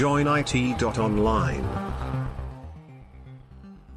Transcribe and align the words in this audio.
joinit.online. 0.00 1.60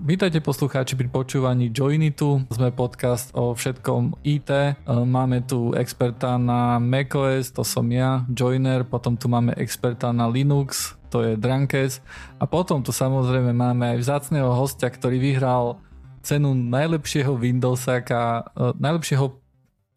Vítajte 0.04 0.44
poslucháči 0.44 1.00
pri 1.00 1.08
počúvaní 1.08 1.72
Joinitu. 1.72 2.44
Sme 2.52 2.76
podcast 2.76 3.32
o 3.32 3.56
všetkom 3.56 4.20
IT. 4.28 4.52
E, 4.52 4.76
Máme 4.84 5.48
tu 5.48 5.72
experta 5.72 6.36
na 6.36 6.76
macOS, 6.76 7.56
to 7.56 7.64
som 7.64 7.88
ja, 7.88 8.28
Joiner. 8.28 8.84
Potom 8.84 9.16
tu 9.16 9.32
máme 9.32 9.56
experta 9.56 10.12
na 10.12 10.28
Linux, 10.28 11.00
to 11.08 11.24
je 11.24 11.40
Drankes. 11.40 12.04
A 12.36 12.52
potom 12.52 12.84
tu 12.84 12.92
samozrejme 12.92 13.56
máme 13.56 13.96
aj 13.96 14.04
vzácného 14.04 14.52
hostia, 14.52 14.92
ktorý 14.92 15.24
vyhral 15.24 15.80
cenu 16.20 16.52
najlepšieho 16.52 17.32
Windowsaka, 17.40 18.52
e, 18.52 18.76
najlepšieho 18.76 19.43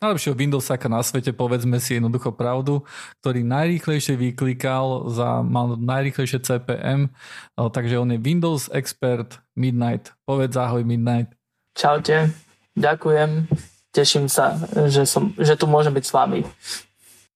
najlepšieho 0.01 0.37
Windowsaka 0.37 0.87
na 0.87 1.01
svete, 1.01 1.33
povedzme 1.33 1.81
si 1.81 1.97
jednoducho 1.97 2.33
pravdu, 2.33 2.85
ktorý 3.23 3.43
najrýchlejšie 3.45 4.15
vyklikal, 4.17 5.09
za, 5.13 5.41
mal 5.41 5.77
najrýchlejšie 5.77 6.45
CPM, 6.45 7.13
takže 7.57 7.95
on 7.97 8.13
je 8.13 8.19
Windows 8.21 8.69
Expert 8.73 9.41
Midnight. 9.57 10.13
Povedz 10.29 10.57
ahoj 10.57 10.85
Midnight. 10.85 11.33
Čaute, 11.77 12.33
ďakujem, 12.77 13.49
teším 13.93 14.29
sa, 14.33 14.57
že, 14.89 15.05
som, 15.05 15.33
že 15.37 15.57
tu 15.57 15.69
môžem 15.69 15.93
byť 15.93 16.05
s 16.05 16.13
vami. 16.13 16.41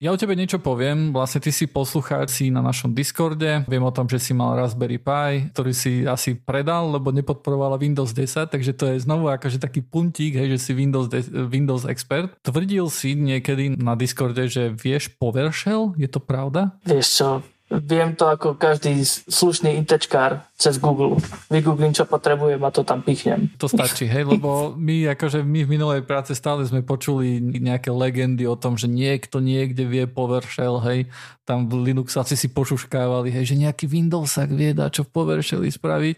Ja 0.00 0.16
o 0.16 0.16
tebe 0.16 0.32
niečo 0.32 0.56
poviem. 0.56 1.12
Vlastne 1.12 1.45
ty 1.45 1.52
si 1.52 1.68
poslucháč 1.68 2.32
si 2.32 2.48
na 2.48 2.64
našom 2.64 2.96
Discorde. 2.96 3.68
Viem 3.68 3.84
o 3.84 3.92
tom, 3.92 4.09
že 4.09 4.16
si 4.16 4.32
mal 4.32 4.56
Raspberry 4.56 4.96
Pi, 4.96 5.52
ktorý 5.52 5.76
si 5.76 6.09
asi 6.09 6.40
predal, 6.40 6.88
lebo 6.88 7.12
nepodporovala 7.12 7.76
Windows 7.76 8.16
10, 8.16 8.48
takže 8.48 8.73
to 8.73 8.96
je 8.96 9.04
znovu 9.04 9.28
akože 9.28 9.60
taký 9.60 9.84
puntík, 9.84 10.40
hej, 10.40 10.56
že 10.56 10.59
si 10.64 10.73
Windows, 10.73 11.12
Windows 11.28 11.84
expert. 11.84 12.32
Tvrdil 12.40 12.88
si 12.88 13.12
niekedy 13.12 13.76
na 13.76 13.92
Discorde, 13.92 14.48
že 14.48 14.73
vieš 14.73 15.12
PowerShell? 15.20 15.92
Je 16.01 16.09
to 16.09 16.16
pravda? 16.16 16.80
Vieš 16.88 17.06
čo, 17.20 17.28
Viem 17.70 18.18
to 18.18 18.26
ako 18.26 18.59
každý 18.59 18.98
slušný 19.06 19.78
intečkár 19.78 20.43
cez 20.60 20.76
Google. 20.76 21.16
Vygooglím, 21.48 21.96
čo 21.96 22.04
potrebujem 22.04 22.60
a 22.60 22.68
to 22.68 22.84
tam 22.84 23.00
pichnem. 23.00 23.48
To 23.56 23.64
stačí, 23.64 24.04
hej, 24.04 24.28
lebo 24.28 24.76
my 24.76 25.08
akože 25.16 25.40
my 25.40 25.64
v 25.64 25.72
minulej 25.72 26.04
práce 26.04 26.36
stále 26.36 26.68
sme 26.68 26.84
počuli 26.84 27.40
nejaké 27.40 27.88
legendy 27.88 28.44
o 28.44 28.60
tom, 28.60 28.76
že 28.76 28.84
niekto 28.84 29.40
niekde 29.40 29.88
vie 29.88 30.04
PowerShell, 30.04 30.84
hej, 30.84 31.08
tam 31.48 31.64
v 31.64 31.90
Linuxáci 31.90 32.36
si 32.36 32.52
pošuškávali, 32.52 33.32
hej, 33.32 33.56
že 33.56 33.56
nejaký 33.56 33.88
Windowsak 33.88 34.52
vie 34.52 34.76
dať 34.76 35.00
čo 35.00 35.02
v 35.08 35.12
PowerShelli 35.16 35.72
spraviť 35.72 36.16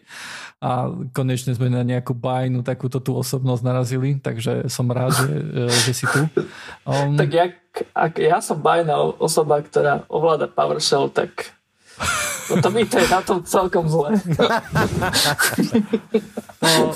a 0.58 0.90
konečne 1.14 1.54
sme 1.54 1.70
na 1.70 1.86
nejakú 1.86 2.10
bajnu 2.10 2.66
takúto 2.66 2.98
tú 2.98 3.14
osobnosť 3.14 3.62
narazili, 3.62 4.18
takže 4.18 4.66
som 4.66 4.90
rád, 4.90 5.14
že, 5.14 5.30
že 5.86 5.92
si 5.94 6.06
tu. 6.10 6.26
Um, 6.82 7.14
tak 7.14 7.30
jak 7.30 7.52
ak 7.94 8.18
ja 8.18 8.42
som 8.42 8.58
bajná 8.60 8.98
osoba, 9.16 9.62
ktorá 9.62 10.04
ovláda 10.10 10.50
PowerShell, 10.50 11.08
tak 11.08 11.54
to 12.60 12.68
mi 12.70 12.84
to 12.84 12.98
je 12.98 13.08
na 13.08 13.20
tom 13.22 13.40
celkom 13.46 13.88
zle. 13.88 14.18
No, 16.62 16.94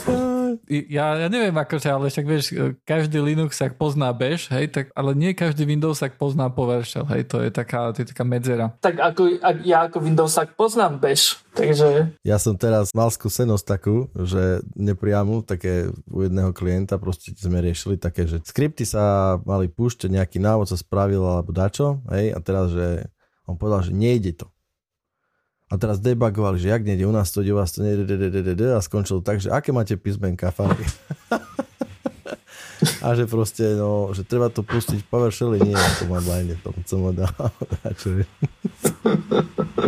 ja, 0.71 1.19
ja 1.19 1.29
neviem 1.31 1.55
akože, 1.55 1.89
ale 1.91 2.07
však 2.11 2.27
vieš, 2.27 2.45
každý 2.87 3.19
Linux 3.19 3.59
sa 3.59 3.67
pozná 3.71 4.15
bež, 4.15 4.47
hej, 4.55 4.71
tak, 4.71 4.95
ale 4.95 5.15
nie 5.15 5.35
každý 5.35 5.67
Windows 5.67 5.99
sa 5.99 6.11
pozná 6.11 6.47
PowerShell, 6.51 7.07
hej, 7.11 7.27
to 7.27 7.43
je 7.43 7.51
taká, 7.51 7.91
to 7.91 8.03
je 8.03 8.15
taká 8.15 8.23
medzera. 8.23 8.75
Tak 8.79 8.99
ako, 8.99 9.43
ak 9.43 9.57
ja 9.67 9.91
ako 9.91 9.99
Windows 10.03 10.35
sa 10.35 10.47
poznám 10.47 11.03
bež, 11.03 11.43
takže... 11.55 12.15
Ja 12.23 12.39
som 12.39 12.55
teraz 12.55 12.95
mal 12.95 13.11
skúsenosť 13.11 13.65
takú, 13.67 14.07
že 14.15 14.63
nepriamu, 14.79 15.43
také 15.43 15.91
u 16.11 16.23
jedného 16.23 16.55
klienta 16.55 16.99
proste 16.99 17.35
sme 17.35 17.59
riešili 17.63 17.99
také, 17.99 18.27
že 18.31 18.39
skripty 18.43 18.87
sa 18.87 19.37
mali 19.43 19.67
púšťať, 19.67 20.15
nejaký 20.15 20.39
návod 20.39 20.71
sa 20.71 20.79
spravil 20.79 21.23
alebo 21.27 21.51
dačo, 21.51 22.03
hej, 22.15 22.33
a 22.35 22.39
teraz, 22.39 22.71
že 22.71 23.11
on 23.47 23.55
povedal, 23.55 23.87
že 23.87 23.95
nejde 23.95 24.35
to 24.35 24.47
a 25.67 25.75
teraz 25.75 25.99
debugovali, 25.99 26.63
že 26.63 26.71
jak 26.71 26.87
nejde, 26.87 27.07
u 27.07 27.15
nás 27.15 27.35
to 27.35 27.43
ide, 27.43 27.51
u 27.51 27.59
vás 27.59 27.75
to 27.75 27.83
nejde, 27.83 28.07
a 28.71 28.79
skončilo 28.79 29.19
tak, 29.19 29.43
že 29.43 29.51
aké 29.51 29.75
máte 29.75 29.99
písmenka, 29.99 30.55
fakt. 30.55 30.79
a 33.03 33.09
že 33.19 33.27
proste, 33.27 33.75
no, 33.75 34.15
že 34.15 34.23
treba 34.23 34.47
to 34.47 34.63
pustiť 34.63 35.03
PowerShell, 35.11 35.59
nie, 35.59 35.75
to 35.75 36.07
má 36.07 36.23
blinde, 36.23 36.55
to 36.63 36.71
som 36.87 37.03
ho 37.03 37.11
dal. 37.11 37.35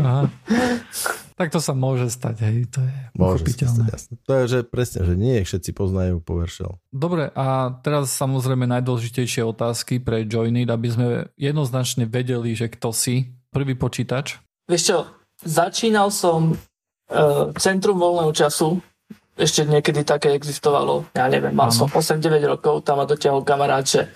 Aha. 0.03 0.26
Tak 1.38 1.54
to 1.54 1.62
sa 1.62 1.70
môže 1.70 2.10
stať, 2.10 2.50
hej, 2.50 2.66
to 2.66 2.82
je 2.82 2.94
môže 3.14 3.47
stať, 3.47 3.94
jasne. 3.94 4.19
To 4.26 4.32
je, 4.34 4.44
že 4.50 4.58
presne, 4.66 5.06
že 5.06 5.14
nie 5.14 5.38
všetci 5.47 5.70
poznajú 5.70 6.19
PowerShell. 6.19 6.82
Dobre, 6.91 7.30
a 7.38 7.78
teraz 7.86 8.10
samozrejme 8.19 8.66
najdôležitejšie 8.66 9.47
otázky 9.47 10.03
pre 10.03 10.26
Joinit, 10.26 10.66
aby 10.66 10.88
sme 10.91 11.06
jednoznačne 11.38 12.10
vedeli, 12.10 12.58
že 12.58 12.66
kto 12.66 12.91
si. 12.91 13.30
Prvý 13.54 13.78
počítač. 13.78 14.42
Vieš 14.69 14.82
čo, 14.84 14.98
Začínal 15.38 16.10
som 16.10 16.54
uh, 16.54 17.54
Centrum 17.54 17.99
voľného 17.99 18.34
času, 18.34 18.82
ešte 19.38 19.62
niekedy 19.62 20.03
také 20.03 20.34
existovalo, 20.34 21.06
ja 21.15 21.31
neviem, 21.31 21.54
mal 21.54 21.71
som 21.71 21.87
8-9 21.87 22.43
rokov, 22.43 22.82
tam 22.82 22.99
ma 22.99 23.06
dotiahol 23.06 23.47
kamarát, 23.47 23.87
že 23.87 24.10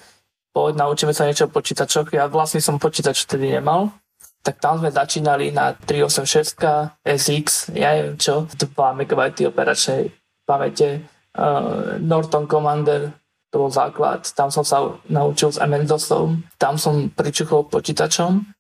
poď 0.51 0.83
naučíme 0.83 1.15
sa 1.15 1.23
niečo 1.23 1.47
o 1.47 1.55
počítačoch, 1.55 2.11
ja 2.11 2.27
vlastne 2.27 2.59
som 2.59 2.83
počítač 2.83 3.23
vtedy 3.23 3.55
nemal, 3.55 3.95
tak 4.43 4.59
tam 4.59 4.83
sme 4.83 4.91
začínali 4.91 5.55
na 5.55 5.79
386 5.79 6.59
SX, 7.07 7.71
ja 7.79 7.95
neviem 7.95 8.19
čo, 8.19 8.51
2 8.51 8.75
MB 8.75 9.47
operačnej 9.47 10.11
pamäte, 10.43 11.07
uh, 11.39 12.03
Norton 12.03 12.51
Commander, 12.51 13.15
to 13.55 13.63
bol 13.63 13.71
základ, 13.71 14.27
tam 14.35 14.51
som 14.51 14.67
sa 14.67 14.91
naučil 15.07 15.55
s 15.55 15.63
MS-DOSom, 15.63 16.43
tam 16.59 16.75
som 16.75 17.15
pričuchol 17.15 17.71
počítačom 17.71 18.52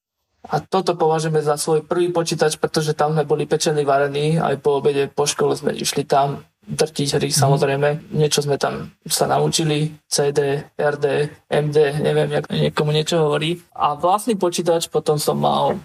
a 0.43 0.59
toto 0.59 0.99
považujeme 0.99 1.39
za 1.39 1.55
svoj 1.55 1.87
prvý 1.87 2.11
počítač, 2.11 2.59
pretože 2.59 2.99
tam 2.99 3.15
sme 3.15 3.23
boli 3.23 3.47
pečení, 3.47 3.87
varení, 3.87 4.43
aj 4.43 4.59
po 4.59 4.83
obede, 4.83 5.07
po 5.07 5.23
škole 5.23 5.55
sme 5.55 5.71
išli 5.71 6.03
tam 6.03 6.43
drtiť 6.67 7.09
hry, 7.19 7.31
mm. 7.31 7.39
samozrejme. 7.39 7.89
Niečo 8.15 8.43
sme 8.43 8.59
tam 8.59 8.91
sa 9.07 9.31
naučili, 9.31 9.95
CD, 10.11 10.67
RD, 10.75 11.07
MD, 11.47 11.79
neviem, 12.03 12.31
jak 12.39 12.51
niekomu 12.51 12.91
niečo 12.91 13.23
hovorí. 13.23 13.63
A 13.75 13.95
vlastný 13.95 14.35
počítač 14.35 14.91
potom 14.91 15.15
som 15.15 15.39
mal, 15.39 15.79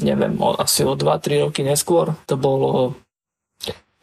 neviem, 0.00 0.36
asi 0.56 0.88
o 0.88 0.96
2-3 0.96 1.48
roky 1.48 1.60
neskôr. 1.60 2.16
To 2.28 2.40
bolo 2.40 2.96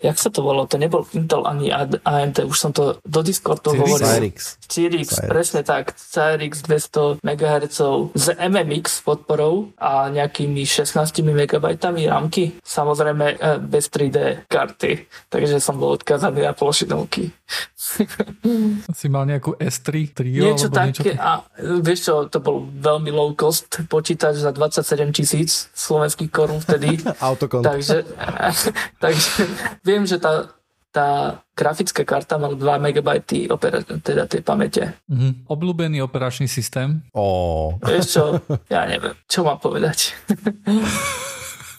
jak 0.03 0.17
sa 0.19 0.27
to 0.27 0.43
volalo, 0.43 0.67
to 0.67 0.75
nebol 0.75 1.07
Intel 1.15 1.47
ani 1.47 1.71
AMD, 2.03 2.43
už 2.43 2.57
som 2.59 2.71
to 2.75 2.99
do 3.07 3.23
Discordu 3.23 3.71
hovoril. 3.71 4.03
Cyrix. 4.03 4.59
Cyrix, 4.67 5.07
presne 5.23 5.63
tak, 5.63 5.95
Cyrix 5.95 6.61
200 6.67 7.23
MHz 7.23 7.79
s 8.11 8.25
MMX 8.35 9.01
podporou 9.07 9.71
a 9.79 10.11
nejakými 10.11 10.67
16 10.67 11.23
MB 11.23 11.47
rámky. 12.11 12.59
Samozrejme 12.59 13.25
e, 13.35 13.59
bez 13.63 13.87
3D 13.87 14.49
karty, 14.51 15.07
takže 15.31 15.63
som 15.63 15.79
bol 15.79 15.95
odkazaný 15.95 16.43
na 16.43 16.51
plošinovky. 16.51 17.31
si 18.99 19.07
mal 19.07 19.23
nejakú 19.29 19.55
S3 19.61 20.11
trio? 20.11 20.41
Niečo 20.51 20.69
také, 20.73 21.13
niečo... 21.15 21.21
a 21.21 21.45
vieš 21.79 21.99
čo, 22.09 22.13
to 22.27 22.41
bol 22.41 22.65
veľmi 22.65 23.13
low 23.13 23.31
cost 23.37 23.85
počítač 23.85 24.41
za 24.41 24.51
27 24.51 25.15
tisíc 25.15 25.69
slovenských 25.77 26.31
korún 26.33 26.59
vtedy. 26.59 26.97
Autokont. 27.21 27.63
Takže, 27.63 28.03
takže 29.03 29.45
viem, 29.85 30.03
že 30.09 30.17
tá, 30.17 30.49
tá 30.89 31.39
grafická 31.53 32.01
karta 32.03 32.41
má 32.41 32.49
2 32.51 32.59
MB 32.59 32.99
opera- 33.53 33.85
teda 33.85 34.25
tej 34.25 34.41
pamäte. 34.41 34.97
Mm-hmm. 35.05 35.45
Obľúbený 35.45 36.01
operačný 36.01 36.49
systém? 36.49 37.05
Oh. 37.13 37.77
Vieš 37.85 38.05
čo, 38.09 38.23
ja 38.67 38.89
neviem, 38.89 39.13
čo 39.29 39.45
mám 39.45 39.61
povedať. 39.61 40.17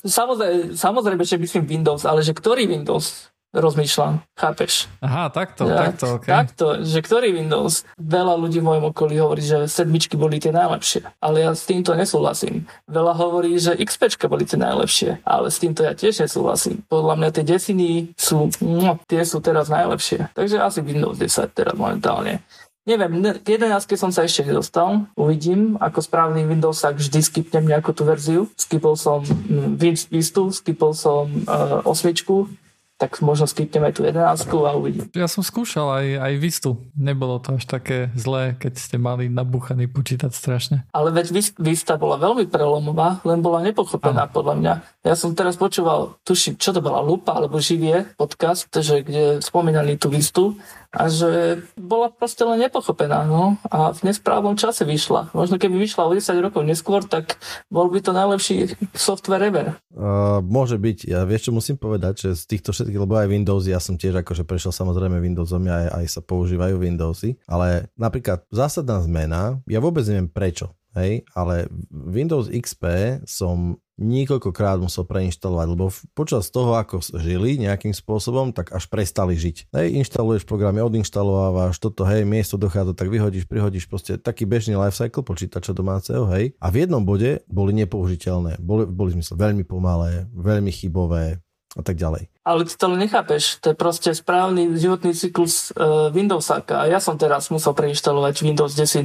samozrejme, 0.07 0.79
samozrejme, 0.79 1.23
že 1.27 1.37
myslím 1.37 1.67
Windows, 1.67 2.07
ale 2.07 2.23
že 2.23 2.31
ktorý 2.31 2.71
Windows? 2.71 3.35
Rozmýšľam, 3.55 4.23
chápeš? 4.35 4.91
Aha, 4.99 5.31
takto, 5.31 5.67
ja, 5.71 5.91
takto, 5.91 6.19
okay. 6.19 6.31
Takto, 6.31 6.67
že 6.83 6.99
ktorý 7.03 7.37
Windows? 7.37 7.87
Veľa 7.99 8.35
ľudí 8.41 8.59
v 8.59 8.69
mojom 8.69 8.85
okolí 8.91 9.21
hovorí, 9.21 9.43
že 9.43 9.71
sedmičky 9.71 10.19
boli 10.19 10.43
tie 10.43 10.51
najlepšie, 10.51 11.07
ale 11.23 11.47
ja 11.47 11.51
s 11.55 11.65
týmto 11.67 11.95
nesúhlasím. 11.95 12.67
Veľa 12.91 13.15
hovorí, 13.17 13.57
že 13.57 13.77
XP 13.77 14.17
boli 14.27 14.47
tie 14.49 14.59
najlepšie, 14.59 15.23
ale 15.23 15.53
s 15.53 15.59
týmto 15.63 15.87
ja 15.87 15.95
tiež 15.95 16.27
nesúhlasím. 16.27 16.83
Podľa 16.91 17.15
mňa 17.19 17.29
tie 17.33 17.45
desiny 17.47 17.91
sú, 18.19 18.51
no, 18.63 18.99
tie 19.07 19.23
sú 19.23 19.39
teraz 19.39 19.71
najlepšie. 19.71 20.33
Takže 20.35 20.63
asi 20.63 20.81
Windows 20.83 21.19
10 21.19 21.53
teraz 21.55 21.75
momentálne. 21.75 22.43
Neviem, 22.87 23.19
k 23.43 23.59
11 23.59 23.99
som 23.99 24.15
sa 24.15 24.23
ešte 24.23 24.47
nedostal. 24.47 25.11
Uvidím, 25.19 25.75
ako 25.83 25.99
správny 26.07 26.47
Windows, 26.47 26.87
ak 26.87 27.03
vždy 27.03 27.19
skipnem 27.19 27.67
nejakú 27.67 27.91
tú 27.91 28.07
verziu. 28.07 28.47
Skipol 28.55 28.95
som 28.95 29.27
hm, 29.27 29.75
Vistu, 30.07 30.55
skipol 30.55 30.95
som 30.95 31.27
uh, 31.51 31.83
osmičku, 31.83 32.47
tak 32.97 33.21
možno 33.21 33.45
skipneme 33.45 33.93
tú 33.93 34.09
11 34.09 34.49
a 34.49 34.73
uvidím. 34.73 35.05
Ja 35.13 35.29
som 35.29 35.45
skúšal 35.45 36.01
aj, 36.01 36.07
aj 36.17 36.33
Vistu. 36.41 36.71
Nebolo 36.97 37.37
to 37.37 37.61
až 37.61 37.69
také 37.69 38.09
zlé, 38.17 38.57
keď 38.57 38.73
ste 38.81 38.97
mali 38.97 39.29
nabúchaný 39.29 39.85
počítať 39.93 40.33
strašne. 40.33 40.89
Ale 40.97 41.13
veď 41.13 41.53
Vista 41.61 42.01
bola 42.01 42.17
veľmi 42.17 42.49
prelomová, 42.49 43.21
len 43.29 43.45
bola 43.45 43.61
nepochopená 43.61 44.27
Aha. 44.27 44.33
podľa 44.33 44.55
mňa. 44.57 44.75
Ja 45.07 45.15
som 45.15 45.39
teraz 45.39 45.55
počúval, 45.55 46.19
tuším, 46.27 46.59
čo 46.59 46.75
to 46.75 46.83
bola, 46.83 46.99
Lupa 46.99 47.39
alebo 47.39 47.63
Živie 47.63 48.19
podcast, 48.19 48.67
že, 48.75 49.07
kde 49.07 49.39
spomínali 49.39 49.95
tú 49.95 50.11
Vistu 50.11 50.59
a 50.91 51.07
že 51.07 51.63
bola 51.79 52.11
proste 52.11 52.43
len 52.43 52.67
nepochopená, 52.67 53.23
no 53.23 53.55
a 53.71 53.95
v 53.95 54.11
nesprávnom 54.11 54.59
čase 54.59 54.83
vyšla. 54.83 55.31
Možno 55.31 55.63
keby 55.63 55.79
vyšla 55.79 56.11
o 56.11 56.17
10 56.17 56.43
rokov 56.43 56.67
neskôr, 56.67 57.07
tak 57.07 57.39
bol 57.71 57.87
by 57.87 58.03
to 58.03 58.11
najlepší 58.11 58.75
software 58.99 59.47
ever. 59.47 59.79
Uh, 59.95 60.43
môže 60.43 60.75
byť. 60.75 61.07
Ja 61.07 61.23
vieš, 61.23 61.49
čo 61.49 61.53
musím 61.55 61.79
povedať, 61.79 62.27
že 62.27 62.43
z 62.43 62.59
týchto 62.59 62.75
všetkých, 62.75 62.99
lebo 62.99 63.15
aj 63.15 63.31
Windows, 63.31 63.63
ja 63.71 63.79
som 63.79 63.95
tiež 63.95 64.27
akože 64.27 64.43
prešiel 64.43 64.75
samozrejme 64.75 65.23
Windowsom, 65.23 65.71
aj, 65.71 66.03
aj 66.03 66.05
sa 66.11 66.21
používajú 66.27 66.83
Windowsy, 66.83 67.39
ale 67.47 67.95
napríklad 67.95 68.43
zásadná 68.51 68.99
zmena, 69.07 69.63
ja 69.71 69.79
vôbec 69.79 70.03
neviem 70.11 70.27
prečo, 70.27 70.75
hej, 70.99 71.23
ale 71.31 71.71
Windows 71.95 72.51
XP 72.51 73.23
som 73.23 73.79
niekoľkokrát 73.97 74.77
musel 74.81 75.09
preinštalovať, 75.09 75.67
lebo 75.73 75.89
počas 76.13 76.53
toho, 76.53 76.77
ako 76.77 77.01
žili 77.17 77.57
nejakým 77.57 77.97
spôsobom, 77.97 78.53
tak 78.53 78.73
až 78.73 78.87
prestali 78.93 79.35
žiť. 79.37 79.73
Hej, 79.73 79.87
inštaluješ 80.05 80.45
programy, 80.45 80.85
odinštalovávaš 80.85 81.81
toto, 81.81 82.05
hej, 82.05 82.29
miesto 82.29 82.61
dochádza, 82.61 82.93
tak 82.93 83.09
vyhodíš, 83.09 83.49
prihodíš, 83.49 83.89
proste 83.89 84.21
taký 84.21 84.45
bežný 84.45 84.77
lifecycle 84.77 85.25
počítača 85.25 85.73
domáceho, 85.73 86.29
hej. 86.37 86.53
A 86.61 86.69
v 86.69 86.85
jednom 86.85 87.03
bode 87.03 87.41
boli 87.49 87.73
nepoužiteľné, 87.73 88.61
boli, 88.61 88.85
boli 88.85 89.17
zmysel 89.17 89.41
veľmi 89.41 89.65
pomalé, 89.65 90.29
veľmi 90.37 90.71
chybové 90.71 91.41
a 91.77 91.83
tak 91.83 91.97
ďalej. 91.97 92.36
Ale 92.47 92.63
ty 92.63 92.79
to 92.79 92.87
nechápeš, 92.95 93.59
to 93.59 93.75
je 93.75 93.77
proste 93.77 94.15
správny 94.15 94.71
životný 94.79 95.19
cyklus 95.19 95.75
uh, 95.75 96.15
Windowsáka. 96.15 96.79
A 96.79 96.85
ja 96.87 97.03
som 97.03 97.19
teraz 97.19 97.51
musel 97.51 97.75
preinštalovať 97.75 98.47
Windows 98.47 98.79
10 98.79 99.03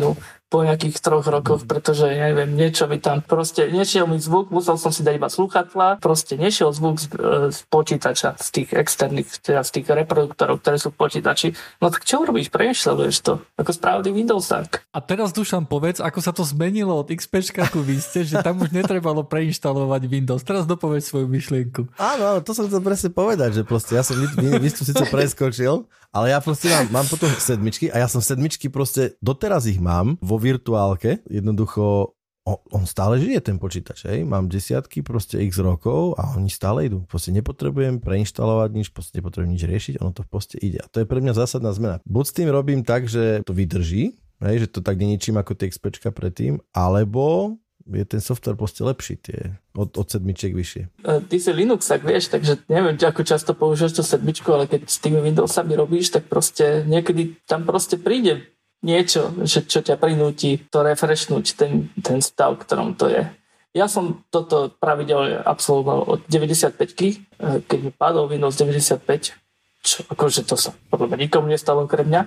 po 0.51 0.67
nejakých 0.67 0.99
troch 0.99 1.25
rokoch, 1.25 1.63
pretože 1.63 2.11
neviem, 2.11 2.53
niečo 2.53 2.85
mi 2.85 2.99
tam 2.99 3.23
proste, 3.23 3.71
nešiel 3.71 4.03
mi 4.03 4.19
zvuk, 4.19 4.51
musel 4.51 4.75
som 4.75 4.91
si 4.91 4.99
dať 4.99 5.15
iba 5.15 5.31
sluchatla, 5.31 6.03
proste 6.03 6.35
nešiel 6.37 6.75
zvuk 6.75 7.01
z, 7.01 7.07
uh, 7.17 7.49
z 7.49 7.59
počítača, 7.65 8.37
z 8.37 8.47
tých 8.61 8.69
externých, 8.77 9.41
teda 9.41 9.65
z 9.65 9.79
tých 9.79 9.87
reproduktorov, 9.89 10.61
ktoré 10.61 10.77
sú 10.77 10.93
v 10.93 11.01
počítači. 11.01 11.57
No 11.81 11.89
tak 11.89 12.05
čo 12.05 12.21
urobíš? 12.21 12.53
Preinštaluješ 12.53 13.25
to, 13.25 13.33
ako 13.57 13.71
správny 13.73 14.13
Windowsák. 14.13 14.93
A 14.93 14.99
teraz 15.01 15.33
Dušan 15.33 15.65
povedz, 15.65 15.97
ako 15.97 16.19
sa 16.21 16.29
to 16.29 16.45
zmenilo 16.45 16.93
od 16.93 17.09
XP 17.09 17.41
ku 17.73 17.81
Viste, 17.81 18.21
že 18.21 18.37
tam 18.45 18.61
už 18.61 18.69
netrebalo 18.77 19.25
preinštalovať 19.25 20.01
Windows. 20.05 20.45
Teraz 20.45 20.69
dopovedz 20.69 21.09
svoju 21.09 21.25
myšlienku. 21.25 21.89
Áno, 21.97 22.23
áno, 22.37 22.39
to 22.45 22.53
som 22.53 22.69
chcel 22.69 22.83
presne 22.83 23.09
povedať 23.09 23.30
povedať, 23.31 23.51
že 23.57 23.63
proste 23.63 23.95
ja 23.95 24.03
som 24.03 24.19
Vistu 24.59 24.83
síce 24.83 25.07
preskočil, 25.07 25.87
ale 26.11 26.35
ja 26.35 26.43
proste 26.43 26.67
mám, 26.67 27.01
mám 27.01 27.07
potom 27.07 27.31
sedmičky 27.31 27.87
a 27.87 28.03
ja 28.03 28.07
som 28.11 28.19
sedmičky 28.19 28.67
proste, 28.67 29.15
doteraz 29.23 29.71
ich 29.71 29.79
mám 29.79 30.19
vo 30.19 30.35
virtuálke, 30.35 31.23
jednoducho 31.31 32.11
on 32.45 32.89
stále 32.89 33.21
žije 33.21 33.39
ten 33.39 33.61
počítač, 33.61 34.09
hej? 34.09 34.25
mám 34.25 34.49
desiatky 34.49 35.05
proste 35.05 35.37
x 35.45 35.61
rokov 35.61 36.17
a 36.17 36.33
oni 36.33 36.49
stále 36.49 36.89
idú. 36.89 37.05
Proste 37.05 37.29
nepotrebujem 37.29 38.01
preinštalovať 38.01 38.69
nič, 38.73 38.87
proste 38.89 39.21
nepotrebujem 39.21 39.53
nič 39.53 39.63
riešiť, 39.69 39.93
ono 40.01 40.09
to 40.09 40.25
v 40.25 40.29
poste 40.29 40.57
ide. 40.57 40.81
A 40.81 40.89
to 40.89 41.05
je 41.05 41.07
pre 41.07 41.21
mňa 41.21 41.37
zásadná 41.37 41.69
zmena. 41.69 42.01
Buď 42.01 42.25
s 42.25 42.33
tým 42.33 42.49
robím 42.49 42.81
tak, 42.81 43.05
že 43.05 43.45
to 43.45 43.53
vydrží, 43.53 44.17
hej? 44.41 44.55
že 44.65 44.67
to 44.73 44.81
tak 44.81 44.97
neničím 44.97 45.37
ako 45.37 45.53
tie 45.53 45.69
XPčka 45.69 46.09
predtým, 46.09 46.57
alebo 46.73 47.55
je 47.87 48.05
ten 48.05 48.21
software 48.21 48.57
proste 48.57 48.85
lepší, 48.85 49.17
tie 49.17 49.57
od, 49.73 49.97
od 49.97 50.07
sedmičiek 50.07 50.53
vyššie. 50.53 50.83
E, 51.01 51.21
ty 51.25 51.37
si 51.41 51.51
Linux, 51.53 51.87
tak 51.87 52.05
vieš, 52.05 52.29
takže 52.29 52.61
neviem, 52.69 52.95
ako 52.97 53.21
často 53.25 53.57
používaš 53.57 53.97
tú 53.97 54.03
sedmičku, 54.05 54.47
ale 54.53 54.69
keď 54.69 54.85
s 54.87 55.01
tými 55.01 55.21
Windowsami 55.21 55.73
robíš, 55.73 56.13
tak 56.13 56.29
proste 56.29 56.85
niekedy 56.85 57.41
tam 57.49 57.65
proste 57.65 57.97
príde 57.97 58.51
niečo, 58.81 59.33
že 59.45 59.65
čo 59.65 59.81
ťa 59.85 59.97
prinúti 59.97 60.57
to 60.69 60.81
refreshnúť, 60.81 61.45
ten, 61.57 61.93
ten 62.01 62.19
stav, 62.21 62.57
ktorom 62.57 62.97
to 62.97 63.09
je. 63.09 63.23
Ja 63.71 63.87
som 63.87 64.27
toto 64.27 64.67
pravidelne 64.67 65.39
absolvoval 65.39 66.03
od 66.03 66.19
95 66.27 66.75
e, 66.75 67.15
keď 67.63 67.79
mi 67.79 67.91
padol 67.95 68.27
Windows 68.27 68.59
95, 68.59 69.40
čo, 69.81 70.05
akože 70.05 70.45
to 70.45 70.55
sa 70.55 70.71
podľa 70.93 71.13
mňa 71.13 71.17
nikomu 71.25 71.47
nestalo 71.49 71.89
okrem 71.89 72.05
mňa, 72.05 72.21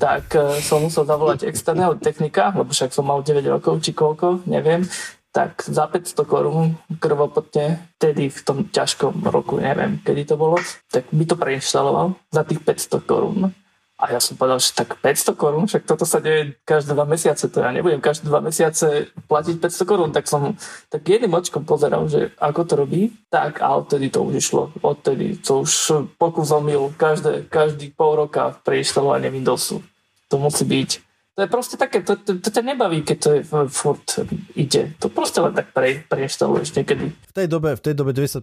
tak 0.00 0.32
uh, 0.34 0.56
som 0.64 0.80
musel 0.80 1.04
zavolať 1.04 1.44
externého 1.44 2.00
technika, 2.00 2.52
lebo 2.56 2.72
však 2.72 2.90
som 2.96 3.04
mal 3.04 3.20
9 3.20 3.44
rokov 3.48 3.84
či 3.84 3.92
koľko, 3.92 4.44
neviem, 4.48 4.88
tak 5.34 5.66
za 5.66 5.90
500 5.90 6.30
korún 6.30 6.78
krvopotne, 7.02 7.82
vtedy 7.98 8.30
v 8.30 8.40
tom 8.46 8.58
ťažkom 8.70 9.26
roku, 9.26 9.58
neviem, 9.58 9.98
kedy 10.06 10.30
to 10.30 10.38
bolo, 10.38 10.62
tak 10.88 11.10
by 11.10 11.24
to 11.26 11.34
preinštaloval 11.34 12.14
za 12.30 12.42
tých 12.46 12.62
500 12.62 13.02
korún. 13.02 13.50
A 13.94 14.10
ja 14.10 14.18
som 14.18 14.34
povedal, 14.34 14.58
že 14.58 14.74
tak 14.74 14.98
500 14.98 15.38
korún, 15.38 15.70
však 15.70 15.86
toto 15.86 16.02
sa 16.02 16.18
deje 16.18 16.58
každé 16.66 16.98
dva 16.98 17.06
mesiace, 17.06 17.46
to 17.46 17.62
ja 17.62 17.70
nebudem 17.70 18.02
každé 18.02 18.26
dva 18.26 18.42
mesiace 18.42 19.14
platiť 19.30 19.62
500 19.62 19.86
korún, 19.86 20.10
tak 20.10 20.26
som 20.26 20.58
tak 20.90 21.06
jedným 21.06 21.30
očkom 21.30 21.62
pozeral, 21.62 22.10
že 22.10 22.34
ako 22.42 22.60
to 22.66 22.74
robí, 22.74 23.14
tak 23.30 23.62
a 23.62 23.70
odtedy 23.78 24.10
to 24.10 24.26
už 24.26 24.34
išlo, 24.42 24.74
odtedy 24.82 25.38
to 25.38 25.62
už 25.62 26.04
pokus 26.18 26.50
omil 26.50 26.90
každé, 26.98 27.46
každý 27.46 27.94
pol 27.94 28.18
roka 28.26 28.58
preinštalovanie 28.66 29.30
Windowsu. 29.30 29.78
To 30.26 30.42
musí 30.42 30.66
byť. 30.66 30.90
To 31.34 31.42
je 31.42 31.50
proste 31.50 31.74
také, 31.78 32.02
to, 32.02 32.14
to, 32.18 32.38
to 32.38 32.48
ťa 32.50 32.62
nebaví, 32.62 33.02
keď 33.02 33.16
to 33.18 33.28
je 33.34 33.40
furt 33.70 34.06
ide. 34.54 34.94
To 35.02 35.10
proste 35.10 35.42
len 35.42 35.54
tak 35.54 35.70
pre, 35.74 36.02
preinštaluješ 36.06 36.78
niekedy. 36.78 37.10
V 37.10 37.34
tej 37.34 37.46
dobe, 37.50 37.74
v 37.74 37.82
tej 37.82 37.94
dobe 37.94 38.10
95 38.14 38.42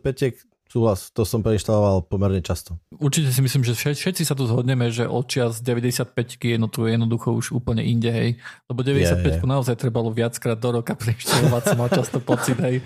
Súhlas, 0.71 1.11
to 1.11 1.27
som 1.27 1.43
preinštaloval 1.43 2.07
pomerne 2.07 2.39
často. 2.39 2.79
Určite 2.95 3.35
si 3.35 3.43
myslím, 3.43 3.67
že 3.67 3.75
všetci 3.75 4.23
sa 4.23 4.39
tu 4.39 4.47
zhodneme, 4.47 4.87
že 4.87 5.03
odčias 5.03 5.59
95 5.59 6.15
je 6.39 6.55
no 6.55 6.71
tu 6.71 6.87
jednoducho 6.87 7.35
už 7.35 7.51
úplne 7.51 7.83
inde, 7.83 8.07
hej. 8.07 8.39
Lebo 8.71 8.79
95 8.79 9.19
je, 9.19 9.31
je. 9.35 9.43
naozaj 9.43 9.75
trebalo 9.75 10.15
viackrát 10.15 10.55
do 10.55 10.79
roka 10.79 10.95
preinštalovať, 11.01 11.61
som 11.67 11.75
mal 11.75 11.91
často 11.91 12.23
pocit, 12.23 12.55
hej. 12.63 12.79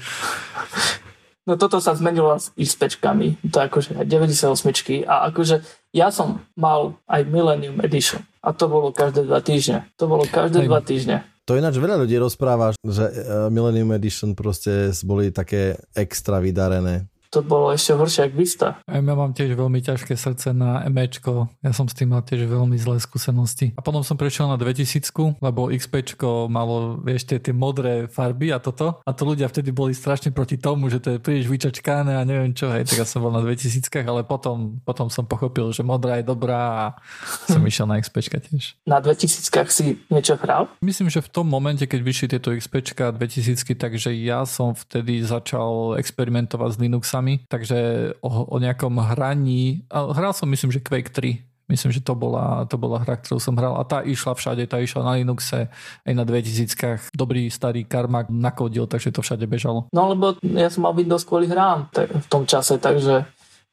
No 1.45 1.61
toto 1.61 1.77
sa 1.77 1.93
zmenilo 1.93 2.33
s 2.33 2.49
XPčkami, 2.57 3.37
to 3.53 3.61
je 3.61 3.65
akože 3.69 3.89
98 4.01 5.05
a 5.05 5.29
akože 5.29 5.61
ja 5.93 6.09
som 6.09 6.41
mal 6.57 6.97
aj 7.05 7.21
Millennium 7.29 7.77
Edition 7.85 8.25
a 8.41 8.49
to 8.49 8.65
bolo 8.65 8.89
každé 8.89 9.29
dva 9.29 9.45
týždne. 9.45 9.85
To 10.01 10.09
bolo 10.09 10.25
každé 10.25 10.65
hej. 10.65 10.69
dva 10.73 10.81
týždne. 10.81 11.21
To 11.45 11.53
ináč 11.53 11.77
veľa 11.77 12.01
ľudí 12.01 12.17
rozpráva, 12.17 12.73
že 12.81 13.05
eh, 13.05 13.13
Millennium 13.53 13.93
Edition 13.93 14.33
proste 14.33 14.89
boli 15.05 15.29
také 15.29 15.77
extra 15.93 16.41
vydarené 16.41 17.05
to 17.35 17.43
bolo 17.43 17.75
ešte 17.75 17.91
horšie 17.91 18.31
ako 18.31 18.35
Vista. 18.39 18.67
Ja 18.87 19.03
mám 19.03 19.35
tiež 19.35 19.59
veľmi 19.59 19.83
ťažké 19.83 20.15
srdce 20.15 20.55
na 20.55 20.87
Mčko. 20.87 21.51
Ja 21.59 21.75
som 21.75 21.91
s 21.91 21.91
tým 21.91 22.15
mal 22.15 22.23
tiež 22.23 22.47
veľmi 22.47 22.79
zlé 22.79 23.03
skúsenosti. 23.03 23.75
A 23.75 23.83
potom 23.83 23.99
som 24.07 24.15
prešiel 24.15 24.47
na 24.47 24.55
2000, 24.55 25.43
lebo 25.43 25.67
XPčko 25.67 26.47
malo, 26.47 26.95
vieš, 27.03 27.27
tie, 27.27 27.51
modré 27.51 28.07
farby 28.07 28.55
a 28.55 28.63
toto. 28.63 29.03
A 29.03 29.11
to 29.11 29.27
ľudia 29.27 29.51
vtedy 29.51 29.75
boli 29.75 29.91
strašne 29.91 30.31
proti 30.31 30.55
tomu, 30.55 30.87
že 30.87 31.03
to 31.03 31.15
je 31.15 31.19
príliš 31.19 31.51
vyčačkané 31.51 32.15
a 32.15 32.23
neviem 32.23 32.55
čo. 32.55 32.71
Hej, 32.71 32.87
tak 32.87 33.03
ja 33.03 33.07
som 33.07 33.19
bol 33.19 33.35
na 33.35 33.43
2000, 33.43 33.83
ale 34.07 34.23
potom, 34.23 34.79
potom 34.87 35.11
som 35.11 35.27
pochopil, 35.27 35.75
že 35.75 35.83
modrá 35.83 36.23
je 36.23 36.31
dobrá 36.31 36.61
a 36.71 36.85
som 37.51 37.59
išiel 37.67 37.83
na 37.83 37.99
XPčka 37.99 38.39
tiež. 38.39 38.79
Na 38.87 39.03
2000 39.03 39.51
si 39.67 39.99
niečo 40.07 40.39
hral? 40.39 40.71
Myslím, 40.79 41.11
že 41.11 41.19
v 41.19 41.27
tom 41.27 41.51
momente, 41.51 41.83
keď 41.83 41.99
vyšli 41.99 42.27
tieto 42.37 42.55
XPčka 42.55 43.11
2000, 43.11 43.75
takže 43.75 44.15
ja 44.15 44.47
som 44.47 44.71
vtedy 44.71 45.19
začal 45.25 45.99
experimentovať 45.99 46.69
s 46.69 46.79
Linuxami 46.79 47.24
hrami, 47.25 47.41
takže 47.49 48.13
o, 48.21 48.29
o 48.29 48.57
nejakom 48.61 48.93
hraní, 49.01 49.89
hral 49.89 50.37
som 50.37 50.45
myslím, 50.45 50.69
že 50.69 50.85
Quake 50.85 51.09
3, 51.09 51.41
myslím, 51.73 51.89
že 51.89 52.05
to 52.05 52.13
bola, 52.13 52.69
to 52.69 52.77
bola 52.77 53.01
hra, 53.01 53.17
ktorú 53.17 53.41
som 53.41 53.57
hral 53.57 53.73
a 53.81 53.83
tá 53.83 54.05
išla 54.05 54.37
všade, 54.37 54.69
tá 54.69 54.77
išla 54.77 55.01
na 55.01 55.17
Linuxe, 55.17 55.65
aj 56.05 56.13
na 56.13 56.21
2000 56.21 57.17
dobrý 57.17 57.49
starý 57.49 57.89
Karmak 57.89 58.29
nakodil, 58.29 58.85
takže 58.85 59.09
to 59.09 59.25
všade 59.25 59.49
bežalo. 59.49 59.89
No 59.89 60.13
lebo 60.13 60.37
ja 60.45 60.69
som 60.69 60.85
mal 60.85 60.93
Windows 60.93 61.25
kvôli 61.25 61.49
hrám 61.49 61.89
v 61.97 62.27
tom 62.29 62.45
čase, 62.45 62.77
takže 62.77 63.25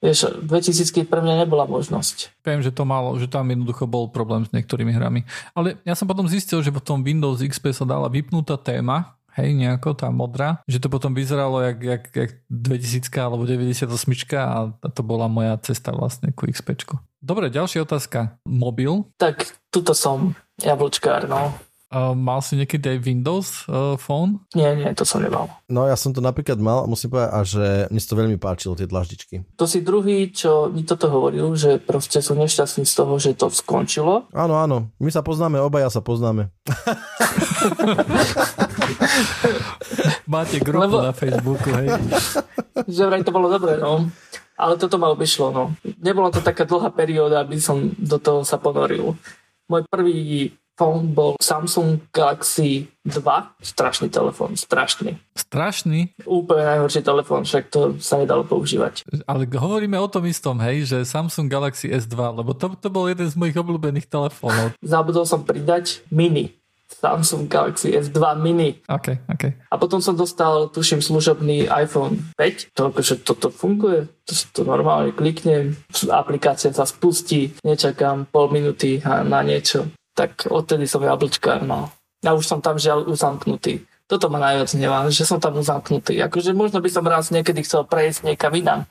Vieš, 0.02 0.42
2000 0.42 1.06
pre 1.06 1.23
mňa 1.23 1.47
nebola 1.47 1.62
možnosť. 1.62 2.42
Viem, 2.42 2.59
že 2.59 2.75
to 2.75 2.82
malo, 2.82 3.14
že 3.23 3.30
tam 3.30 3.47
jednoducho 3.47 3.87
bol 3.87 4.11
problém 4.11 4.42
s 4.42 4.50
niektorými 4.50 4.90
hrami. 4.90 5.23
Ale 5.54 5.78
ja 5.87 5.94
som 5.94 6.11
potom 6.11 6.26
zistil, 6.26 6.59
že 6.59 6.75
v 6.75 6.82
tom 6.82 7.06
Windows 7.06 7.38
XP 7.38 7.71
sa 7.71 7.87
dala 7.87 8.11
vypnutá 8.11 8.59
téma, 8.59 9.14
hej, 9.39 9.57
nejako 9.57 9.97
tá 9.97 10.09
modrá, 10.12 10.61
že 10.69 10.81
to 10.83 10.93
potom 10.93 11.17
vyzeralo 11.17 11.61
jak, 11.61 11.79
jak, 11.83 12.03
jak 12.17 12.31
2000 12.51 13.09
alebo 13.21 13.45
98 13.49 13.89
a 14.37 14.87
to 14.93 15.03
bola 15.03 15.27
moja 15.29 15.57
cesta 15.61 15.93
vlastne 15.93 16.33
ku 16.33 16.49
XP. 16.49 16.77
Dobre, 17.23 17.49
ďalšia 17.49 17.87
otázka. 17.87 18.37
Mobil? 18.45 19.07
Tak 19.17 19.47
tuto 19.71 19.95
som, 19.95 20.35
jablčkár, 20.59 21.31
no. 21.31 21.55
Uh, 21.93 22.17
mal 22.17 22.41
si 22.41 22.57
niekedy 22.57 22.97
aj 22.97 22.99
Windows 23.05 23.69
uh, 23.69 24.01
phone? 24.01 24.41
Nie, 24.57 24.73
nie, 24.73 24.89
to 24.97 25.05
som 25.05 25.21
nemal. 25.21 25.53
No 25.69 25.85
ja 25.85 25.93
som 25.93 26.17
to 26.17 26.25
napríklad 26.25 26.57
mal, 26.57 26.89
musím 26.89 27.13
povedať, 27.13 27.29
a 27.29 27.39
že 27.45 27.65
mi 27.93 28.01
to 28.01 28.17
veľmi 28.17 28.41
páčilo, 28.41 28.73
tie 28.73 28.89
dlaždičky. 28.89 29.45
To 29.61 29.69
si 29.69 29.85
druhý, 29.85 30.33
čo 30.33 30.73
mi 30.73 30.89
toto 30.89 31.13
hovoril, 31.13 31.53
že 31.53 31.77
proste 31.77 32.25
sú 32.25 32.33
nešťastní 32.33 32.89
z 32.89 32.95
toho, 32.97 33.21
že 33.21 33.37
to 33.37 33.53
skončilo. 33.53 34.25
Áno, 34.33 34.57
áno, 34.57 34.89
my 34.97 35.13
sa 35.13 35.21
poznáme, 35.21 35.61
obaja 35.61 35.93
sa 35.93 36.01
poznáme. 36.01 36.49
Máte 40.33 40.65
grupu 40.65 40.89
Lebo... 40.89 41.05
na 41.05 41.13
Facebooku, 41.13 41.69
hej. 41.77 41.93
že 42.97 43.05
vraj 43.05 43.21
to 43.21 43.37
bolo 43.37 43.53
dobré, 43.53 43.77
no. 43.77 44.09
Ale 44.57 44.81
toto 44.81 44.97
ma 44.97 45.13
obišlo, 45.13 45.53
no. 45.53 45.77
Nebola 46.01 46.33
to 46.33 46.41
taká 46.41 46.65
dlhá 46.65 46.89
perióda, 46.89 47.45
aby 47.45 47.61
som 47.61 47.93
do 48.01 48.17
toho 48.17 48.49
sa 48.49 48.57
ponoril. 48.57 49.13
Môj 49.69 49.85
prvý 49.93 50.49
telefón 50.83 51.15
bol 51.15 51.33
Samsung 51.39 52.03
Galaxy 52.11 52.91
2. 53.07 53.23
Strašný 53.62 54.11
telefón, 54.11 54.59
strašný. 54.59 55.15
Strašný? 55.39 56.11
Úplne 56.27 56.65
najhorší 56.75 57.07
telefón, 57.07 57.47
však 57.47 57.71
to 57.71 57.95
sa 58.03 58.19
nedalo 58.19 58.43
používať. 58.43 59.07
Ale 59.31 59.47
hovoríme 59.47 59.95
o 60.03 60.11
tom 60.11 60.27
istom, 60.27 60.59
hej, 60.59 60.91
že 60.91 61.07
Samsung 61.07 61.47
Galaxy 61.47 61.87
S2, 61.87 62.19
lebo 62.43 62.51
to, 62.59 62.75
to 62.75 62.91
bol 62.91 63.07
jeden 63.07 63.31
z 63.31 63.39
mojich 63.39 63.55
obľúbených 63.55 64.11
telefónov. 64.11 64.75
Zabudol 64.83 65.23
som 65.23 65.47
pridať 65.47 66.03
mini 66.11 66.51
Samsung 66.99 67.47
Galaxy 67.47 67.95
S2 67.95 68.19
mini. 68.43 68.83
OK, 68.91 69.23
OK. 69.31 69.45
A 69.71 69.75
potom 69.79 70.03
som 70.03 70.19
dostal, 70.19 70.67
tuším, 70.71 70.99
služobný 70.99 71.71
iPhone 71.71 72.35
5, 72.35 72.75
to, 72.75 72.83
že 73.03 73.23
toto 73.23 73.55
funguje, 73.55 74.11
to, 74.27 74.35
to 74.51 74.61
normálne 74.67 75.15
kliknem, 75.15 75.79
aplikácia 76.11 76.75
sa 76.75 76.87
spustí, 76.87 77.55
nečakám 77.62 78.27
pol 78.31 78.51
minúty 78.51 78.99
na 79.03 79.43
niečo. 79.47 79.87
Tak 80.12 80.49
odtedy 80.49 80.85
som 80.85 81.00
jablčkár 81.04 81.64
mal. 81.64 81.88
Ja 82.23 82.37
už 82.37 82.47
som 82.47 82.61
tam 82.62 82.78
žiaľ 82.78 83.09
uzamknutý. 83.09 83.83
Toto 84.07 84.28
ma 84.28 84.38
najviac 84.38 84.71
hnevá, 84.76 85.09
že 85.09 85.25
som 85.25 85.40
tam 85.40 85.57
uzamknutý. 85.57 86.21
Akože 86.21 86.52
možno 86.52 86.85
by 86.85 86.90
som 86.92 87.09
raz 87.09 87.33
niekedy 87.33 87.64
chcel 87.64 87.88
prejsť 87.88 88.28
niekam 88.28 88.52
inám. 88.52 88.85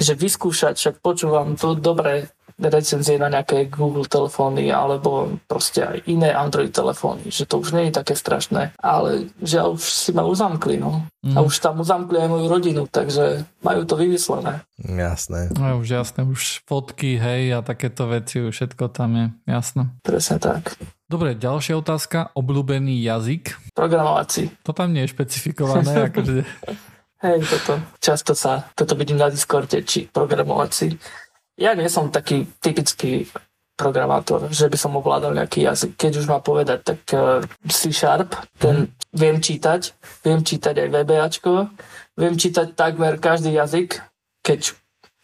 Že 0.00 0.16
vyskúšať, 0.16 0.80
však 0.80 0.94
počúvam 1.04 1.54
tu 1.60 1.76
dobré 1.76 2.32
recenzie 2.58 3.16
na 3.16 3.32
nejaké 3.32 3.70
Google 3.70 4.04
telefóny 4.04 4.68
alebo 4.68 5.38
proste 5.46 5.86
aj 5.86 5.98
iné 6.10 6.34
Android 6.34 6.72
telefóny, 6.74 7.30
že 7.30 7.48
to 7.48 7.62
už 7.62 7.72
nie 7.72 7.88
je 7.88 7.98
také 8.00 8.14
strašné, 8.18 8.74
ale 8.80 9.32
že 9.40 9.62
už 9.62 9.82
si 9.82 10.10
ma 10.12 10.26
uzamkli, 10.26 10.76
no. 10.80 11.06
Mm. 11.22 11.38
A 11.38 11.40
mhm. 11.42 11.46
už 11.46 11.54
tam 11.62 11.78
uzamkli 11.78 12.18
aj 12.18 12.28
moju 12.28 12.46
rodinu, 12.50 12.82
takže 12.90 13.46
majú 13.62 13.86
to 13.86 13.94
vymyslené. 13.94 14.66
Jasné. 14.82 15.54
No 15.54 15.78
už 15.78 15.88
jasné, 15.88 16.26
už 16.26 16.66
fotky, 16.66 17.14
hej, 17.16 17.54
a 17.54 17.58
takéto 17.62 18.10
veci, 18.10 18.42
už 18.42 18.50
všetko 18.50 18.90
tam 18.90 19.10
je, 19.14 19.26
jasné. 19.46 19.82
Presne 20.02 20.42
tak. 20.42 20.74
Dobre, 21.06 21.36
ďalšia 21.36 21.76
otázka, 21.76 22.32
obľúbený 22.32 23.04
jazyk? 23.04 23.76
Programovací. 23.76 24.48
To 24.64 24.72
tam 24.72 24.96
nie 24.96 25.04
je 25.04 25.12
špecifikované, 25.12 26.08
akože... 26.08 26.42
Hej, 27.22 27.46
toto, 27.46 27.78
často 28.02 28.34
sa, 28.34 28.66
toto 28.74 28.98
vidím 28.98 29.14
na 29.14 29.30
Discorde, 29.30 29.86
či 29.86 30.10
programovací 30.10 30.98
ja 31.56 31.76
nie 31.76 31.88
som 31.88 32.12
taký 32.12 32.48
typický 32.60 33.28
programátor, 33.76 34.52
že 34.52 34.68
by 34.68 34.76
som 34.78 34.94
ovládal 34.94 35.34
nejaký 35.34 35.66
jazyk. 35.66 35.98
Keď 35.98 36.12
už 36.22 36.26
má 36.28 36.38
povedať, 36.38 36.94
tak 36.94 37.00
uh, 37.16 37.42
C 37.66 37.90
Sharp, 37.90 38.36
ten 38.60 38.86
mm. 38.86 38.88
viem 39.16 39.36
čítať, 39.42 39.80
viem 40.22 40.40
čítať 40.44 40.74
aj 40.86 40.88
VBAčko, 40.92 41.52
viem 42.20 42.34
čítať 42.36 42.76
takmer 42.76 43.18
každý 43.18 43.56
jazyk, 43.56 43.98
keď 44.44 44.76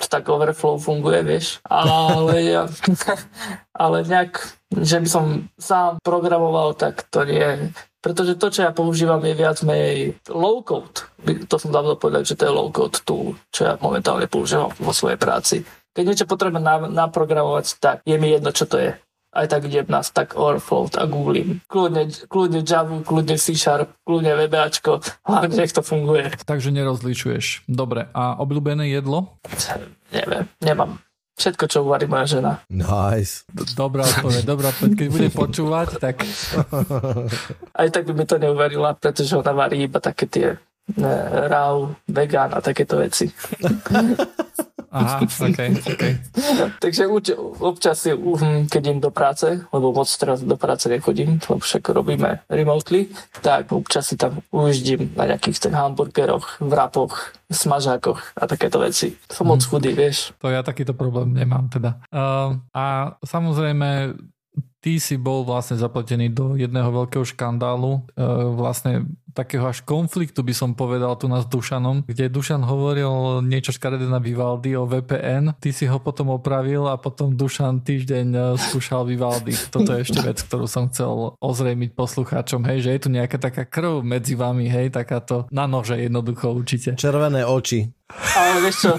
tak 0.06 0.30
Overflow 0.30 0.78
funguje, 0.78 1.26
vieš. 1.26 1.58
Ale, 1.66 2.38
ja, 2.54 2.70
ale 3.74 4.06
nejak, 4.06 4.38
že 4.70 5.02
by 5.02 5.08
som 5.10 5.24
sám 5.58 5.98
programoval, 6.06 6.78
tak 6.78 7.02
to 7.10 7.26
nie. 7.26 7.74
Pretože 7.98 8.38
to, 8.38 8.46
čo 8.54 8.62
ja 8.62 8.70
používam, 8.70 9.18
je 9.26 9.34
viac 9.34 9.58
menej 9.66 10.14
low 10.30 10.62
code. 10.62 11.02
To 11.50 11.56
som 11.58 11.74
dávno 11.74 11.98
povedať, 11.98 12.30
že 12.30 12.38
to 12.38 12.46
je 12.46 12.54
low 12.54 12.70
code 12.70 13.02
tool, 13.02 13.34
čo 13.50 13.66
ja 13.66 13.74
momentálne 13.82 14.30
používam 14.30 14.70
vo 14.78 14.94
svojej 14.94 15.18
práci. 15.18 15.66
Keď 15.98 16.06
niečo 16.06 16.30
potrebujem 16.30 16.62
naprogramovať, 16.94 17.82
tak 17.82 17.96
je 18.06 18.14
mi 18.22 18.30
jedno, 18.30 18.54
čo 18.54 18.70
to 18.70 18.78
je. 18.78 18.94
Aj 19.34 19.50
tak 19.50 19.66
idem 19.66 19.90
na 19.90 19.98
Stack 20.06 20.38
Overflow 20.38 20.86
a 20.94 21.10
googlim. 21.10 21.58
Kľudne, 21.66 22.06
kľudne 22.30 22.62
Java, 22.62 23.02
kľudne 23.02 23.34
C 23.34 23.58
Sharp, 23.58 23.90
kľudne 24.06 24.38
VBAčko, 24.38 25.02
hlavne 25.26 25.58
nech 25.58 25.74
to 25.74 25.82
funguje. 25.82 26.30
Takže 26.46 26.70
nerozlišuješ. 26.70 27.66
Dobre, 27.66 28.06
a 28.14 28.38
obľúbené 28.38 28.94
jedlo? 28.94 29.42
Neviem, 30.14 30.46
nemám. 30.62 31.02
Všetko, 31.34 31.64
čo 31.66 31.82
uvarí 31.82 32.06
moja 32.06 32.38
žena. 32.38 32.62
Nice. 32.70 33.42
Dobrá 33.74 34.06
odpoveď, 34.06 34.42
dobrá 34.46 34.70
odpoveď. 34.70 35.02
Keď 35.02 35.08
bude 35.10 35.30
počúvať, 35.34 35.98
tak... 35.98 36.22
Aj 37.74 37.88
tak 37.90 38.06
by 38.06 38.12
mi 38.14 38.22
to 38.22 38.38
neuverila, 38.38 38.94
pretože 38.94 39.34
ona 39.34 39.50
varí 39.50 39.82
iba 39.82 39.98
také 39.98 40.30
tie 40.30 40.46
raw, 41.48 41.94
vegan 42.08 42.54
a 42.56 42.60
takéto 42.64 42.96
veci. 42.96 43.28
Aha, 44.88 45.20
ok, 45.20 45.60
ok. 45.84 46.04
Takže 46.84 47.04
občas 47.60 48.00
si, 48.00 48.10
keď 48.72 48.80
idem 48.80 49.00
do 49.04 49.12
práce, 49.12 49.60
lebo 49.68 49.92
moc 49.92 50.08
teraz 50.08 50.40
do 50.40 50.56
práce 50.56 50.88
nechodím, 50.88 51.36
lebo 51.44 51.60
však 51.60 51.92
robíme 51.92 52.40
remotely, 52.48 53.12
tak 53.44 53.68
občas 53.68 54.08
si 54.08 54.16
tam 54.16 54.40
ujíždím 54.48 55.12
na 55.12 55.28
nejakých 55.28 55.68
tých 55.68 55.76
hamburgeroch, 55.76 56.56
vrapoch, 56.64 57.36
smažákoch 57.52 58.32
a 58.32 58.48
takéto 58.48 58.80
veci. 58.80 59.12
Som 59.28 59.52
moc 59.52 59.60
mhm. 59.60 59.68
chudý, 59.68 59.90
vieš. 59.92 60.32
To 60.40 60.48
ja 60.48 60.64
takýto 60.64 60.96
problém 60.96 61.36
nemám 61.36 61.68
teda. 61.68 62.00
Uh, 62.08 62.56
a 62.72 63.12
samozrejme 63.28 64.16
ty 64.78 65.02
si 65.02 65.18
bol 65.18 65.42
vlastne 65.42 65.74
zapletený 65.78 66.30
do 66.30 66.54
jedného 66.54 66.90
veľkého 66.90 67.26
škandálu, 67.26 68.02
e, 68.14 68.24
vlastne 68.54 69.06
takého 69.34 69.62
až 69.66 69.86
konfliktu 69.86 70.42
by 70.42 70.54
som 70.54 70.70
povedal 70.74 71.14
tu 71.14 71.30
nás 71.30 71.46
Dušanom, 71.46 72.02
kde 72.10 72.26
Dušan 72.26 72.66
hovoril 72.66 73.38
niečo 73.46 73.70
škaredé 73.70 74.10
na 74.10 74.18
Vivaldi 74.18 74.74
o 74.74 74.82
VPN, 74.82 75.54
ty 75.62 75.70
si 75.70 75.86
ho 75.86 76.02
potom 76.02 76.34
opravil 76.34 76.90
a 76.90 76.98
potom 76.98 77.34
Dušan 77.34 77.82
týždeň 77.82 78.26
e, 78.34 78.40
skúšal 78.58 79.06
Vivaldi. 79.06 79.54
Toto 79.70 79.94
je 79.94 80.02
ešte 80.06 80.20
vec, 80.22 80.38
ktorú 80.42 80.66
som 80.66 80.90
chcel 80.90 81.38
ozrejmiť 81.38 81.94
poslucháčom, 81.94 82.66
hej, 82.66 82.86
že 82.86 82.90
je 82.94 83.00
tu 83.06 83.08
nejaká 83.10 83.38
taká 83.38 83.66
krv 83.66 84.02
medzi 84.02 84.38
vami, 84.38 84.70
hej, 84.70 84.94
takáto 84.94 85.50
na 85.50 85.66
nože 85.66 85.98
jednoducho 85.98 86.54
určite. 86.54 86.94
Červené 86.94 87.42
oči. 87.42 87.90
Ale 88.08 88.64
vieš 88.64 88.88
čo, 88.88 88.92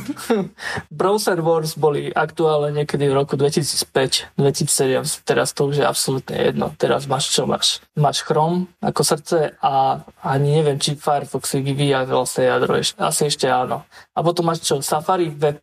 Browser 1.01 1.41
Wars 1.41 1.73
boli 1.73 2.13
aktuálne 2.13 2.69
niekedy 2.69 3.09
v 3.09 3.17
roku 3.17 3.33
2005, 3.33 4.37
2007, 4.37 5.25
teraz 5.25 5.57
to 5.57 5.68
už 5.69 5.79
je 5.79 5.85
absolútne 5.85 6.33
jedno. 6.33 6.73
Teraz 6.75 7.05
máš 7.05 7.29
čo 7.29 7.45
máš? 7.45 7.79
Máš 7.93 8.25
Chrome 8.25 8.67
ako 8.81 9.01
srdce 9.05 9.53
a 9.61 10.01
ani 10.25 10.59
neviem, 10.59 10.81
či 10.81 10.97
Firefox 10.97 11.55
vyvíja 11.61 12.03
vlastne 12.09 12.49
jadro. 12.49 12.81
Asi 12.81 13.21
ešte 13.29 13.45
áno. 13.45 13.85
A 14.17 14.19
potom 14.25 14.49
máš 14.49 14.65
čo? 14.65 14.81
Safari, 14.81 15.29
Web, 15.29 15.61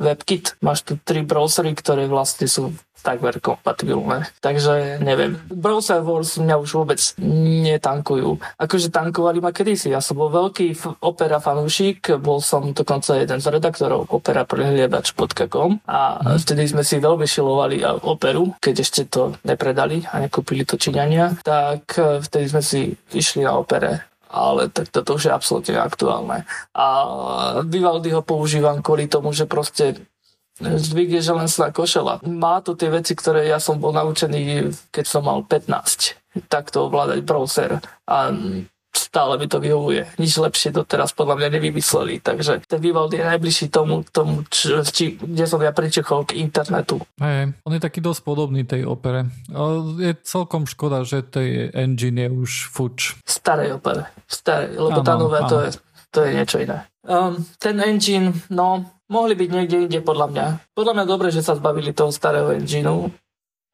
WebKit. 0.00 0.56
Máš 0.64 0.88
tu 0.88 0.96
tri 0.98 1.20
browsery, 1.22 1.76
ktoré 1.76 2.08
vlastne 2.08 2.48
sú 2.48 2.72
takmer 3.04 3.36
kompatibilné. 3.36 4.24
Takže 4.40 5.04
neviem. 5.04 5.36
Browser 5.52 6.00
Wars 6.00 6.40
mňa 6.40 6.56
už 6.56 6.70
vôbec 6.72 7.00
netankujú. 7.20 8.40
Akože 8.56 8.88
tankovali 8.88 9.44
ma 9.44 9.52
kedysi. 9.52 9.92
Ja 9.92 10.00
som 10.00 10.16
bol 10.16 10.32
veľký 10.32 10.72
f- 10.72 10.96
opera 11.04 11.36
fanúšik, 11.36 12.16
bol 12.16 12.40
som 12.40 12.72
dokonca 12.72 13.20
jeden 13.20 13.44
z 13.44 13.46
redaktorov 13.52 14.08
opera 14.08 14.48
prehliadač.com 14.48 15.84
a 15.84 16.00
hmm. 16.24 16.40
vtedy 16.40 16.64
sme 16.64 16.80
si 16.80 16.96
veľmi 16.96 17.28
šilovali 17.28 17.84
operu, 17.84 18.56
keď 18.56 18.74
ešte 18.80 19.02
to 19.12 19.36
nepredali 19.44 20.00
a 20.08 20.24
nekúpili 20.24 20.64
to 20.64 20.80
Číňania, 20.80 21.36
tak 21.44 22.00
e, 22.00 22.24
vtedy 22.24 22.46
sme 22.48 22.62
si 22.64 22.96
išli 23.12 23.44
na 23.44 23.60
opere 23.60 24.14
ale 24.34 24.66
tak 24.66 24.90
toto 24.90 25.14
už 25.14 25.30
je 25.30 25.32
absolútne 25.32 25.78
aktuálne. 25.78 26.42
A 26.74 26.86
Vivaldi 27.62 28.10
ho 28.10 28.18
používam 28.26 28.82
kvôli 28.82 29.06
tomu, 29.06 29.30
že 29.30 29.46
proste 29.46 30.02
Zvyk 30.62 31.18
je, 31.18 31.22
že 31.22 31.32
len 31.34 31.50
sa 31.50 31.74
košela. 31.74 32.22
Má 32.22 32.62
to 32.62 32.78
tie 32.78 32.86
veci, 32.86 33.18
ktoré 33.18 33.50
ja 33.50 33.58
som 33.58 33.82
bol 33.82 33.90
naučený, 33.90 34.70
keď 34.94 35.04
som 35.04 35.26
mal 35.26 35.42
15. 35.42 36.46
Takto 36.46 36.86
ovládať 36.86 37.26
browser. 37.26 37.82
A 38.06 38.30
stále 38.94 39.38
mi 39.38 39.50
to 39.50 39.58
vyhovuje. 39.58 40.06
Nič 40.22 40.38
lepšie 40.38 40.70
doteraz 40.70 41.10
podľa 41.10 41.42
mňa 41.42 41.48
nevymysleli. 41.58 42.22
Takže 42.22 42.62
ten 42.70 42.78
Vivaldi 42.78 43.18
je 43.18 43.26
najbližší 43.26 43.66
tomu, 43.68 44.06
tomu 44.06 44.46
či, 44.46 44.70
či, 44.94 45.04
kde 45.18 45.44
som 45.50 45.58
ja 45.58 45.74
pričechol 45.74 46.22
k 46.22 46.38
internetu. 46.38 47.02
Hey, 47.18 47.50
on 47.66 47.74
je 47.74 47.82
taký 47.82 47.98
dosť 47.98 48.22
podobný 48.22 48.62
tej 48.62 48.86
opere. 48.86 49.26
Je 49.98 50.14
celkom 50.22 50.70
škoda, 50.70 51.02
že 51.02 51.26
tej 51.26 51.74
engine 51.74 52.26
je 52.26 52.30
už 52.30 52.50
fuč. 52.70 53.18
Starej 53.26 53.82
opere. 53.82 54.06
Starej, 54.30 54.78
lebo 54.78 55.02
ano, 55.02 55.06
tá 55.06 55.14
nové 55.18 55.38
to 55.50 55.56
je, 55.66 55.70
to 56.14 56.18
je 56.22 56.30
niečo 56.30 56.56
iné. 56.62 56.86
Um, 57.04 57.42
ten 57.58 57.82
engine, 57.82 58.32
no, 58.48 58.93
mohli 59.08 59.34
byť 59.36 59.48
niekde 59.50 59.76
inde 59.88 60.00
podľa 60.00 60.26
mňa. 60.30 60.46
Podľa 60.72 60.92
mňa 60.96 61.04
dobre, 61.04 61.28
že 61.34 61.44
sa 61.44 61.56
zbavili 61.58 61.92
toho 61.92 62.14
starého 62.14 62.52
engineu, 62.54 63.12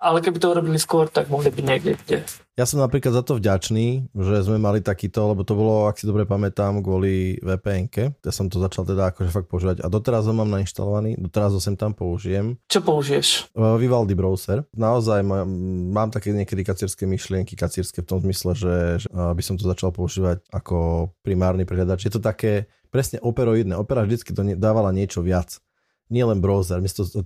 ale 0.01 0.25
keby 0.25 0.41
to 0.41 0.49
urobili 0.49 0.81
skôr, 0.81 1.13
tak 1.13 1.29
mohli 1.29 1.53
byť 1.53 1.65
niekde 1.65 1.93
kde. 2.01 2.19
Ja 2.57 2.69
som 2.69 2.81
napríklad 2.81 3.17
za 3.17 3.25
to 3.25 3.41
vďačný, 3.41 4.13
že 4.13 4.45
sme 4.45 4.61
mali 4.61 4.85
takýto, 4.85 5.33
lebo 5.33 5.49
to 5.49 5.57
bolo, 5.57 5.89
ak 5.89 5.97
si 5.97 6.05
dobre 6.05 6.29
pamätám, 6.29 6.85
kvôli 6.85 7.41
vpn 7.41 7.89
Ja 8.21 8.33
som 8.33 8.53
to 8.53 8.61
začal 8.61 8.85
teda 8.85 9.13
akože 9.13 9.33
fakt 9.33 9.49
používať 9.49 9.81
a 9.81 9.89
doteraz 9.89 10.29
ho 10.29 10.37
mám 10.37 10.49
nainštalovaný, 10.49 11.17
doteraz 11.21 11.57
ho 11.57 11.61
sem 11.61 11.73
tam 11.73 11.97
použijem. 11.97 12.61
Čo 12.69 12.85
použiješ? 12.85 13.57
Vivaldi 13.57 14.13
browser. 14.13 14.65
Naozaj 14.77 15.25
mám, 15.25 15.49
mám 15.93 16.09
také 16.13 16.37
niekedy 16.37 16.65
kacierské 16.65 17.09
myšlienky, 17.09 17.57
kacierské 17.57 18.05
v 18.05 18.09
tom 18.09 18.21
zmysle, 18.21 18.53
že, 18.53 18.75
že 19.05 19.09
by 19.09 19.41
som 19.41 19.57
to 19.57 19.65
začal 19.65 19.93
používať 19.93 20.45
ako 20.53 21.09
primárny 21.25 21.65
prehľadač. 21.65 22.09
Je 22.09 22.13
to 22.13 22.21
také 22.21 22.69
presne 22.91 23.23
operoidné. 23.23 23.79
Opera 23.79 24.05
vždycky 24.05 24.35
to 24.35 24.43
dávala 24.59 24.91
niečo 24.91 25.23
viac 25.25 25.63
nie 26.11 26.27
len 26.27 26.43
browser. 26.43 26.83
To, 26.83 27.23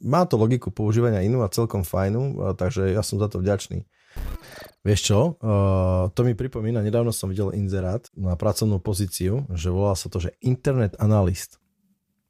má 0.00 0.22
to 0.24 0.38
logiku 0.38 0.70
používania 0.70 1.26
inú 1.26 1.42
a 1.42 1.50
celkom 1.50 1.82
fajnú, 1.82 2.54
takže 2.54 2.94
ja 2.94 3.02
som 3.02 3.18
za 3.18 3.26
to 3.26 3.42
vďačný. 3.42 3.82
Vieš 4.86 5.00
čo, 5.02 5.18
to 6.14 6.20
mi 6.22 6.38
pripomína, 6.38 6.78
nedávno 6.78 7.10
som 7.10 7.26
videl 7.26 7.50
inzerát 7.50 8.06
na 8.14 8.38
pracovnú 8.38 8.78
pozíciu, 8.78 9.50
že 9.50 9.74
volá 9.74 9.98
sa 9.98 10.06
to, 10.06 10.22
že 10.22 10.38
internet 10.38 10.94
analyst. 11.02 11.58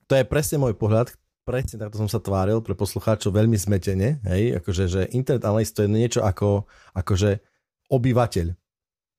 To 0.09 0.17
je 0.17 0.25
presne 0.25 0.57
môj 0.57 0.73
pohľad, 0.73 1.13
presne 1.45 1.77
takto 1.77 2.01
som 2.01 2.09
sa 2.09 2.25
tváril 2.25 2.65
pre 2.65 2.73
poslucháčov 2.73 3.37
veľmi 3.37 3.61
zmetene, 3.61 4.25
hej, 4.25 4.65
akože, 4.65 4.85
že 4.89 5.01
internet 5.13 5.45
analyst 5.45 5.77
to 5.77 5.85
je 5.85 5.93
niečo 5.93 6.25
ako, 6.25 6.65
akože 6.97 7.45
obyvateľ. 7.93 8.57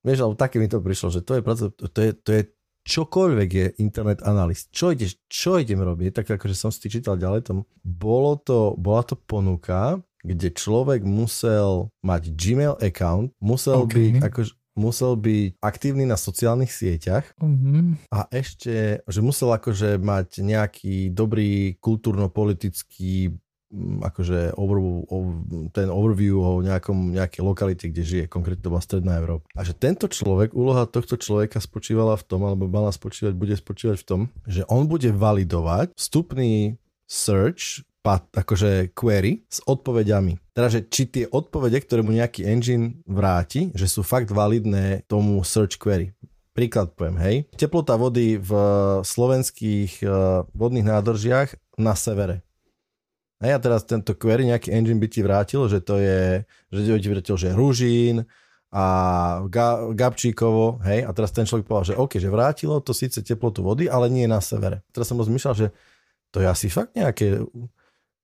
Vieš, 0.02 0.18
alebo 0.22 0.34
také 0.34 0.58
mi 0.58 0.66
to 0.66 0.82
prišlo, 0.82 1.14
že 1.14 1.20
to 1.22 1.38
je, 1.38 1.40
to 1.86 1.98
je, 2.02 2.10
to 2.18 2.30
je 2.34 2.42
čokoľvek 2.86 3.48
je 3.50 3.66
internet 3.78 4.22
analyst, 4.22 4.70
čo, 4.70 4.94
ideš, 4.94 5.18
čo 5.26 5.58
idem 5.58 5.82
robiť, 5.82 6.14
tak 6.14 6.38
akože 6.38 6.54
som 6.54 6.70
si 6.70 6.86
čítal 6.86 7.18
ďalej, 7.18 7.42
tom, 7.44 7.58
bolo 7.82 8.38
to, 8.38 8.78
bola 8.78 9.02
to 9.02 9.18
ponuka, 9.18 9.98
kde 10.22 10.50
človek 10.50 11.02
musel 11.02 11.90
mať 12.00 12.30
Gmail 12.32 12.78
account, 12.80 13.34
musel 13.38 13.84
Okay. 13.84 14.14
byť 14.14 14.22
akože 14.22 14.52
musel 14.76 15.16
byť 15.16 15.56
aktívny 15.64 16.04
na 16.04 16.20
sociálnych 16.20 16.68
sieťach 16.68 17.24
Mhm. 17.40 18.12
a 18.12 18.28
ešte, 18.28 19.00
že 19.00 19.20
musel 19.24 19.48
akože 19.48 19.96
mať 19.96 20.44
nejaký 20.44 21.08
dobrý 21.08 21.80
kultúrno-politický 21.80 23.32
akože 23.74 24.54
over, 24.54 24.78
ten 25.74 25.90
overview 25.90 26.38
o 26.38 26.50
nejakom, 26.62 27.12
nejakej 27.12 27.42
lokalite, 27.42 27.84
kde 27.90 28.02
žije, 28.02 28.24
konkrétne 28.30 28.62
to 28.62 28.72
bola 28.72 28.84
Stredná 28.84 29.18
Európa. 29.18 29.50
A 29.58 29.66
že 29.66 29.74
tento 29.74 30.06
človek, 30.06 30.54
úloha 30.54 30.86
tohto 30.86 31.18
človeka 31.18 31.58
spočívala 31.58 32.14
v 32.14 32.24
tom, 32.24 32.46
alebo 32.46 32.70
mala 32.70 32.94
spočívať, 32.94 33.34
bude 33.34 33.58
spočívať 33.58 33.96
v 34.02 34.06
tom, 34.06 34.20
že 34.46 34.62
on 34.70 34.86
bude 34.86 35.10
validovať 35.10 35.92
vstupný 35.98 36.78
search, 37.10 37.82
pat, 38.06 38.22
akože 38.30 38.94
query 38.94 39.42
s 39.50 39.58
odpovediami. 39.66 40.38
Teda, 40.54 40.70
že 40.70 40.86
či 40.86 41.10
tie 41.10 41.24
odpovede, 41.26 41.82
ktoré 41.82 42.06
mu 42.06 42.14
nejaký 42.14 42.46
engine 42.46 43.02
vráti, 43.02 43.74
že 43.74 43.90
sú 43.90 44.06
fakt 44.06 44.30
validné 44.30 45.02
tomu 45.10 45.42
search 45.42 45.74
query. 45.74 46.14
Príklad 46.54 46.94
poviem, 46.94 47.18
hej. 47.20 47.36
Teplota 47.58 47.98
vody 47.98 48.38
v 48.38 48.50
slovenských 49.02 50.06
uh, 50.06 50.46
vodných 50.54 50.88
nádržiach 50.88 51.76
na 51.82 51.92
severe. 51.98 52.45
A 53.36 53.60
teraz 53.60 53.84
tento 53.84 54.16
query, 54.16 54.48
nejaký 54.48 54.72
engine 54.72 54.96
by 54.96 55.08
ti 55.12 55.20
vrátil, 55.20 55.68
že 55.68 55.84
to 55.84 56.00
je, 56.00 56.40
že 56.72 56.80
ti 56.88 57.08
vrátil, 57.12 57.36
že 57.36 57.52
Ružín 57.52 58.24
a 58.72 58.84
Ga, 59.52 59.92
Gabčíkovo, 59.92 60.80
hej, 60.88 61.04
a 61.04 61.10
teraz 61.12 61.36
ten 61.36 61.44
človek 61.44 61.68
povedal, 61.68 61.92
že 61.92 61.98
OK, 62.00 62.16
že 62.16 62.32
vrátilo 62.32 62.80
to 62.80 62.96
síce 62.96 63.20
teplotu 63.20 63.60
vody, 63.60 63.92
ale 63.92 64.08
nie 64.08 64.24
na 64.24 64.40
severe. 64.40 64.80
Teraz 64.88 65.12
som 65.12 65.20
rozmýšľal, 65.20 65.54
že 65.54 65.66
to 66.32 66.40
je 66.40 66.48
asi 66.48 66.72
fakt 66.72 66.96
nejaké, 66.96 67.44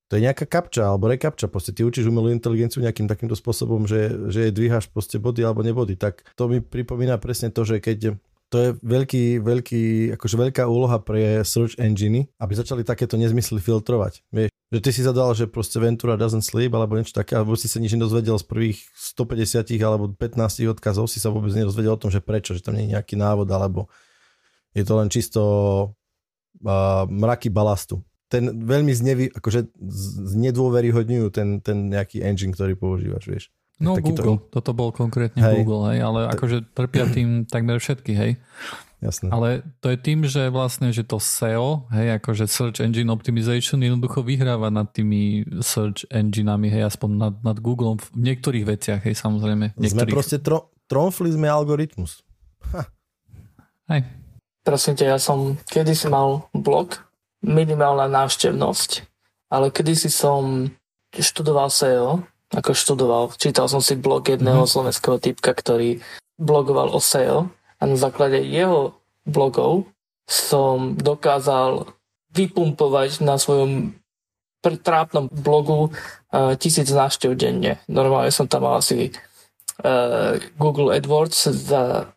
to 0.09 0.13
je 0.17 0.21
nejaká 0.21 0.45
kapča 0.49 0.89
alebo 0.89 1.09
rekapča, 1.09 1.49
proste 1.49 1.73
ty 1.73 1.85
učíš 1.85 2.09
umelú 2.09 2.33
inteligenciu 2.33 2.81
nejakým 2.85 3.09
takýmto 3.09 3.37
spôsobom, 3.37 3.85
že, 3.85 4.13
že 4.33 4.49
jej 4.49 4.53
dvíhaš 4.53 4.89
proste 4.89 5.17
body 5.21 5.41
alebo 5.41 5.65
nebody, 5.65 5.97
tak 5.97 6.25
to 6.37 6.49
mi 6.49 6.61
pripomína 6.61 7.17
presne 7.17 7.49
to, 7.49 7.65
že 7.65 7.81
keď 7.81 8.21
to 8.53 8.57
je 8.61 8.71
veľký, 8.85 9.41
veľký, 9.41 10.13
akože 10.21 10.37
veľká 10.37 10.69
úloha 10.69 11.01
pre 11.01 11.41
search 11.41 11.81
engine, 11.81 12.29
aby 12.37 12.53
začali 12.53 12.85
takéto 12.85 13.17
nezmysly 13.17 13.65
filtrovať. 13.65 14.21
Vieš, 14.29 14.52
že 14.73 14.81
ty 14.81 14.89
si 14.89 15.05
zadal, 15.05 15.37
že 15.37 15.45
proste 15.45 15.77
Ventura 15.77 16.17
doesn't 16.17 16.49
sleep 16.49 16.73
alebo 16.73 16.97
niečo 16.97 17.13
také, 17.13 17.37
alebo 17.37 17.53
si 17.61 17.69
sa 17.69 17.77
nič 17.77 17.93
nedozvedel 17.93 18.41
z 18.41 18.47
prvých 18.49 18.79
150 18.97 19.69
alebo 19.85 20.09
15 20.17 20.65
odkazov, 20.73 21.13
si 21.13 21.21
sa 21.21 21.29
vôbec 21.29 21.53
nedozvedel 21.53 21.93
o 21.93 22.01
tom, 22.01 22.09
že 22.09 22.25
prečo, 22.25 22.57
že 22.57 22.65
tam 22.65 22.81
nie 22.81 22.89
je 22.89 22.97
nejaký 22.97 23.21
návod, 23.21 23.45
alebo 23.53 23.93
je 24.73 24.81
to 24.89 24.97
len 24.97 25.13
čisto 25.13 25.41
uh, 26.65 27.05
mraky 27.05 27.53
balastu. 27.53 28.01
Ten 28.33 28.65
veľmi 28.65 28.97
znevy, 28.97 29.29
akože 29.37 29.77
znedôveryhodňujú 30.33 31.27
ten, 31.29 31.61
ten 31.61 31.93
nejaký 31.93 32.25
engine, 32.25 32.57
ktorý 32.57 32.73
používaš, 32.73 33.29
vieš. 33.29 33.45
No 33.77 33.93
Takýto- 33.93 34.25
Google, 34.25 34.41
toto 34.49 34.73
bol 34.73 34.89
konkrétne 34.89 35.43
Hej. 35.43 35.69
Google, 35.69 35.93
hej, 35.93 36.01
ale 36.01 36.21
akože 36.33 36.65
trpia 36.73 37.13
tým 37.13 37.45
takmer 37.45 37.77
všetky, 37.77 38.13
hej. 38.17 38.33
Jasné. 39.03 39.35
Ale 39.35 39.67
to 39.83 39.91
je 39.91 39.99
tým, 39.99 40.23
že 40.23 40.47
vlastne, 40.47 40.95
že 40.95 41.03
to 41.03 41.19
SEO, 41.19 41.91
hej, 41.91 42.23
akože 42.23 42.47
Search 42.47 42.79
Engine 42.79 43.11
Optimization 43.11 43.83
jednoducho 43.83 44.23
vyhráva 44.23 44.71
nad 44.71 44.95
tými 44.95 45.43
search 45.59 46.07
enginami, 46.07 46.71
hej, 46.71 46.87
aspoň 46.87 47.11
nad, 47.19 47.35
nad 47.43 47.59
Googlem 47.59 47.99
v 47.99 48.07
niektorých 48.15 48.63
veciach, 48.63 49.03
hej, 49.03 49.19
samozrejme. 49.19 49.75
Sme 49.75 49.83
Niektorých. 49.83 50.15
proste, 50.15 50.39
tro, 50.39 50.71
tromfli 50.87 51.35
sme 51.35 51.51
algoritmus. 51.51 52.23
Hej. 53.91 54.07
Prosím 54.63 54.95
ťa, 54.95 55.07
ja 55.11 55.19
som 55.19 55.59
kedysi 55.67 56.07
mal 56.07 56.47
blog, 56.55 57.03
minimálna 57.43 58.07
návštevnosť, 58.07 59.03
ale 59.51 59.75
kedysi 59.75 60.07
som 60.07 60.71
študoval 61.11 61.67
SEO, 61.69 62.23
ako 62.55 62.71
študoval, 62.71 63.35
čítal 63.35 63.67
som 63.67 63.83
si 63.83 63.99
blog 63.99 64.31
jedného 64.31 64.63
Mhm. 64.63 64.71
slovenského 64.71 65.19
typka, 65.19 65.51
ktorý 65.51 65.99
blogoval 66.39 66.95
o 66.95 67.03
SEO 67.03 67.51
a 67.83 67.91
na 67.91 67.99
základe 67.99 68.39
jeho 68.47 68.95
blogov 69.27 69.91
som 70.31 70.95
dokázal 70.95 71.91
vypumpovať 72.31 73.27
na 73.27 73.35
svojom 73.37 73.99
trápnom 74.63 75.27
blogu 75.27 75.91
uh, 75.91 76.55
tisíc 76.55 76.87
návštev 76.87 77.35
denne. 77.35 77.83
Normálne 77.91 78.31
som 78.31 78.47
tam 78.47 78.63
mal 78.63 78.79
asi 78.79 79.11
uh, 79.83 80.39
Google 80.55 80.95
AdWords 80.95 81.51
za 81.51 82.15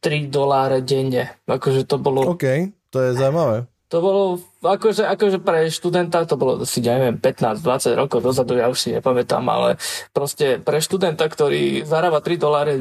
3 0.00 0.32
doláre 0.32 0.80
denne. 0.80 1.36
Akože 1.44 1.84
to 1.84 2.00
bolo, 2.00 2.24
OK, 2.24 2.72
to 2.88 2.98
je 3.04 3.10
zaujímavé. 3.12 3.68
to 3.92 3.98
bolo 4.00 4.40
akože, 4.64 5.04
akože 5.04 5.38
pre 5.44 5.68
študenta 5.68 6.24
to 6.24 6.40
bolo 6.40 6.64
asi, 6.64 6.80
ja 6.80 6.96
neviem, 6.96 7.20
15-20 7.20 8.00
rokov 8.00 8.24
dozadu, 8.24 8.56
ja 8.56 8.72
už 8.72 8.80
si 8.80 8.96
nepamätám, 8.96 9.44
ale 9.44 9.76
proste 10.16 10.56
pre 10.56 10.80
študenta, 10.80 11.28
ktorý 11.28 11.84
zarába 11.84 12.24
3 12.24 12.40
doláre 12.40 12.74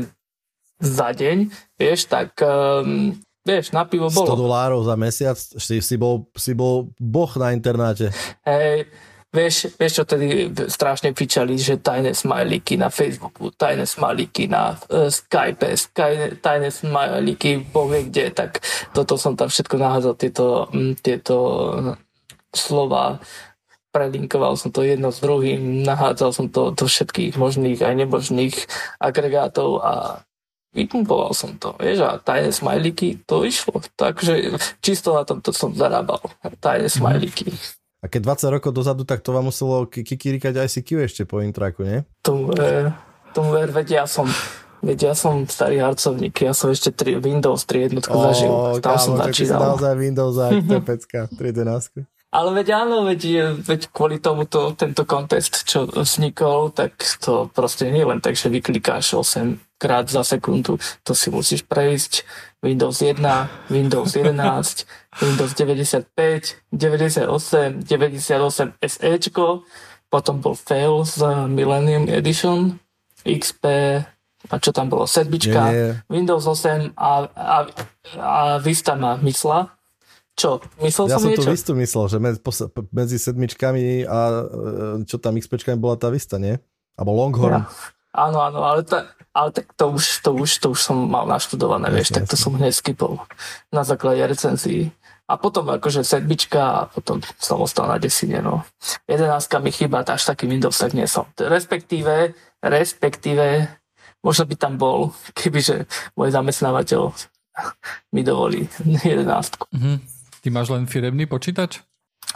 za 0.77 1.09
deň, 1.13 1.49
vieš, 1.77 2.05
tak 2.05 2.37
um, 2.41 3.17
vieš, 3.41 3.73
na 3.73 3.85
pivo 3.85 4.09
100 4.09 4.17
bolo. 4.17 4.35
dolárov 4.37 4.81
za 4.85 4.95
mesiac, 4.95 5.37
si, 5.37 5.81
si, 5.81 5.95
bol, 5.97 6.29
si 6.37 6.53
bol 6.53 6.93
boh 7.01 7.31
na 7.41 7.53
internáte. 7.53 8.13
Hej, 8.45 8.85
vieš, 9.33 9.73
vieš 9.73 9.93
čo 10.01 10.03
tedy 10.05 10.53
strašne 10.69 11.17
pičali, 11.17 11.57
že 11.57 11.81
tajné 11.81 12.13
smajlíky 12.13 12.77
na 12.77 12.93
Facebooku, 12.93 13.49
tajné 13.53 13.89
smajlíky 13.89 14.45
na 14.45 14.77
uh, 14.77 15.09
Skype, 15.09 15.73
sky, 15.73 16.37
tajné 16.37 16.69
smajlíky 16.69 17.73
povie 17.73 18.05
kde, 18.09 18.33
tak 18.33 18.61
toto 18.93 19.17
som 19.17 19.33
tam 19.33 19.49
všetko 19.49 19.75
nahádzal, 19.81 20.13
tieto, 20.13 20.69
tieto 21.01 21.35
slova 22.53 23.17
prelinkoval 23.97 24.53
som 24.53 24.69
to 24.69 24.85
jedno 24.85 25.09
s 25.09 25.17
druhým, 25.25 25.81
nahádzal 25.81 26.29
som 26.29 26.45
to 26.53 26.69
do 26.69 26.85
všetkých 26.85 27.33
možných 27.33 27.81
aj 27.81 27.93
nebožných 27.97 28.55
agregátov 29.01 29.81
a 29.81 29.93
vypumpoval 30.71 31.32
som 31.32 31.56
to, 31.56 31.73
vieš, 31.77 32.03
a 32.03 32.17
tajné 32.17 32.51
smajlíky, 32.51 33.23
to 33.23 33.43
išlo. 33.43 33.80
Takže 33.95 34.56
čisto 34.80 35.15
na 35.15 35.23
tomto 35.23 35.51
som 35.51 35.71
zarábal, 35.71 36.19
tajné 36.60 36.88
smajlíky. 36.88 37.51
A 37.97 38.06
keď 38.06 38.38
20 38.38 38.56
rokov 38.62 38.71
dozadu, 38.71 39.01
tak 39.03 39.25
to 39.25 39.34
vám 39.34 39.49
muselo 39.49 39.89
ki- 39.89 40.06
kikirikať 40.06 40.53
ICQ 40.53 40.89
ešte 41.01 41.21
po 41.25 41.41
intraku, 41.41 41.82
nie? 41.82 41.99
Tomu, 42.21 42.53
e, 42.53 42.93
tomu 43.34 43.49
ver, 43.58 43.73
veď 43.73 43.88
ja 43.89 44.06
som, 44.06 44.30
veď 44.86 45.12
ja 45.12 45.13
som 45.17 45.49
starý 45.49 45.82
harcovník, 45.82 46.45
ja 46.45 46.53
som 46.53 46.69
ešte 46.69 46.93
3, 46.93 47.17
Windows 47.17 47.65
3 47.65 47.89
jednotku 47.89 48.13
zažil, 48.13 48.53
tam 48.86 49.01
som 49.01 49.17
tak 49.17 49.34
si 49.34 49.49
začínal. 49.49 49.73
naozaj 49.73 49.93
Windows 49.97 50.36
a 50.38 50.47
pecka, 50.86 51.25
3.11. 51.34 52.06
Ale 52.38 52.54
veď 52.54 52.86
áno, 52.86 53.02
veď, 53.02 53.58
veď 53.65 53.89
kvôli 53.89 54.21
tomuto 54.21 54.78
tento 54.78 55.10
kontest, 55.10 55.65
čo 55.65 55.89
vznikol, 55.89 56.69
tak 56.69 56.93
to 57.17 57.50
proste 57.50 57.89
nie 57.89 58.06
len 58.06 58.21
tak, 58.21 58.38
že 58.38 58.54
vyklikáš 58.54 59.17
8 59.17 59.58
krát 59.82 60.06
za 60.06 60.21
sekundu, 60.21 60.78
to 61.02 61.17
si 61.17 61.34
musíš 61.34 61.65
prejsť. 61.65 62.21
Windows 62.62 63.02
1, 63.02 63.21
Windows 63.73 64.13
11, 64.13 64.86
Windows 65.21 65.52
95, 65.58 66.62
98, 66.69 67.82
98 67.82 68.86
SEčko, 68.86 69.65
potom 70.13 70.38
bol 70.38 70.54
fail 70.54 71.06
z 71.10 71.50
Millennium 71.50 72.06
Edition, 72.06 72.78
XP, 73.26 73.65
a 74.47 74.56
čo 74.62 74.69
tam 74.69 74.93
bolo, 74.93 75.10
sedmička, 75.10 75.73
Nie, 75.73 75.73
nie. 75.73 75.89
Windows 76.06 76.45
8 76.45 76.93
a, 76.93 77.10
a, 77.34 77.58
a 78.21 78.34
Vista 78.62 78.93
ma 78.93 79.17
mysla. 79.26 79.76
Čo, 80.38 80.62
myslel 80.86 81.06
Ja 81.10 81.17
som 81.17 81.26
som 81.26 81.34
tu 81.34 81.41
niečo? 81.41 81.50
Vistu 81.50 81.71
myslel, 81.73 82.06
že 82.13 82.17
medzi, 82.93 83.17
sedmičkami 83.17 84.06
a 84.06 84.19
e, 84.30 84.41
čo 85.10 85.17
tam 85.17 85.34
XPčkami 85.34 85.82
bola 85.82 85.97
tá 85.97 86.13
Vista, 86.13 86.38
nie? 86.38 86.62
Alebo 86.93 87.17
Longhorn. 87.17 87.65
Ja. 87.65 87.69
Áno, 88.13 88.41
áno, 88.45 88.62
ale, 88.62 88.86
ta, 88.86 89.13
ale 89.34 89.50
tak 89.50 89.73
to 89.73 89.93
už, 89.93 90.26
to, 90.26 90.38
už, 90.38 90.50
to 90.62 90.67
už 90.73 90.80
som 90.82 90.97
mal 91.10 91.26
naštudované, 91.30 91.89
vieš, 91.93 92.13
tak 92.13 92.26
to 92.26 92.34
som 92.34 92.54
hneď 92.58 92.73
skipol 92.73 93.21
na 93.69 93.82
základe 93.86 94.21
recenzií. 94.26 94.93
A 95.28 95.36
potom 95.36 95.67
akože 95.67 96.08
sedmička 96.08 96.62
a 96.63 96.80
potom 96.88 97.19
som 97.38 97.60
ostal 97.60 97.91
na 97.91 98.00
desine, 98.00 98.39
no. 98.39 98.63
Jedenáctka 99.06 99.60
mi 99.60 99.76
chýba, 99.76 100.02
až 100.02 100.23
taký 100.23 100.47
Windows 100.47 100.80
tak 100.80 100.95
nie 100.95 101.04
som. 101.04 101.28
Respektíve, 101.36 102.32
respektíve, 102.63 103.67
možno 104.23 104.47
by 104.47 104.56
tam 104.56 104.80
bol, 104.80 105.13
kebyže 105.38 105.86
môj 106.13 106.30
zamestnávateľ 106.30 107.13
mi 108.13 108.21
dovolí 108.21 108.69
jedenáctku. 108.86 109.65
Mhm. 109.73 110.16
Ty 110.47 110.55
máš 110.55 110.71
len 110.71 110.88
firemný 110.88 111.27
počítač? 111.27 111.83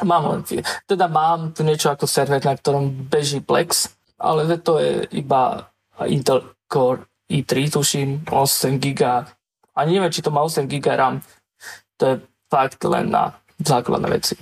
Mám 0.04 0.24
len, 0.28 0.42
fi- 0.44 0.60
teda 0.84 1.08
mám 1.08 1.56
tu 1.56 1.64
niečo 1.64 1.96
ako 1.96 2.04
server, 2.04 2.44
na 2.44 2.60
ktorom 2.60 3.08
beží 3.08 3.40
Plex, 3.40 3.88
ale 4.20 4.52
to 4.60 4.84
je 4.84 5.08
iba 5.16 5.72
Intel 6.12 6.44
Core 6.68 7.08
i3, 7.32 7.72
tuším, 7.72 8.28
8 8.28 8.84
GB. 8.84 9.00
Ani 9.80 9.96
neviem, 9.96 10.12
či 10.12 10.20
to 10.20 10.28
má 10.28 10.44
8 10.44 10.68
GB 10.68 10.92
RAM. 10.92 11.24
To 11.96 12.04
je 12.04 12.16
fakt 12.52 12.84
len 12.84 13.16
na 13.16 13.32
základné 13.64 14.12
veci. 14.12 14.36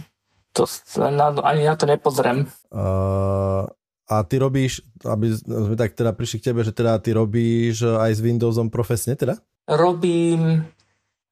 To, 0.58 0.66
len 0.98 1.14
na, 1.14 1.30
ani 1.46 1.70
na 1.70 1.78
to 1.78 1.86
nepozriem. 1.86 2.50
Uh, 2.74 3.70
a 4.10 4.26
ty 4.26 4.42
robíš, 4.42 4.82
aby 5.06 5.38
sme 5.38 5.78
tak 5.78 5.94
teda 5.94 6.18
prišli 6.18 6.42
k 6.42 6.46
tebe, 6.50 6.66
že 6.66 6.74
teda 6.74 6.98
ty 6.98 7.14
robíš 7.14 7.86
aj 7.86 8.18
s 8.18 8.20
Windowsom 8.26 8.74
profesne 8.74 9.14
teda? 9.14 9.38
Robím, 9.70 10.66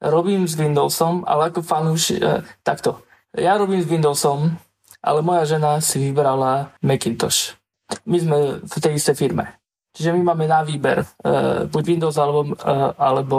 robím 0.02 0.46
s 0.46 0.58
Windowsom, 0.58 1.26
ale 1.26 1.50
ako 1.50 1.66
fanúš, 1.66 2.14
e, 2.14 2.44
takto. 2.62 3.02
Ja 3.38 3.58
robím 3.58 3.82
s 3.82 3.90
Windowsom, 3.90 4.58
ale 5.02 5.20
moja 5.22 5.46
žena 5.46 5.78
si 5.80 6.02
vybrala 6.02 6.74
Macintosh. 6.82 7.56
my 8.04 8.18
sme 8.20 8.38
v 8.60 8.76
tej 8.82 9.00
istej 9.00 9.16
firme. 9.16 9.56
Čiže 9.98 10.14
my 10.14 10.22
máme 10.30 10.46
na 10.46 10.62
výber 10.62 11.02
uh, 11.02 11.66
buď 11.66 11.84
Windows 11.90 12.18
alebo, 12.22 12.54
uh, 12.54 12.94
alebo 13.02 13.38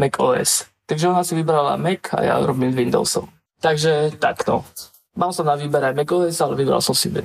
Mac 0.00 0.16
OS. 0.16 0.64
Takže 0.88 1.12
ona 1.12 1.20
si 1.20 1.36
vybrala 1.36 1.76
Mac 1.76 2.16
a 2.16 2.24
ja 2.24 2.34
robím 2.40 2.72
Windowsom. 2.72 3.28
Takže 3.60 4.16
takto. 4.16 4.64
Mal 5.12 5.36
som 5.36 5.44
na 5.44 5.52
výber 5.52 5.84
aj 5.84 5.92
Mac 5.92 6.08
OS, 6.08 6.40
ale 6.40 6.56
vybral 6.56 6.80
som 6.80 6.96
si 6.96 7.12
uh, 7.12 7.20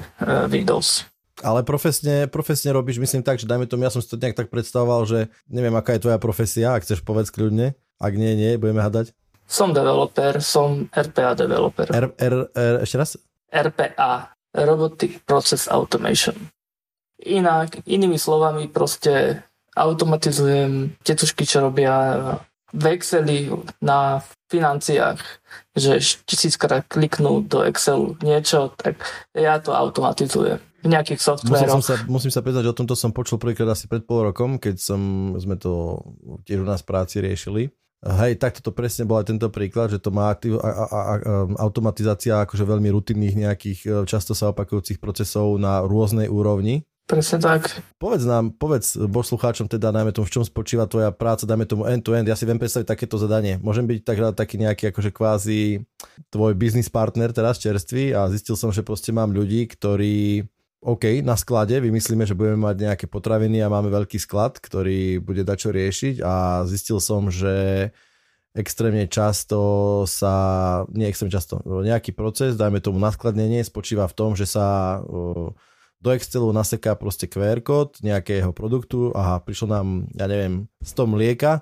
Windows. 0.52 1.08
Ale 1.40 1.64
profesne, 1.64 2.28
profesne 2.28 2.76
robíš, 2.76 3.00
myslím 3.00 3.24
tak, 3.24 3.40
že 3.40 3.48
dajme 3.48 3.72
tomu, 3.72 3.88
ja 3.88 3.94
som 3.94 4.04
si 4.04 4.12
to 4.12 4.20
nejak 4.20 4.36
tak 4.36 4.52
predstavoval, 4.52 5.08
že 5.08 5.32
neviem, 5.48 5.74
aká 5.74 5.96
je 5.96 6.04
tvoja 6.04 6.20
profesia, 6.20 6.76
ak 6.76 6.84
chceš 6.84 7.02
povedz 7.08 7.32
kľudne. 7.32 7.74
Ak 8.02 8.18
nie, 8.18 8.34
nie, 8.34 8.58
budeme 8.58 8.82
hadať. 8.82 9.14
Som 9.46 9.78
developer, 9.78 10.42
som 10.42 10.90
RPA 10.90 11.38
developer. 11.38 11.86
R, 11.94 12.10
R, 12.18 12.36
R, 12.50 12.76
ešte 12.82 12.98
raz? 12.98 13.10
RPA, 13.54 14.34
Robotic 14.58 15.22
Process 15.22 15.70
Automation. 15.70 16.34
Inak, 17.22 17.86
inými 17.86 18.18
slovami, 18.18 18.66
proste 18.74 19.46
automatizujem 19.78 20.98
tetušky, 21.06 21.46
čo 21.46 21.62
robia 21.62 22.18
v 22.72 22.84
Exceli 22.96 23.52
na 23.84 24.24
financiách, 24.50 25.20
že 25.76 26.00
tisíckrát 26.26 26.88
kliknú 26.88 27.44
do 27.44 27.62
Excelu 27.68 28.16
niečo, 28.24 28.72
tak 28.80 28.98
ja 29.36 29.60
to 29.60 29.76
automatizujem 29.76 30.60
v 30.82 30.88
nejakých 30.90 31.22
softveroch. 31.22 31.78
Musím 31.78 31.86
sa, 31.86 31.96
musím 32.10 32.32
sa 32.34 32.42
priznať, 32.42 32.66
o 32.66 32.74
tomto 32.74 32.96
som 32.98 33.14
počul 33.14 33.38
prvýkrát 33.38 33.70
asi 33.70 33.86
pred 33.86 34.02
pol 34.02 34.34
rokom, 34.34 34.58
keď 34.58 34.82
som, 34.82 35.02
sme 35.38 35.60
to 35.60 36.02
tiež 36.48 36.64
u 36.64 36.68
nás 36.68 36.82
práci 36.82 37.22
riešili. 37.22 37.70
Hej, 38.02 38.42
takto 38.42 38.66
to 38.66 38.72
presne 38.74 39.06
bol 39.06 39.22
aj 39.22 39.30
tento 39.30 39.46
príklad, 39.54 39.94
že 39.94 40.02
to 40.02 40.10
má 40.10 40.34
aktiv, 40.34 40.58
a, 40.58 40.66
a, 40.66 40.86
a, 40.90 41.00
automatizácia 41.62 42.42
akože 42.42 42.66
veľmi 42.66 42.90
rutinných 42.90 43.36
nejakých 43.38 43.80
e, 43.86 43.90
často 44.10 44.34
sa 44.34 44.50
opakujúcich 44.50 44.98
procesov 44.98 45.62
na 45.62 45.86
rôznej 45.86 46.26
úrovni 46.26 46.82
Presne 47.12 47.44
tak. 47.44 47.84
Povedz 48.00 48.24
nám, 48.24 48.56
povedz 48.56 48.96
poslucháčom 48.96 49.68
teda, 49.68 49.92
najmä 49.92 50.16
tomu, 50.16 50.32
v 50.32 50.40
čom 50.40 50.48
spočíva 50.48 50.88
tvoja 50.88 51.12
práca, 51.12 51.44
dajme 51.44 51.68
tomu 51.68 51.84
end-to-end. 51.84 52.24
Ja 52.24 52.40
si 52.40 52.48
viem 52.48 52.56
predstaviť 52.56 52.88
takéto 52.88 53.20
zadanie. 53.20 53.60
Môžem 53.60 53.84
byť 53.84 54.00
tak, 54.08 54.18
taký 54.32 54.56
nejaký 54.64 54.96
akože 54.96 55.12
kvázi 55.12 55.84
tvoj 56.32 56.56
business 56.56 56.88
partner 56.88 57.36
teraz 57.36 57.60
čerstvý 57.60 58.16
a 58.16 58.32
zistil 58.32 58.56
som, 58.56 58.72
že 58.72 58.88
proste 58.88 59.12
mám 59.12 59.36
ľudí, 59.36 59.68
ktorí 59.68 60.48
OK, 60.82 61.22
na 61.22 61.38
sklade 61.38 61.78
vymyslíme, 61.78 62.26
že 62.26 62.34
budeme 62.34 62.58
mať 62.58 62.76
nejaké 62.90 63.06
potraviny 63.06 63.62
a 63.62 63.70
máme 63.70 63.94
veľký 63.94 64.18
sklad, 64.18 64.58
ktorý 64.58 65.22
bude 65.22 65.46
dať 65.46 65.58
čo 65.62 65.70
riešiť 65.70 66.16
a 66.26 66.66
zistil 66.66 66.98
som, 66.98 67.30
že 67.30 67.54
extrémne 68.58 69.06
často 69.06 69.62
sa, 70.10 70.34
nie 70.90 71.06
extrémne 71.06 71.38
často, 71.38 71.62
nejaký 71.62 72.18
proces, 72.18 72.58
dajme 72.58 72.82
tomu 72.82 72.98
naskladnenie, 72.98 73.62
spočíva 73.62 74.10
v 74.10 74.18
tom, 74.18 74.34
že 74.34 74.50
sa 74.50 75.00
do 76.02 76.10
Excelu 76.10 76.50
naseká 76.50 76.98
proste 76.98 77.30
QR 77.30 77.62
kód 77.62 78.02
nejakého 78.02 78.50
produktu, 78.50 79.14
aha, 79.14 79.38
prišlo 79.38 79.70
nám, 79.70 79.88
ja 80.18 80.26
neviem, 80.26 80.66
100 80.82 81.14
mlieka, 81.14 81.62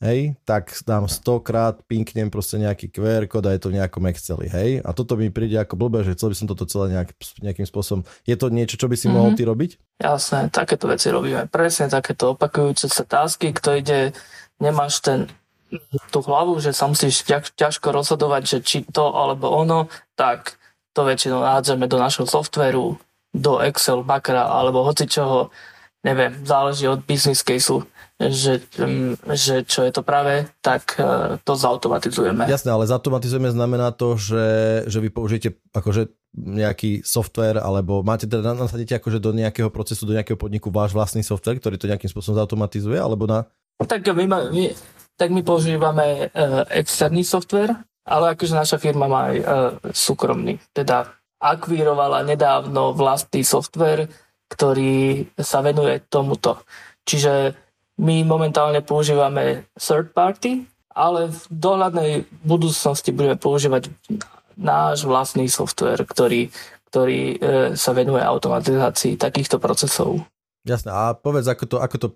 hej, 0.00 0.36
tak 0.44 0.72
dám 0.84 1.08
100 1.08 1.40
krát 1.40 1.74
pinknem 1.88 2.28
proste 2.28 2.60
nejaký 2.60 2.92
QR 2.92 3.24
kód 3.24 3.48
a 3.48 3.56
je 3.56 3.60
to 3.62 3.72
v 3.72 3.78
nejakom 3.80 4.04
Exceli, 4.12 4.48
hej. 4.52 4.70
A 4.84 4.92
toto 4.92 5.16
mi 5.16 5.32
príde 5.32 5.56
ako 5.56 5.80
blbé, 5.80 6.04
že 6.04 6.12
chcel 6.12 6.32
by 6.32 6.36
som 6.36 6.48
toto 6.48 6.68
celé 6.68 6.92
nejak, 6.92 7.16
nejakým 7.40 7.66
spôsobom. 7.66 8.02
Je 8.28 8.36
to 8.36 8.52
niečo, 8.52 8.76
čo 8.76 8.86
by 8.88 8.96
si 8.96 9.08
mm-hmm. 9.08 9.16
mohol 9.16 9.32
ty 9.32 9.42
robiť? 9.48 9.70
Jasné, 10.04 10.52
takéto 10.52 10.86
veci 10.86 11.08
robíme. 11.08 11.48
Presne 11.48 11.88
takéto 11.88 12.36
opakujúce 12.36 12.92
sa 12.92 13.04
tásky, 13.08 13.56
kto 13.56 13.80
ide, 13.80 14.12
nemáš 14.60 15.00
ten 15.00 15.32
tú 16.14 16.22
hlavu, 16.22 16.62
že 16.62 16.70
sa 16.70 16.86
musíš 16.86 17.26
ťažko 17.58 17.90
rozhodovať, 17.90 18.42
že 18.46 18.58
či 18.62 18.78
to 18.86 19.10
alebo 19.10 19.50
ono, 19.50 19.90
tak 20.14 20.54
to 20.94 21.02
väčšinou 21.02 21.42
nádzeme 21.42 21.90
do 21.90 21.98
našho 21.98 22.24
softveru, 22.24 22.96
do 23.34 23.52
Excel, 23.60 24.06
Bakra 24.06 24.46
alebo 24.46 24.86
hoci 24.86 25.10
čoho, 25.10 25.50
neviem, 26.06 26.32
záleží 26.46 26.86
od 26.86 27.02
business 27.04 27.42
caseu, 27.42 27.84
že, 28.16 28.64
mm, 28.80 29.28
že 29.36 29.68
čo 29.68 29.84
je 29.84 29.92
to 29.92 30.00
práve, 30.00 30.48
tak 30.64 30.96
e, 30.96 31.36
to 31.44 31.52
zautomatizujeme. 31.52 32.48
Jasné, 32.48 32.72
ale 32.72 32.88
zautomatizujeme 32.88 33.52
znamená 33.52 33.92
to, 33.92 34.16
že, 34.16 34.46
že 34.88 34.98
vy 35.04 35.12
použijete 35.12 35.60
akože 35.76 36.08
nejaký 36.36 37.04
software, 37.04 37.60
alebo 37.60 38.00
máte 38.00 38.24
teda 38.24 38.56
nasadíte 38.56 38.96
akože 38.96 39.20
do 39.20 39.36
nejakého 39.36 39.68
procesu, 39.68 40.08
do 40.08 40.16
nejakého 40.16 40.40
podniku 40.40 40.72
váš 40.72 40.96
vlastný 40.96 41.20
software, 41.20 41.60
ktorý 41.60 41.76
to 41.76 41.88
nejakým 41.92 42.08
spôsobom 42.08 42.40
zautomatizuje, 42.40 42.96
alebo 42.96 43.28
na... 43.28 43.44
Tak 43.84 44.08
my, 44.08 44.24
my, 44.28 44.64
tak 45.16 45.28
my 45.32 45.40
používame 45.44 46.32
uh, 46.32 46.64
externý 46.72 47.24
software, 47.24 47.72
ale 48.04 48.36
akože 48.36 48.52
naša 48.56 48.76
firma 48.80 49.08
má 49.08 49.32
aj 49.32 49.36
uh, 49.36 49.46
súkromný. 49.92 50.60
Teda 50.72 51.16
akvírovala 51.40 52.24
nedávno 52.24 52.96
vlastný 52.96 53.44
software, 53.44 54.08
ktorý 54.48 55.28
sa 55.40 55.60
venuje 55.60 56.00
tomuto. 56.08 56.64
Čiže 57.04 57.65
my 57.96 58.24
momentálne 58.28 58.84
používame 58.84 59.64
third 59.76 60.12
party, 60.12 60.68
ale 60.92 61.28
v 61.28 61.40
dohľadnej 61.48 62.10
budúcnosti 62.44 63.12
budeme 63.12 63.36
používať 63.36 63.92
náš 64.56 65.04
vlastný 65.04 65.48
software, 65.52 66.00
ktorý, 66.04 66.48
ktorý 66.88 67.20
e, 67.20 67.36
sa 67.76 67.92
venuje 67.92 68.24
automatizácii 68.24 69.20
takýchto 69.20 69.60
procesov. 69.60 70.24
Jasné, 70.66 70.90
a 70.90 71.14
povedz, 71.14 71.46
ako 71.46 71.64
to, 71.68 71.76
ako 71.78 71.96
to 71.96 72.08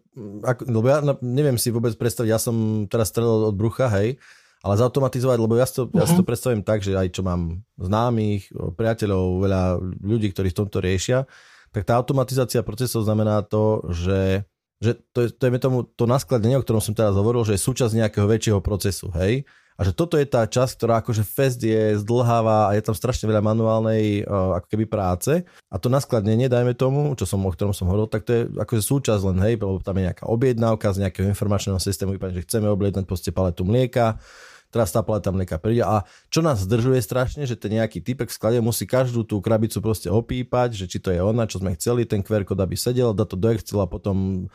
ako, 0.42 0.66
lebo 0.66 0.86
ja 0.90 0.98
neviem 1.22 1.54
si 1.54 1.70
vôbec 1.70 1.94
predstaviť, 1.94 2.30
ja 2.34 2.40
som 2.40 2.88
teraz 2.90 3.14
strelil 3.14 3.46
od 3.46 3.54
brucha, 3.54 3.86
hej, 3.94 4.18
ale 4.60 4.74
zautomatizovať, 4.74 5.38
lebo 5.38 5.54
ja 5.54 5.64
si, 5.70 5.78
to, 5.78 5.86
uh-huh. 5.86 6.00
ja 6.00 6.04
si 6.04 6.18
to 6.18 6.24
mhm. 6.24 6.28
predstavím 6.28 6.62
tak, 6.66 6.82
že 6.82 6.96
aj 6.98 7.14
čo 7.14 7.22
mám 7.22 7.62
známych, 7.78 8.50
priateľov, 8.74 9.24
veľa 9.44 9.62
ľudí, 10.02 10.34
ktorí 10.34 10.50
v 10.50 10.58
tomto 10.64 10.82
riešia, 10.82 11.30
tak 11.70 11.86
tá 11.86 11.94
automatizácia 11.94 12.66
procesov 12.66 13.06
znamená 13.06 13.46
to, 13.46 13.86
že, 13.94 14.42
že 14.80 14.96
to, 15.12 15.28
to 15.28 15.42
je 15.44 15.60
tomu 15.60 15.84
to 15.84 16.08
naskladenie, 16.08 16.56
o 16.56 16.64
ktorom 16.64 16.80
som 16.80 16.96
teraz 16.96 17.12
hovoril, 17.12 17.44
že 17.44 17.56
je 17.56 17.66
súčasť 17.68 17.92
nejakého 18.00 18.24
väčšieho 18.24 18.60
procesu, 18.64 19.12
hej? 19.12 19.44
A 19.80 19.84
že 19.88 19.96
toto 19.96 20.20
je 20.20 20.28
tá 20.28 20.44
časť, 20.44 20.76
ktorá 20.76 21.00
akože 21.00 21.24
fest 21.24 21.64
je 21.64 21.96
zdlháva 22.04 22.68
a 22.68 22.76
je 22.76 22.84
tam 22.84 22.92
strašne 22.92 23.24
veľa 23.24 23.40
manuálnej 23.40 24.28
uh, 24.28 24.60
ako 24.60 24.66
keby 24.68 24.84
práce. 24.84 25.40
A 25.72 25.80
to 25.80 25.88
naskladnenie, 25.88 26.52
dajme 26.52 26.76
tomu, 26.76 27.16
čo 27.16 27.24
som, 27.24 27.40
o 27.40 27.48
ktorom 27.48 27.72
som 27.72 27.88
hovoril, 27.88 28.04
tak 28.04 28.28
to 28.28 28.30
je 28.32 28.42
akože 28.60 28.82
súčasť 28.84 29.22
len, 29.32 29.38
hej, 29.40 29.54
lebo 29.56 29.80
tam 29.80 29.96
je 29.96 30.12
nejaká 30.12 30.28
objednávka 30.28 30.92
z 30.92 31.08
nejakého 31.08 31.32
informačného 31.32 31.80
systému, 31.80 32.20
že 32.20 32.44
chceme 32.44 32.68
objednať 32.68 33.08
proste 33.08 33.32
paletu 33.32 33.64
mlieka, 33.64 34.20
teraz 34.68 34.94
tá 34.94 35.02
paleta 35.02 35.34
mlieka 35.34 35.58
príde 35.58 35.82
a 35.82 36.06
čo 36.30 36.40
nás 36.40 36.62
zdržuje 36.62 37.02
strašne, 37.02 37.42
že 37.44 37.58
ten 37.58 37.74
nejaký 37.74 38.04
typek 38.04 38.30
v 38.30 38.36
sklade 38.36 38.58
musí 38.62 38.86
každú 38.86 39.26
tú 39.26 39.42
krabicu 39.42 39.82
proste 39.82 40.12
opípať, 40.12 40.78
že 40.78 40.86
či 40.86 41.02
to 41.02 41.10
je 41.10 41.24
ona, 41.24 41.48
čo 41.50 41.58
sme 41.58 41.74
chceli, 41.74 42.06
ten 42.06 42.22
QR 42.22 42.46
kód 42.46 42.62
aby 42.62 42.78
sedel, 42.78 43.10
dá 43.10 43.26
to 43.26 43.34
do 43.34 43.50
Excel 43.50 43.82
a 43.82 43.90
potom 43.90 44.46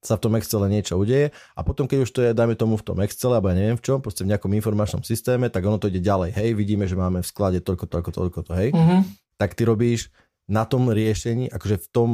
sa 0.00 0.16
v 0.16 0.22
tom 0.24 0.32
Excele 0.40 0.66
niečo 0.72 0.96
udeje 0.96 1.30
a 1.52 1.60
potom 1.60 1.84
keď 1.84 1.98
už 2.08 2.10
to 2.10 2.20
je, 2.24 2.30
dajme 2.32 2.56
tomu 2.56 2.80
v 2.80 2.84
tom 2.84 2.98
Excele, 3.04 3.36
alebo 3.36 3.52
ja 3.52 3.56
neviem 3.56 3.76
v 3.76 3.84
čom, 3.84 4.00
proste 4.00 4.24
v 4.24 4.32
nejakom 4.32 4.52
informačnom 4.56 5.04
systéme, 5.04 5.52
tak 5.52 5.60
ono 5.68 5.76
to 5.76 5.92
ide 5.92 6.00
ďalej. 6.00 6.32
Hej, 6.32 6.56
vidíme, 6.56 6.88
že 6.88 6.96
máme 6.96 7.20
v 7.20 7.28
sklade 7.28 7.60
toľko, 7.60 7.86
toľko, 7.86 8.10
toľko, 8.16 8.38
to, 8.48 8.52
hej. 8.56 8.72
Mm-hmm. 8.72 9.00
Tak 9.36 9.52
ty 9.52 9.62
robíš 9.68 10.08
na 10.48 10.64
tom 10.64 10.88
riešení, 10.88 11.52
akože 11.52 11.76
v 11.84 11.88
tom 11.92 12.10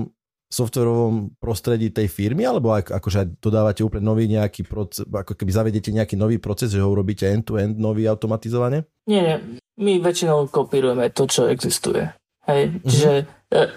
softverovom 0.47 1.35
prostredí 1.43 1.91
tej 1.91 2.07
firmy, 2.07 2.47
alebo 2.47 2.71
ak, 2.71 2.95
akože 2.95 3.43
dodávate 3.43 3.83
úplne 3.83 4.07
nový 4.07 4.31
nejaký 4.31 4.63
proces, 4.63 5.03
ako 5.03 5.35
keby 5.35 5.51
zavedete 5.51 5.91
nejaký 5.91 6.15
nový 6.15 6.39
proces, 6.39 6.71
že 6.71 6.79
ho 6.79 6.87
urobíte 6.87 7.27
end-to-end 7.27 7.75
nový 7.75 8.07
automatizovane? 8.07 8.87
Nie, 9.11 9.21
nie. 9.23 9.37
My 9.77 9.99
väčšinou 9.99 10.47
kopírujeme 10.47 11.11
to, 11.11 11.27
čo 11.27 11.51
existuje. 11.51 12.07
Hej, 12.47 12.63
mm-hmm. 12.71 12.87
čiže 12.87 13.13
uh, 13.27 13.69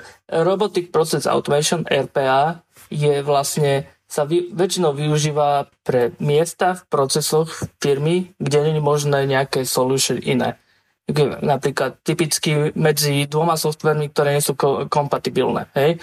Robotic 0.45 0.93
Process 0.93 1.25
Automation, 1.25 1.89
RPA, 1.89 2.61
je 2.93 3.25
vlastne 3.25 3.89
sa 4.09 4.25
vy, 4.25 4.49
väčšinou 4.49 4.97
využíva 4.97 5.69
pre 5.85 6.17
miesta 6.17 6.73
v 6.73 6.81
procesoch 6.89 7.69
firmy, 7.77 8.33
kde 8.41 8.57
nie 8.65 8.73
je 8.75 8.81
možné 8.81 9.29
nejaké 9.29 9.69
solution 9.69 10.17
iné. 10.17 10.57
Napríklad 11.45 12.01
typicky 12.01 12.73
medzi 12.73 13.29
dvoma 13.29 13.53
softvermi, 13.53 14.09
ktoré 14.09 14.33
nie 14.37 14.45
sú 14.45 14.57
ko- 14.57 14.89
kompatibilné. 14.89 15.69
Hej? 15.77 16.01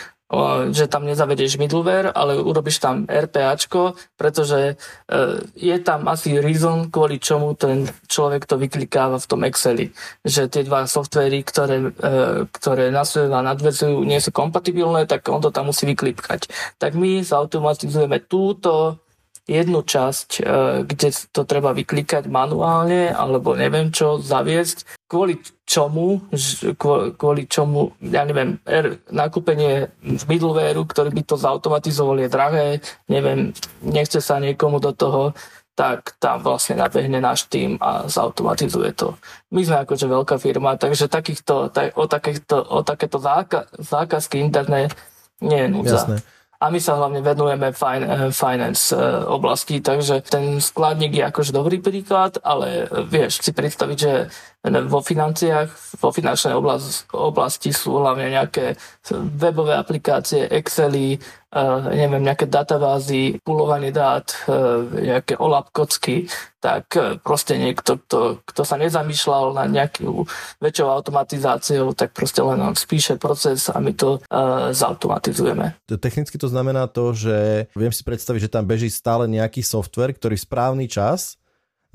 Že 0.74 0.90
tam 0.90 1.06
nezavedieš 1.06 1.54
middleware, 1.54 2.10
ale 2.10 2.42
urobíš 2.42 2.82
tam 2.82 3.06
RPAčko, 3.06 3.94
pretože 4.18 4.74
e, 5.06 5.14
je 5.54 5.76
tam 5.78 6.10
asi 6.10 6.42
reason, 6.42 6.90
kvôli 6.90 7.22
čomu 7.22 7.54
ten 7.54 7.86
človek 8.10 8.42
to 8.42 8.58
vyklikáva 8.58 9.22
v 9.22 9.28
tom 9.30 9.46
Exceli. 9.46 9.94
Že 10.26 10.50
tie 10.50 10.62
dva 10.66 10.90
softvery, 10.90 11.46
ktoré, 11.46 11.78
e, 11.78 12.50
ktoré 12.50 12.90
nasledujú 12.90 13.38
a 13.38 13.46
nadvezujú, 13.46 14.02
nie 14.02 14.18
sú 14.18 14.34
kompatibilné, 14.34 15.06
tak 15.06 15.30
on 15.30 15.38
to 15.38 15.54
tam 15.54 15.70
musí 15.70 15.86
vyklipkať. 15.86 16.50
Tak 16.82 16.98
my 16.98 17.22
zautomatizujeme 17.22 18.18
túto 18.26 18.98
jednu 19.46 19.80
časť, 19.86 20.28
e, 20.38 20.42
kde 20.82 21.08
to 21.30 21.46
treba 21.46 21.70
vyklikať 21.70 22.26
manuálne, 22.26 23.14
alebo 23.14 23.54
neviem 23.54 23.94
čo, 23.94 24.18
zaviesť, 24.18 25.06
kvôli 25.06 25.38
čomu, 25.62 26.26
kvôli 27.14 27.46
čomu, 27.46 27.94
ja 28.02 28.26
neviem, 28.26 28.58
nakúpenie 29.10 29.90
middlewareu, 30.02 30.82
ktorý 30.82 31.14
by 31.14 31.22
to 31.22 31.38
zautomatizoval, 31.38 32.18
je 32.18 32.28
drahé, 32.28 32.66
neviem, 33.06 33.54
nechce 33.86 34.18
sa 34.18 34.42
niekomu 34.42 34.82
do 34.82 34.92
toho 34.92 35.32
tak 35.76 36.16
tam 36.16 36.40
vlastne 36.40 36.80
nabehne 36.80 37.20
náš 37.20 37.52
tým 37.52 37.76
a 37.84 38.08
zautomatizuje 38.08 38.96
to. 38.96 39.12
My 39.52 39.60
sme 39.60 39.84
akože 39.84 40.08
veľká 40.08 40.40
firma, 40.40 40.80
takže 40.80 41.04
takýchto, 41.04 41.68
tak, 41.68 41.92
o, 42.00 42.08
takýchto, 42.08 42.64
o 42.64 42.80
takéto 42.80 43.20
záka, 43.20 43.68
zákazky 43.76 44.40
interné 44.40 44.88
nie 45.44 45.60
je 45.60 45.68
núdza. 45.68 46.00
Jasné 46.00 46.16
a 46.56 46.72
my 46.72 46.80
sa 46.80 46.96
hlavne 46.96 47.20
venujeme 47.20 47.72
fin- 47.76 48.32
finance 48.32 48.92
eh, 48.96 49.00
oblasti, 49.28 49.80
takže 49.84 50.24
ten 50.24 50.60
skladník 50.60 51.12
je 51.16 51.24
akože 51.28 51.52
dobrý 51.52 51.84
príklad, 51.84 52.40
ale 52.40 52.88
vieš 53.08 53.44
si 53.44 53.52
predstaviť, 53.52 53.98
že 53.98 54.12
vo 54.66 54.98
financiách, 54.98 55.70
vo 56.02 56.10
finančnej 56.10 56.54
oblasti 57.14 57.70
sú 57.70 58.02
hlavne 58.02 58.34
nejaké 58.34 58.74
webové 59.38 59.78
aplikácie, 59.78 60.50
Excely, 60.50 61.22
uh, 61.56 61.88
neviem, 61.88 62.20
nejaké 62.20 62.44
databázy, 62.44 63.40
pulovanie 63.40 63.88
dát, 63.88 64.28
uh, 64.44 64.84
nejaké 64.92 65.40
OLAP 65.40 65.72
kocky, 65.72 66.28
tak 66.60 66.92
uh, 67.00 67.16
proste 67.16 67.56
niekto, 67.56 67.96
kto, 68.04 68.44
kto 68.44 68.62
sa 68.68 68.76
nezamýšľal 68.76 69.56
na 69.56 69.64
nejakú 69.64 70.28
väčšou 70.60 70.88
automatizáciou, 70.92 71.96
tak 71.96 72.12
proste 72.12 72.44
len 72.44 72.60
on 72.60 72.76
spíše 72.76 73.16
proces 73.16 73.72
a 73.72 73.80
my 73.80 73.96
to 73.96 74.20
uh, 74.28 74.70
zautomatizujeme. 74.76 75.80
Technicky 75.88 76.36
to 76.36 76.52
znamená 76.52 76.84
to, 76.92 77.16
že 77.16 77.66
viem 77.72 77.90
si 77.90 78.04
predstaviť, 78.04 78.46
že 78.46 78.52
tam 78.52 78.68
beží 78.68 78.92
stále 78.92 79.24
nejaký 79.24 79.64
software, 79.64 80.12
ktorý 80.12 80.36
v 80.36 80.44
správny 80.44 80.86
čas 80.92 81.40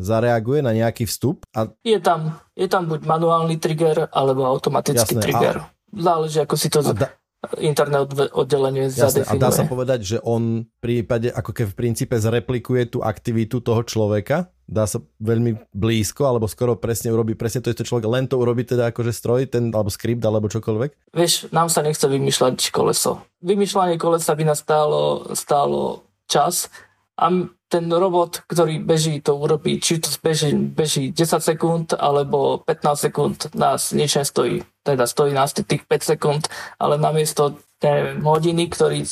zareaguje 0.02 0.65
na 0.65 0.74
nejaký 0.74 1.06
vstup. 1.06 1.45
A... 1.54 1.69
Je, 1.86 2.02
tam, 2.02 2.41
je 2.58 2.65
tam 2.65 2.89
buď 2.89 3.06
manuálny 3.06 3.62
trigger, 3.62 4.10
alebo 4.10 4.50
automatický 4.50 5.13
Jasné, 5.13 5.21
trigger. 5.21 5.56
A... 5.62 5.69
Záleží, 5.93 6.41
ako 6.41 6.56
si 6.58 6.67
to... 6.74 6.82
da... 6.82 7.13
interné 7.58 8.06
oddelenie 8.38 8.93
Jasné, 8.93 9.25
zadefinuje. 9.25 9.41
A 9.41 9.43
dá 9.43 9.49
sa 9.49 9.65
povedať, 9.65 9.99
že 10.06 10.17
on 10.21 10.69
v 10.69 10.77
prípade, 10.77 11.34
ako 11.34 11.58
keď 11.58 11.65
v 11.73 11.77
princípe 11.77 12.13
zreplikuje 12.13 12.86
tú 12.86 13.01
aktivitu 13.01 13.65
toho 13.65 13.82
človeka, 13.82 14.54
dá 14.69 14.86
sa 14.86 15.01
veľmi 15.17 15.73
blízko, 15.73 16.30
alebo 16.30 16.45
skoro 16.45 16.77
presne 16.77 17.10
urobí 17.10 17.34
presne 17.34 17.65
to 17.65 17.73
isté 17.73 17.82
človek, 17.82 18.06
len 18.06 18.30
to 18.30 18.38
urobí 18.38 18.62
teda 18.62 18.93
akože 18.93 19.10
stroj, 19.10 19.49
ten, 19.49 19.73
alebo 19.73 19.89
skript, 19.89 20.21
alebo 20.21 20.54
čokoľvek? 20.54 21.17
Vieš, 21.17 21.49
nám 21.49 21.73
sa 21.73 21.82
nechce 21.82 22.06
vymýšľať 22.06 22.69
koleso. 22.69 23.25
Vymýšľanie 23.41 23.97
kolesa 23.97 24.38
by 24.38 24.43
nás 24.45 24.62
stálo, 24.62 25.34
stálo 25.34 26.06
čas 26.30 26.69
a 27.17 27.27
ten 27.71 27.88
robot, 27.88 28.43
ktorý 28.51 28.84
beží, 28.84 29.23
to 29.23 29.39
urobí, 29.39 29.79
či 29.79 30.03
to 30.03 30.12
beží, 30.19 30.51
beží 30.51 31.15
10 31.15 31.39
sekúnd 31.39 31.95
alebo 31.95 32.60
15 32.67 33.07
sekúnd, 33.07 33.38
nás 33.55 33.95
nič 33.95 34.19
nestojí. 34.19 34.67
Teda 34.84 35.07
stojí 35.07 35.31
nás 35.31 35.55
tých 35.55 35.88
5 35.88 36.03
sekúnd, 36.03 36.51
ale 36.75 36.99
namiesto 36.99 37.55
neviem, 37.79 38.19
hodiny, 38.21 38.67
ktorý, 38.67 39.07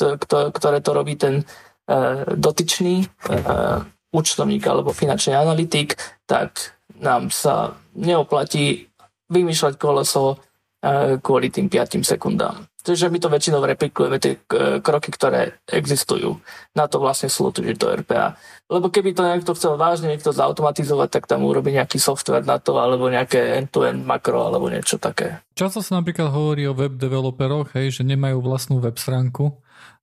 ktoré 0.51 0.77
to 0.83 0.91
robí 0.91 1.15
ten 1.15 1.41
uh, 1.41 2.27
dotyčný 2.35 3.07
uh, 3.31 3.81
účtovník 4.11 4.61
alebo 4.67 4.91
finančný 4.91 5.39
analytik, 5.39 5.95
tak 6.27 6.75
nám 6.99 7.31
sa 7.31 7.79
neoplatí 7.95 8.91
vymýšľať 9.31 9.73
koleso 9.79 10.35
uh, 10.35 11.15
kvôli 11.23 11.47
tým 11.47 11.71
5 11.71 12.03
sekundám. 12.03 12.67
Takže 12.79 13.11
my 13.11 13.19
to 13.19 13.27
väčšinou 13.27 13.59
replikujeme, 13.67 14.23
tie 14.23 14.39
kroky, 14.79 15.11
ktoré 15.11 15.59
existujú. 15.67 16.39
Na 16.73 16.87
to 16.87 17.03
vlastne 17.03 17.27
slúži 17.27 17.75
to 17.75 17.91
RPA. 17.91 18.39
Lebo 18.71 18.87
keby 18.87 19.11
to 19.11 19.27
niekto 19.27 19.51
chcel 19.51 19.75
vážne 19.75 20.15
niekto 20.15 20.31
zautomatizovať, 20.31 21.09
tak 21.11 21.23
tam 21.27 21.43
urobí 21.43 21.75
nejaký 21.75 21.99
software 21.99 22.47
na 22.47 22.55
to, 22.55 22.79
alebo 22.79 23.11
nejaké 23.11 23.59
end-to-end 23.59 24.07
makro, 24.07 24.47
alebo 24.47 24.71
niečo 24.71 24.95
také. 24.95 25.43
Často 25.59 25.83
sa 25.83 25.99
napríklad 25.99 26.31
hovorí 26.31 26.71
o 26.71 26.77
web 26.77 26.95
developeroch, 26.95 27.75
hej, 27.75 27.99
že 27.99 28.07
nemajú 28.07 28.39
vlastnú 28.39 28.79
web 28.79 28.95
stránku, 28.95 29.59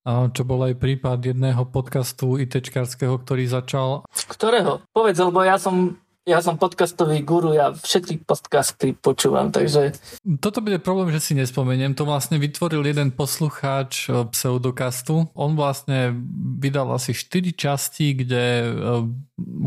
čo 0.06 0.42
bol 0.46 0.60
aj 0.68 0.78
prípad 0.78 1.18
jedného 1.32 1.66
podcastu 1.66 2.38
ITčkarského, 2.38 3.16
ktorý 3.18 3.48
začal. 3.50 4.06
Ktorého? 4.30 4.84
Povedz, 4.94 5.18
lebo 5.18 5.42
ja 5.42 5.58
som 5.58 5.98
ja 6.26 6.42
som 6.42 6.58
podcastový 6.58 7.22
guru, 7.22 7.54
ja 7.54 7.70
všetky 7.70 8.26
podcasty 8.26 8.98
počúvam, 8.98 9.54
takže... 9.54 9.94
Toto 10.42 10.58
bude 10.58 10.82
problém, 10.82 11.14
že 11.14 11.22
si 11.22 11.32
nespomeniem. 11.38 11.94
To 11.94 12.02
vlastne 12.02 12.42
vytvoril 12.42 12.82
jeden 12.82 13.14
poslucháč 13.14 14.10
eh, 14.10 14.26
pseudokastu. 14.34 15.30
On 15.38 15.54
vlastne 15.54 16.10
vydal 16.58 16.90
asi 16.90 17.14
4 17.14 17.54
časti, 17.54 18.18
kde, 18.18 18.46
eh, 18.74 19.02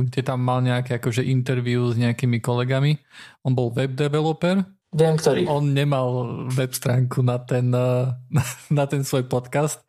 kde 0.03 0.19
tam 0.19 0.43
mal 0.43 0.59
nejaké 0.59 0.99
akože 0.99 1.23
interview 1.23 1.87
s 1.87 1.95
nejakými 1.95 2.43
kolegami. 2.43 2.99
On 3.47 3.55
bol 3.55 3.71
web 3.71 3.95
developer 3.95 4.67
Viem, 4.89 5.21
ktorý. 5.21 5.45
On 5.45 5.61
nemal 5.61 6.45
web 6.49 6.73
stránku 6.73 7.21
na 7.21 7.37
ten, 7.37 7.69
na, 7.69 8.17
na 8.73 8.85
ten 8.89 9.05
svoj 9.05 9.29
podcast. 9.29 9.85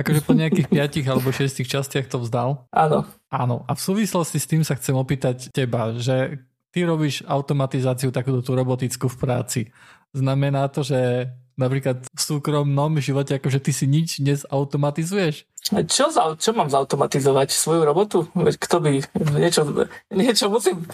Akože 0.00 0.24
po 0.24 0.32
nejakých 0.32 0.72
5 1.04 1.12
alebo 1.12 1.28
6 1.28 1.60
častiach 1.68 2.08
to 2.08 2.24
vzdal. 2.24 2.64
Áno. 2.72 3.04
Áno. 3.28 3.68
A 3.68 3.76
v 3.76 3.80
súvislosti 3.80 4.40
s 4.40 4.48
tým 4.48 4.64
sa 4.64 4.72
chcem 4.80 4.96
opýtať 4.96 5.52
teba, 5.52 5.92
že 6.00 6.40
ty 6.72 6.80
robíš 6.88 7.28
automatizáciu 7.28 8.08
takúto 8.08 8.40
tú 8.40 8.56
robotickú 8.56 9.12
v 9.12 9.20
práci. 9.20 9.60
Znamená 10.16 10.72
to, 10.72 10.80
že 10.80 11.28
napríklad 11.58 12.06
v 12.06 12.20
súkromnom 12.22 13.02
živote, 13.02 13.36
akože 13.36 13.58
ty 13.58 13.74
si 13.74 13.90
nič 13.90 14.22
nezautomatizuješ? 14.22 15.44
Čo, 15.68 16.08
za, 16.08 16.32
čo 16.40 16.56
mám 16.56 16.72
zautomatizovať? 16.72 17.52
Svoju 17.52 17.84
robotu? 17.84 18.24
Kto 18.32 18.80
by? 18.80 19.04
Niečo, 19.36 19.68
niečo 20.08 20.48
musím... 20.48 20.86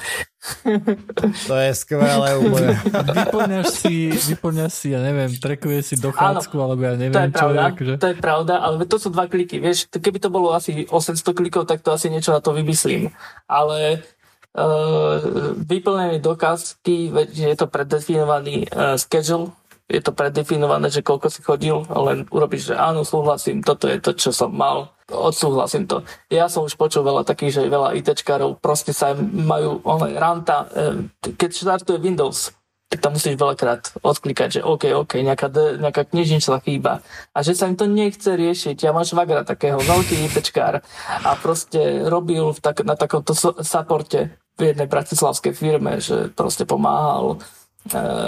To 1.48 1.54
je 1.56 1.72
skvelé 1.72 2.36
úplne. 2.36 2.76
Vyplňaš 2.90 3.66
si, 3.80 4.12
vyplňaš 4.12 4.72
si, 4.76 4.86
ja 4.92 5.00
neviem, 5.00 5.32
trekuješ 5.32 5.94
si 5.94 5.96
dochádzku, 5.96 6.52
alebo 6.60 6.84
ja 6.84 7.00
neviem, 7.00 7.16
to 7.16 7.24
je 7.24 7.32
čo 7.32 7.38
pravda, 7.40 7.60
je. 7.60 7.70
Akože... 7.72 7.92
To 7.96 8.08
je 8.10 8.16
pravda, 8.18 8.54
ale 8.60 8.74
to 8.84 8.96
sú 9.00 9.08
dva 9.08 9.24
kliky. 9.24 9.56
Vieš, 9.56 9.88
keby 9.88 10.18
to 10.20 10.28
bolo 10.28 10.52
asi 10.52 10.84
800 10.84 11.22
klikov, 11.32 11.64
tak 11.64 11.80
to 11.80 11.96
asi 11.96 12.12
niečo 12.12 12.34
na 12.34 12.44
to 12.44 12.52
vymyslím. 12.52 13.08
Ale 13.48 14.04
uh, 14.52 15.16
vyplnenie 15.64 16.20
dokázky, 16.20 17.08
je 17.32 17.56
to 17.56 17.66
predefinovaný 17.70 18.68
uh, 18.68 19.00
schedule, 19.00 19.56
je 19.84 20.00
to 20.00 20.16
predefinované, 20.16 20.88
že 20.88 21.04
koľko 21.04 21.28
si 21.28 21.44
chodil, 21.44 21.84
len 21.92 22.24
urobíš, 22.32 22.72
že 22.72 22.74
áno, 22.76 23.04
súhlasím, 23.04 23.60
toto 23.60 23.84
je 23.84 24.00
to, 24.00 24.16
čo 24.16 24.32
som 24.32 24.48
mal, 24.48 24.96
odsúhlasím 25.12 25.84
to. 25.84 26.00
Ja 26.32 26.48
som 26.48 26.64
už 26.64 26.80
počul 26.80 27.04
veľa 27.04 27.28
takých, 27.28 27.60
že 27.60 27.68
veľa 27.68 27.92
ITčkárov 28.00 28.64
proste 28.64 28.96
sa 28.96 29.12
majú 29.20 29.84
one, 29.84 30.16
ranta, 30.16 30.64
eh, 30.72 31.04
keď 31.36 31.50
štartuje 31.52 32.00
Windows, 32.00 32.56
tak 32.88 33.00
tam 33.10 33.18
musíš 33.18 33.34
veľakrát 33.36 33.90
odklikať, 34.06 34.48
že 34.56 34.60
OK, 34.62 34.94
OK, 34.94 35.18
nejaká, 35.20 35.50
nejaká 35.82 36.06
knižničná 36.14 36.62
chýba. 36.62 37.02
A 37.34 37.42
že 37.42 37.58
sa 37.58 37.66
im 37.66 37.74
to 37.74 37.90
nechce 37.90 38.28
riešiť. 38.28 38.86
Ja 38.86 38.94
mám 38.94 39.02
švagra 39.02 39.42
takého, 39.42 39.82
veľký 39.82 40.30
ITčkár 40.30 40.78
a 41.26 41.30
proste 41.42 42.06
robil 42.06 42.54
v 42.54 42.60
tak, 42.62 42.86
na 42.86 42.94
takomto 42.94 43.34
supporte 43.66 44.38
v 44.54 44.70
jednej 44.70 44.86
bratislavskej 44.86 45.52
firme, 45.58 45.98
že 45.98 46.30
proste 46.30 46.62
pomáhal 46.62 47.42
E, 47.42 47.63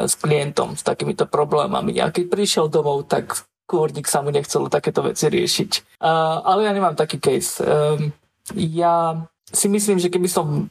s 0.06 0.14
klientom 0.20 0.76
s 0.76 0.84
takýmito 0.84 1.24
problémami. 1.24 1.96
A 2.04 2.12
keď 2.12 2.24
prišiel 2.28 2.66
domov, 2.68 3.08
tak 3.08 3.48
kôrnik 3.66 4.06
sa 4.06 4.20
mu 4.20 4.30
nechcelo 4.30 4.70
takéto 4.70 5.02
veci 5.02 5.26
riešiť. 5.26 5.98
Uh, 5.98 6.38
ale 6.44 6.68
ja 6.68 6.72
nemám 6.76 6.94
taký 6.94 7.18
case. 7.18 7.58
Um, 7.64 8.14
ja 8.54 9.26
si 9.50 9.66
myslím, 9.66 9.98
že 9.98 10.12
keby 10.12 10.28
som 10.30 10.70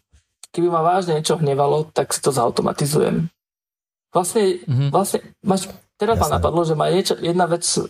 keby 0.56 0.72
ma 0.72 0.80
vážne 0.80 1.20
niečo 1.20 1.36
hnevalo, 1.36 1.92
tak 1.92 2.16
si 2.16 2.24
to 2.24 2.32
zautomatizujem. 2.32 3.28
Vlastne, 4.16 4.64
mm-hmm. 4.64 4.90
vlastne 4.96 5.20
máš 5.44 5.68
Teraz 5.96 6.20
ma 6.20 6.28
napadlo, 6.28 6.68
že 6.68 6.76
ma 6.76 6.92
niečo, 6.92 7.16
jedna 7.16 7.48
vec 7.48 7.64
uh, 7.64 7.88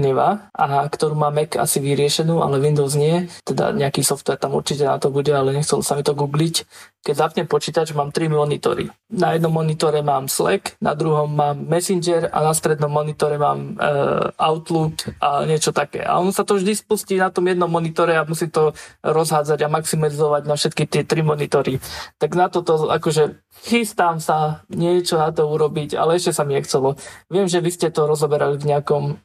hneva, 0.00 0.48
a 0.56 0.88
ktorú 0.88 1.12
má 1.12 1.28
Mac 1.28 1.60
asi 1.60 1.76
vyriešenú, 1.76 2.40
ale 2.40 2.56
Windows 2.56 2.96
nie. 2.96 3.28
Teda 3.44 3.68
nejaký 3.68 4.00
software 4.00 4.40
tam 4.40 4.56
určite 4.56 4.88
na 4.88 4.96
to 4.96 5.12
bude, 5.12 5.28
ale 5.28 5.52
nechcel 5.52 5.84
sa 5.84 5.92
mi 5.92 6.00
to 6.00 6.16
googliť. 6.16 6.64
Keď 7.04 7.12
zapnem 7.20 7.44
počítač, 7.44 7.92
mám 7.92 8.16
tri 8.16 8.32
monitory. 8.32 8.88
Na 9.12 9.36
jednom 9.36 9.52
monitore 9.52 10.00
mám 10.00 10.24
Slack, 10.24 10.80
na 10.80 10.96
druhom 10.96 11.28
mám 11.28 11.60
Messenger 11.60 12.32
a 12.32 12.48
na 12.48 12.56
strednom 12.56 12.88
monitore 12.88 13.36
mám 13.36 13.76
uh, 13.76 14.32
Outlook 14.40 15.12
a 15.20 15.44
niečo 15.44 15.76
také. 15.76 16.00
A 16.00 16.16
on 16.16 16.32
sa 16.32 16.48
to 16.48 16.56
vždy 16.56 16.72
spustí 16.72 17.20
na 17.20 17.28
tom 17.28 17.44
jednom 17.44 17.68
monitore 17.68 18.16
a 18.16 18.24
musí 18.24 18.48
to 18.48 18.72
rozhádzať 19.04 19.68
a 19.68 19.68
maximalizovať 19.68 20.48
na 20.48 20.56
všetky 20.56 20.88
tie 20.88 21.04
tri 21.04 21.20
monitory. 21.20 21.76
Tak 22.16 22.32
na 22.40 22.48
toto 22.48 22.88
akože 22.88 23.36
chystám 23.68 24.16
sa 24.16 24.64
niečo 24.72 25.20
na 25.20 25.28
to 25.28 25.44
urobiť, 25.44 26.00
ale 26.00 26.16
ešte 26.16 26.32
sa 26.32 26.48
mi 26.48 26.56
nechcelo. 26.56 26.96
Viem, 27.34 27.50
že 27.50 27.58
vy 27.58 27.70
ste 27.74 27.90
to 27.90 28.06
rozoberali 28.06 28.54
v 28.62 28.70
nejakom, 28.70 29.18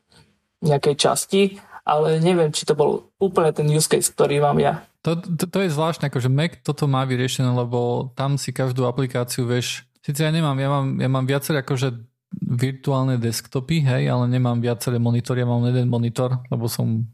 nejakej 0.65 0.95
časti, 0.97 1.41
ale 1.85 2.17
neviem, 2.17 2.49
či 2.49 2.65
to 2.65 2.73
bol 2.73 3.13
úplne 3.21 3.53
ten 3.53 3.69
use 3.69 3.85
case, 3.85 4.09
ktorý 4.09 4.41
mám 4.41 4.57
ja. 4.57 4.81
To, 5.05 5.15
to, 5.15 5.45
to 5.45 5.57
je 5.63 5.69
zvláštne, 5.71 6.09
akože 6.09 6.27
Mac 6.27 6.59
toto 6.65 6.89
má 6.89 7.05
vyriešené, 7.07 7.47
lebo 7.53 8.11
tam 8.17 8.35
si 8.35 8.51
každú 8.51 8.83
aplikáciu 8.83 9.47
vieš, 9.47 9.87
síce 10.03 10.25
ja 10.25 10.33
nemám, 10.33 10.57
ja 10.59 10.69
mám, 10.73 10.87
ja 10.99 11.09
mám 11.09 11.25
viaceré 11.29 11.63
akože 11.63 12.09
virtuálne 12.35 13.17
desktopy, 13.17 13.81
hej, 13.81 14.11
ale 14.11 14.29
nemám 14.29 14.59
viaceré 14.61 15.01
monitory, 15.01 15.41
ja 15.41 15.49
mám 15.49 15.65
jeden 15.65 15.89
monitor, 15.89 16.41
lebo 16.51 16.69
som 16.69 17.07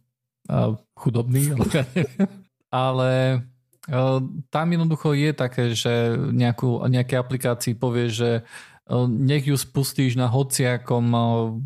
uh, 0.50 0.76
chudobný, 0.98 1.52
ale. 1.56 1.68
Ale 2.76 3.10
uh, 3.88 4.20
tam 4.52 4.68
jednoducho 4.68 5.16
je 5.16 5.32
také, 5.32 5.64
že 5.72 6.18
nejakú, 6.18 6.84
nejaké 6.90 7.16
aplikácii 7.16 7.80
povie, 7.80 8.12
že 8.12 8.44
nech 9.10 9.50
ju 9.50 9.58
spustíš 9.58 10.14
na 10.14 10.30
hociakom 10.30 11.02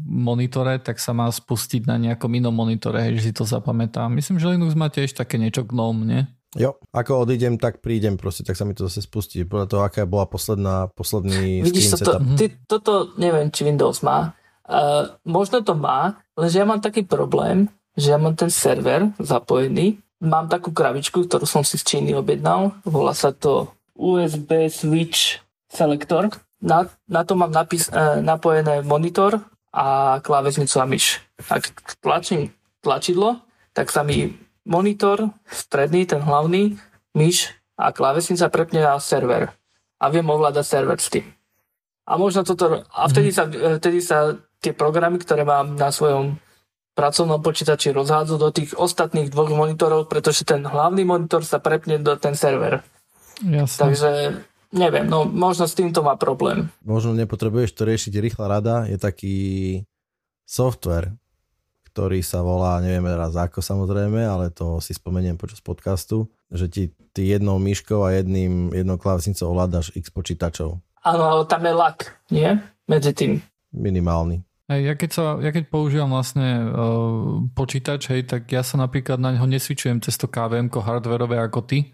monitore, 0.08 0.80
tak 0.80 1.04
sa 1.04 1.12
má 1.12 1.28
spustiť 1.28 1.84
na 1.84 2.00
nejakom 2.00 2.32
inom 2.32 2.56
monitore, 2.56 3.04
hej, 3.04 3.20
že 3.20 3.24
si 3.30 3.34
to 3.36 3.44
zapamätám. 3.44 4.08
Myslím, 4.16 4.40
že 4.40 4.48
Linux 4.48 4.72
má 4.72 4.88
tiež 4.88 5.12
také 5.12 5.36
niečo 5.36 5.68
GNOME, 5.68 6.04
nie? 6.08 6.24
Jo, 6.58 6.82
ako 6.90 7.30
odídem, 7.30 7.62
tak 7.62 7.78
prídem 7.78 8.18
proste, 8.18 8.42
tak 8.42 8.58
sa 8.58 8.66
mi 8.66 8.74
to 8.74 8.90
zase 8.90 9.06
spustí. 9.06 9.46
Podľa 9.46 9.68
toho, 9.70 9.82
aká 9.86 10.10
bola 10.10 10.26
posledná, 10.26 10.90
posledný 10.90 11.62
Vidíš, 11.62 12.02
toto, 12.02 12.18
ty, 12.40 12.50
toto 12.66 13.14
neviem, 13.22 13.54
či 13.54 13.70
Windows 13.70 14.02
má. 14.02 14.34
Uh, 14.66 15.14
možno 15.30 15.62
to 15.62 15.78
má, 15.78 16.18
lenže 16.34 16.58
ja 16.58 16.66
mám 16.66 16.82
taký 16.82 17.06
problém, 17.06 17.70
že 17.94 18.16
ja 18.16 18.18
mám 18.18 18.34
ten 18.34 18.50
server 18.50 19.14
zapojený, 19.22 20.02
mám 20.24 20.50
takú 20.50 20.74
krabičku, 20.74 21.30
ktorú 21.30 21.46
som 21.46 21.62
si 21.62 21.78
z 21.78 21.86
Číny 21.86 22.18
objednal, 22.18 22.74
volá 22.82 23.14
sa 23.14 23.30
to 23.30 23.70
USB 23.94 24.72
Switch 24.74 25.44
Selector. 25.70 26.34
Na, 26.60 26.92
na 27.08 27.24
to 27.24 27.40
mám 27.40 27.52
napis, 27.56 27.88
uh, 27.88 28.20
napojené 28.20 28.84
monitor 28.84 29.40
a 29.72 30.20
klávesnicu 30.20 30.76
a 30.80 30.86
myš. 30.86 31.24
Ak 31.48 31.72
tlačím 32.04 32.52
tlačidlo, 32.84 33.40
tak 33.72 33.94
sa 33.94 34.04
mi 34.04 34.36
monitor, 34.68 35.32
stredný, 35.48 36.04
ten 36.04 36.20
hlavný, 36.20 36.76
myš 37.16 37.56
a 37.80 37.96
klávesnica 37.96 38.52
prepne 38.52 38.84
na 38.84 39.00
server. 39.00 39.56
A 40.00 40.06
viem 40.12 40.28
ovládať 40.28 40.66
server 40.68 41.00
s 41.00 41.12
tým. 41.12 41.26
A 42.10 42.18
možno 42.18 42.42
toto, 42.44 42.84
a 42.90 43.02
vtedy 43.08 43.30
sa, 43.30 43.46
vtedy 43.50 44.00
sa 44.02 44.36
tie 44.60 44.74
programy, 44.74 45.22
ktoré 45.22 45.46
mám 45.48 45.78
na 45.78 45.94
svojom 45.94 46.42
pracovnom 46.98 47.40
počítači 47.40 47.96
rozhádzu 47.96 48.36
do 48.36 48.52
tých 48.52 48.76
ostatných 48.76 49.32
dvoch 49.32 49.54
monitorov, 49.56 50.12
pretože 50.12 50.44
ten 50.44 50.68
hlavný 50.68 51.08
monitor 51.08 51.46
sa 51.48 51.64
prepne 51.64 52.02
do 52.02 52.20
ten 52.20 52.36
server. 52.36 52.84
Jasne. 53.40 53.80
Takže 53.80 54.12
neviem, 54.74 55.06
no 55.06 55.26
možno 55.26 55.66
s 55.66 55.78
týmto 55.78 56.06
má 56.06 56.18
problém. 56.20 56.70
Možno 56.86 57.14
nepotrebuješ 57.18 57.74
to 57.74 57.84
riešiť 57.86 58.14
rýchla 58.20 58.46
rada, 58.46 58.76
je 58.86 58.98
taký 58.98 59.38
software, 60.46 61.14
ktorý 61.90 62.22
sa 62.22 62.46
volá, 62.46 62.82
neviem 62.82 63.06
raz 63.10 63.34
ako 63.34 63.62
samozrejme, 63.62 64.22
ale 64.22 64.54
to 64.54 64.78
si 64.82 64.94
spomeniem 64.94 65.38
počas 65.38 65.60
podcastu, 65.62 66.30
že 66.54 66.70
ti 66.70 66.84
ty 67.14 67.36
jednou 67.36 67.58
myškou 67.58 68.06
a 68.06 68.16
jedným, 68.16 68.72
jednou 68.72 68.96
klávesnicou 68.96 69.52
ovládaš 69.52 69.92
x 69.98 70.14
počítačov. 70.14 70.78
Áno, 71.04 71.24
ale 71.26 71.44
tam 71.50 71.66
je 71.66 71.74
lak, 71.74 71.98
nie? 72.30 72.60
Medzi 72.86 73.12
tým. 73.12 73.32
Minimálny. 73.74 74.46
Hej, 74.70 74.82
ja, 74.86 74.94
keď 74.94 75.10
sa, 75.10 75.24
ja 75.42 75.50
keď 75.50 75.66
používam 75.66 76.14
vlastne 76.14 76.70
uh, 76.70 77.42
počítač, 77.58 78.14
hej, 78.14 78.30
tak 78.30 78.46
ja 78.54 78.62
sa 78.62 78.78
napríklad 78.78 79.18
na 79.18 79.34
ňo 79.34 79.50
nesvičujem 79.50 79.98
cez 80.06 80.14
to 80.14 80.30
KVM 80.30 80.70
hardwareové 80.70 81.42
ako 81.42 81.66
ty, 81.66 81.90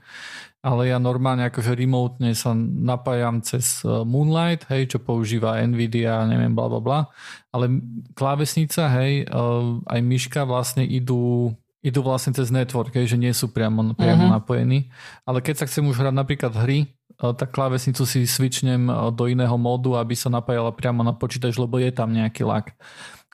ale 0.65 0.89
ja 0.89 0.97
normálne 0.97 1.45
akože 1.45 1.77
remotne 1.77 2.33
sa 2.33 2.57
napájam 2.57 3.45
cez 3.45 3.85
e, 3.85 4.01
Moonlight, 4.01 4.65
hej, 4.73 4.89
čo 4.89 4.97
používa 4.97 5.61
Nvidia, 5.61 6.25
neviem, 6.25 6.57
bla 6.57 6.65
bla 6.65 6.81
bla, 6.81 6.99
ale 7.53 7.85
klávesnica, 8.17 8.89
hej, 8.97 9.29
e, 9.29 9.45
aj 9.85 9.99
myška 10.01 10.41
vlastne 10.49 10.81
idú 10.81 11.53
idú 11.85 12.01
vlastne 12.01 12.33
cez 12.33 12.49
network, 12.49 12.97
hej, 12.97 13.13
že 13.13 13.21
nie 13.21 13.29
sú 13.29 13.53
priamo, 13.53 13.93
priamo 13.93 14.25
uh-huh. 14.25 14.41
napojení. 14.41 14.89
Ale 15.21 15.45
keď 15.45 15.61
sa 15.61 15.69
chcem 15.69 15.85
už 15.85 16.01
hrať 16.01 16.17
napríklad 16.17 16.57
hry, 16.57 16.81
e, 16.81 16.87
tak 17.37 17.53
klávesnicu 17.53 18.09
si 18.09 18.25
switchnem 18.25 18.89
do 19.13 19.29
iného 19.29 19.53
módu, 19.61 19.93
aby 19.93 20.17
sa 20.17 20.33
napájala 20.33 20.73
priamo 20.73 21.05
na 21.05 21.13
počítač, 21.13 21.61
lebo 21.61 21.77
je 21.77 21.93
tam 21.93 22.09
nejaký 22.09 22.41
lag. 22.41 22.73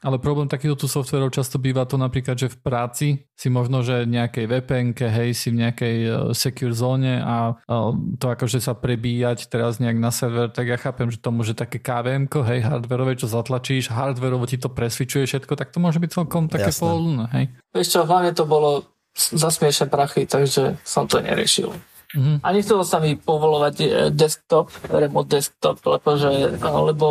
Ale 0.01 0.17
problém 0.17 0.49
takýchto 0.49 0.85
tu 0.85 0.87
softverov 0.89 1.29
často 1.29 1.61
býva 1.61 1.85
to 1.85 1.93
napríklad, 1.93 2.33
že 2.33 2.49
v 2.49 2.57
práci 2.57 3.07
si 3.37 3.47
možno, 3.53 3.85
že 3.85 4.09
nejakej 4.09 4.49
vpn 4.49 4.87
hej, 4.97 5.29
si 5.37 5.53
v 5.53 5.61
nejakej 5.61 5.97
uh, 6.09 6.13
secure 6.33 6.73
zóne 6.73 7.21
a 7.21 7.53
uh, 7.53 7.93
to 8.17 8.33
akože 8.33 8.57
sa 8.57 8.73
prebíjať 8.73 9.45
teraz 9.53 9.77
nejak 9.77 10.01
na 10.01 10.09
server, 10.09 10.49
tak 10.49 10.73
ja 10.73 10.81
chápem, 10.81 11.13
že 11.13 11.21
to 11.21 11.29
môže 11.29 11.53
také 11.53 11.77
KVM, 11.77 12.25
hej, 12.33 12.65
hardwareové, 12.65 13.13
čo 13.13 13.29
zatlačíš, 13.29 13.93
hardwareovo 13.93 14.49
ti 14.49 14.57
to 14.57 14.73
presvičuje 14.73 15.29
všetko, 15.29 15.53
tak 15.53 15.69
to 15.69 15.77
môže 15.77 16.01
byť 16.01 16.09
celkom 16.09 16.49
také 16.49 16.73
pohodlné, 16.73 17.29
hej. 17.37 17.45
Vieš 17.69 17.87
čo, 17.93 17.99
hlavne 18.01 18.33
to 18.33 18.49
bolo 18.49 18.89
za 19.13 19.53
smiešne 19.53 19.85
prachy, 19.85 20.25
takže 20.25 20.81
som 20.81 21.05
to 21.05 21.21
neriešil. 21.21 21.77
Mm-hmm. 22.11 22.37
A 22.43 22.47
nechcelo 22.51 22.83
sa 22.83 22.99
mi 22.99 23.15
povolovať 23.15 23.75
e, 23.79 23.87
desktop, 24.11 24.67
remote 24.91 25.31
desktop, 25.31 25.79
lebo, 25.87 26.09
že, 26.19 26.31
lebo 26.59 27.07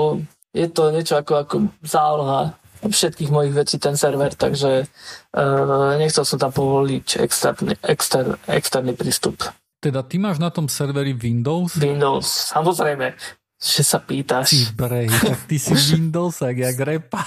je 0.53 0.69
to 0.69 0.93
niečo 0.93 1.17
ako, 1.17 1.33
ako 1.41 1.57
záloha 1.81 2.60
všetkých 2.85 3.31
mojich 3.31 3.53
vecí 3.53 3.77
ten 3.77 3.97
server, 3.97 4.33
takže 4.33 4.89
uh, 5.37 5.95
nechcel 6.01 6.25
som 6.25 6.39
tam 6.41 6.53
povoliť 6.53 7.21
externý, 7.21 7.77
exter, 7.85 8.41
externý 8.49 8.97
prístup. 8.97 9.41
Teda 9.81 10.05
ty 10.05 10.21
máš 10.21 10.41
na 10.41 10.53
tom 10.53 10.69
serveri 10.69 11.17
Windows? 11.17 11.77
Windows, 11.77 12.53
samozrejme 12.53 13.17
že 13.61 13.85
sa 13.85 14.01
pýtaš. 14.01 14.57
Ty 14.57 14.61
brej, 14.73 15.09
tak 15.13 15.45
ty 15.45 15.61
si 15.61 15.77
Windows, 15.77 16.41
jak 16.41 16.81
repa. 16.81 17.21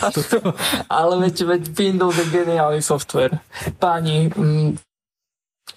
Ale 0.89 1.29
veď, 1.29 1.45
veď 1.45 1.63
Windows 1.77 2.17
je 2.17 2.25
geniálny 2.25 2.81
software. 2.81 3.37
Páni, 3.77 4.33
mm, 4.33 4.73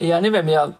ja 0.00 0.16
neviem, 0.24 0.48
ja 0.48 0.72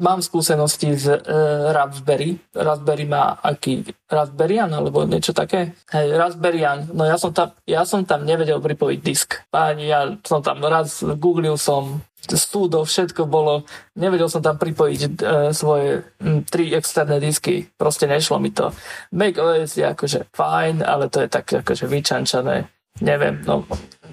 mám 0.00 0.24
skúsenosti 0.24 0.96
z 0.96 1.20
uh, 1.20 1.70
Raspberry. 1.70 2.40
Raspberry 2.56 3.04
má 3.06 3.38
aký 3.38 3.84
Raspberryan 4.08 4.72
alebo 4.72 5.04
niečo 5.06 5.30
také. 5.36 5.76
Hej, 5.92 6.16
Raspberryan. 6.16 6.90
No 6.96 7.04
ja 7.06 7.20
som 7.20 7.30
tam, 7.30 7.52
ja 7.68 7.84
som 7.84 8.02
tam 8.08 8.24
nevedel 8.24 8.58
pripojiť 8.58 8.98
disk. 9.04 9.44
Páni, 9.52 9.92
ja 9.92 10.08
som 10.24 10.40
tam 10.40 10.64
raz 10.64 11.04
googlil 11.04 11.60
som 11.60 12.02
súdo, 12.20 12.84
všetko 12.84 13.24
bolo. 13.28 13.64
Nevedel 13.96 14.28
som 14.28 14.40
tam 14.40 14.56
pripojiť 14.56 15.00
uh, 15.00 15.52
svoje 15.54 16.04
m, 16.18 16.42
tri 16.48 16.72
externé 16.72 17.20
disky. 17.20 17.68
Proste 17.76 18.08
nešlo 18.08 18.40
mi 18.40 18.50
to. 18.50 18.72
Make 19.12 19.38
OS 19.38 19.76
je 19.76 19.86
akože 19.86 20.32
fajn, 20.34 20.82
ale 20.82 21.12
to 21.12 21.22
je 21.22 21.28
tak 21.28 21.46
akože 21.46 21.86
vyčančané. 21.86 22.66
Neviem, 23.00 23.40
no 23.46 23.64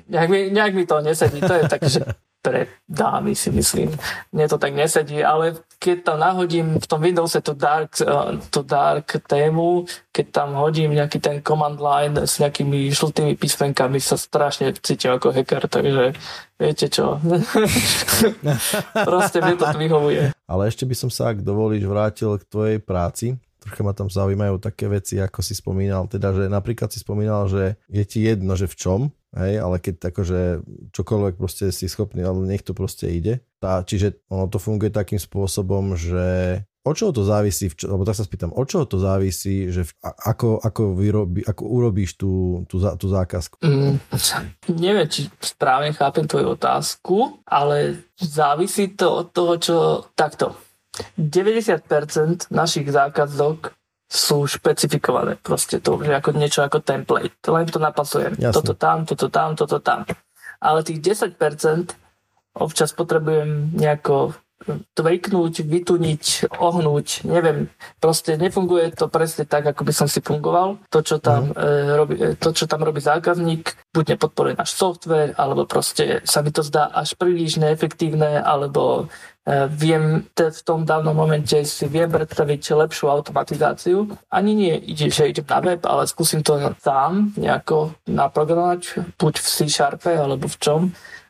nejak 0.10 0.30
mi, 0.30 0.40
nejak 0.52 0.74
mi 0.74 0.86
to 0.86 1.02
nesedí. 1.02 1.40
To 1.42 1.54
je 1.54 1.64
tak, 1.68 1.82
že 1.84 2.00
pre 2.48 2.72
dámy 2.88 3.36
si 3.36 3.52
myslím. 3.52 3.92
Mne 4.32 4.48
to 4.48 4.56
tak 4.56 4.72
nesedí, 4.72 5.20
ale 5.20 5.60
keď 5.84 5.98
tam 6.08 6.18
nahodím 6.24 6.80
v 6.80 6.86
tom 6.88 7.04
Windowse 7.04 7.44
tú 7.44 7.52
dark, 7.52 8.00
eh, 8.00 8.40
tú 8.48 8.64
dark 8.64 9.20
tému, 9.28 9.84
keď 10.16 10.26
tam 10.32 10.56
hodím 10.56 10.96
nejaký 10.96 11.20
ten 11.20 11.44
command 11.44 11.76
line 11.76 12.24
s 12.24 12.40
nejakými 12.40 12.88
žltými 12.88 13.36
písmenkami, 13.36 14.00
sa 14.00 14.16
strašne 14.16 14.72
cítim 14.80 15.12
ako 15.12 15.36
hacker, 15.36 15.68
takže 15.68 16.16
viete 16.56 16.88
čo. 16.88 17.20
Proste 19.12 19.44
mne 19.44 19.60
to 19.60 19.68
vyhovuje. 19.84 20.32
Ale 20.48 20.62
ešte 20.72 20.88
by 20.88 20.96
som 20.96 21.12
sa, 21.12 21.36
ak 21.36 21.44
dovolíš, 21.44 21.84
vrátil 21.84 22.40
k 22.40 22.48
tvojej 22.48 22.80
práci 22.80 23.36
trocha 23.68 23.84
ma 23.84 23.92
tam 23.92 24.08
zaujímajú 24.08 24.64
také 24.64 24.88
veci, 24.88 25.20
ako 25.20 25.44
si 25.44 25.54
spomínal, 25.54 26.08
teda, 26.08 26.32
že 26.32 26.44
napríklad 26.48 26.90
si 26.90 27.04
spomínal, 27.04 27.52
že 27.52 27.76
je 27.92 28.04
ti 28.08 28.24
jedno, 28.24 28.56
že 28.56 28.72
v 28.72 28.76
čom, 28.80 29.02
hej, 29.36 29.60
ale 29.60 29.84
keď 29.84 30.10
akože 30.16 30.40
čokoľvek 30.96 31.36
proste 31.36 31.70
si 31.76 31.92
schopný, 31.92 32.24
ale 32.24 32.48
nech 32.48 32.64
to 32.64 32.72
proste 32.72 33.12
ide. 33.12 33.44
Tá, 33.60 33.84
čiže 33.84 34.24
ono 34.32 34.48
to 34.48 34.58
funguje 34.58 34.90
takým 34.90 35.20
spôsobom, 35.20 36.00
že 36.00 36.62
od 36.88 36.96
čoho 36.96 37.12
to 37.12 37.28
závisí, 37.28 37.68
alebo 37.84 38.08
tak 38.08 38.16
sa 38.16 38.24
spýtam, 38.24 38.56
od 38.56 38.64
čoho 38.64 38.88
to 38.88 38.96
závisí, 38.96 39.68
že 39.68 39.84
v, 39.84 39.92
ako, 40.02 40.64
ako, 40.64 40.82
vyrobí, 40.96 41.44
ako 41.44 41.64
urobíš 41.68 42.16
tú, 42.16 42.64
tú, 42.72 42.80
tú 42.80 43.08
zákazku? 43.12 43.60
Mm, 43.60 44.00
neviem, 44.72 45.08
či 45.12 45.28
správne 45.44 45.92
chápem 45.92 46.24
tvoju 46.24 46.56
otázku, 46.56 47.44
ale 47.44 48.08
závisí 48.16 48.96
to 48.96 49.28
od 49.28 49.28
toho, 49.36 49.54
čo 49.60 49.76
takto 50.16 50.56
90% 51.20 52.50
našich 52.50 52.88
zákazok 52.90 53.74
sú 54.08 54.48
špecifikované. 54.48 55.36
Proste 55.36 55.84
to 55.84 56.00
je 56.00 56.16
ako 56.16 56.32
niečo 56.32 56.64
ako 56.64 56.80
template. 56.80 57.36
Len 57.44 57.68
to 57.68 57.78
napasujem. 57.78 58.40
Jasne. 58.40 58.56
Toto 58.56 58.74
tam, 58.74 59.04
toto 59.04 59.28
tam, 59.28 59.50
toto 59.60 59.84
tam. 59.84 60.08
Ale 60.64 60.82
tých 60.88 61.04
10% 61.04 61.36
občas 62.58 62.96
potrebujem 62.96 63.76
nejako 63.76 64.34
tvejknúť, 64.94 65.64
vytuniť, 65.64 66.54
ohnúť, 66.60 67.24
neviem, 67.24 67.72
proste 68.04 68.36
nefunguje 68.36 68.92
to 68.94 69.08
presne 69.08 69.48
tak, 69.48 69.66
ako 69.66 69.82
by 69.88 69.94
som 69.96 70.08
si 70.12 70.20
fungoval. 70.20 70.78
To, 70.92 71.00
čo 71.00 71.18
tam, 71.18 71.52
mm. 71.52 71.58
e, 71.58 71.72
robí, 71.96 72.16
e, 72.20 72.28
to, 72.36 72.52
čo 72.52 72.68
tam 72.68 72.84
robí 72.84 73.00
zákazník, 73.00 73.94
buď 73.96 74.18
nepodporuje 74.18 74.60
náš 74.60 74.76
software, 74.76 75.34
alebo 75.40 75.64
proste 75.64 76.22
sa 76.28 76.44
mi 76.44 76.52
to 76.52 76.62
zdá 76.62 76.92
až 76.92 77.16
príliš 77.16 77.58
neefektívne, 77.58 78.44
alebo 78.44 79.08
e, 79.48 79.66
viem 79.72 80.28
v 80.36 80.62
tom 80.62 80.84
dávnom 80.84 81.16
momente 81.16 81.58
si 81.64 81.86
viem 81.88 82.12
predstaviť 82.12 82.62
lepšiu 82.78 83.10
automatizáciu. 83.10 84.12
Ani 84.28 84.54
nie 84.54 84.76
ide, 84.76 85.08
že 85.08 85.32
idem 85.32 85.48
na 85.48 85.60
web, 85.64 85.82
ale 85.88 86.06
skúsim 86.06 86.44
to 86.44 86.60
sám 86.84 87.34
nejako 87.40 87.96
naprogramovať, 88.06 89.16
buď 89.16 89.34
v 89.40 89.48
C-Sharpe, 89.48 90.14
alebo 90.14 90.52
v 90.52 90.58
čom. 90.60 90.82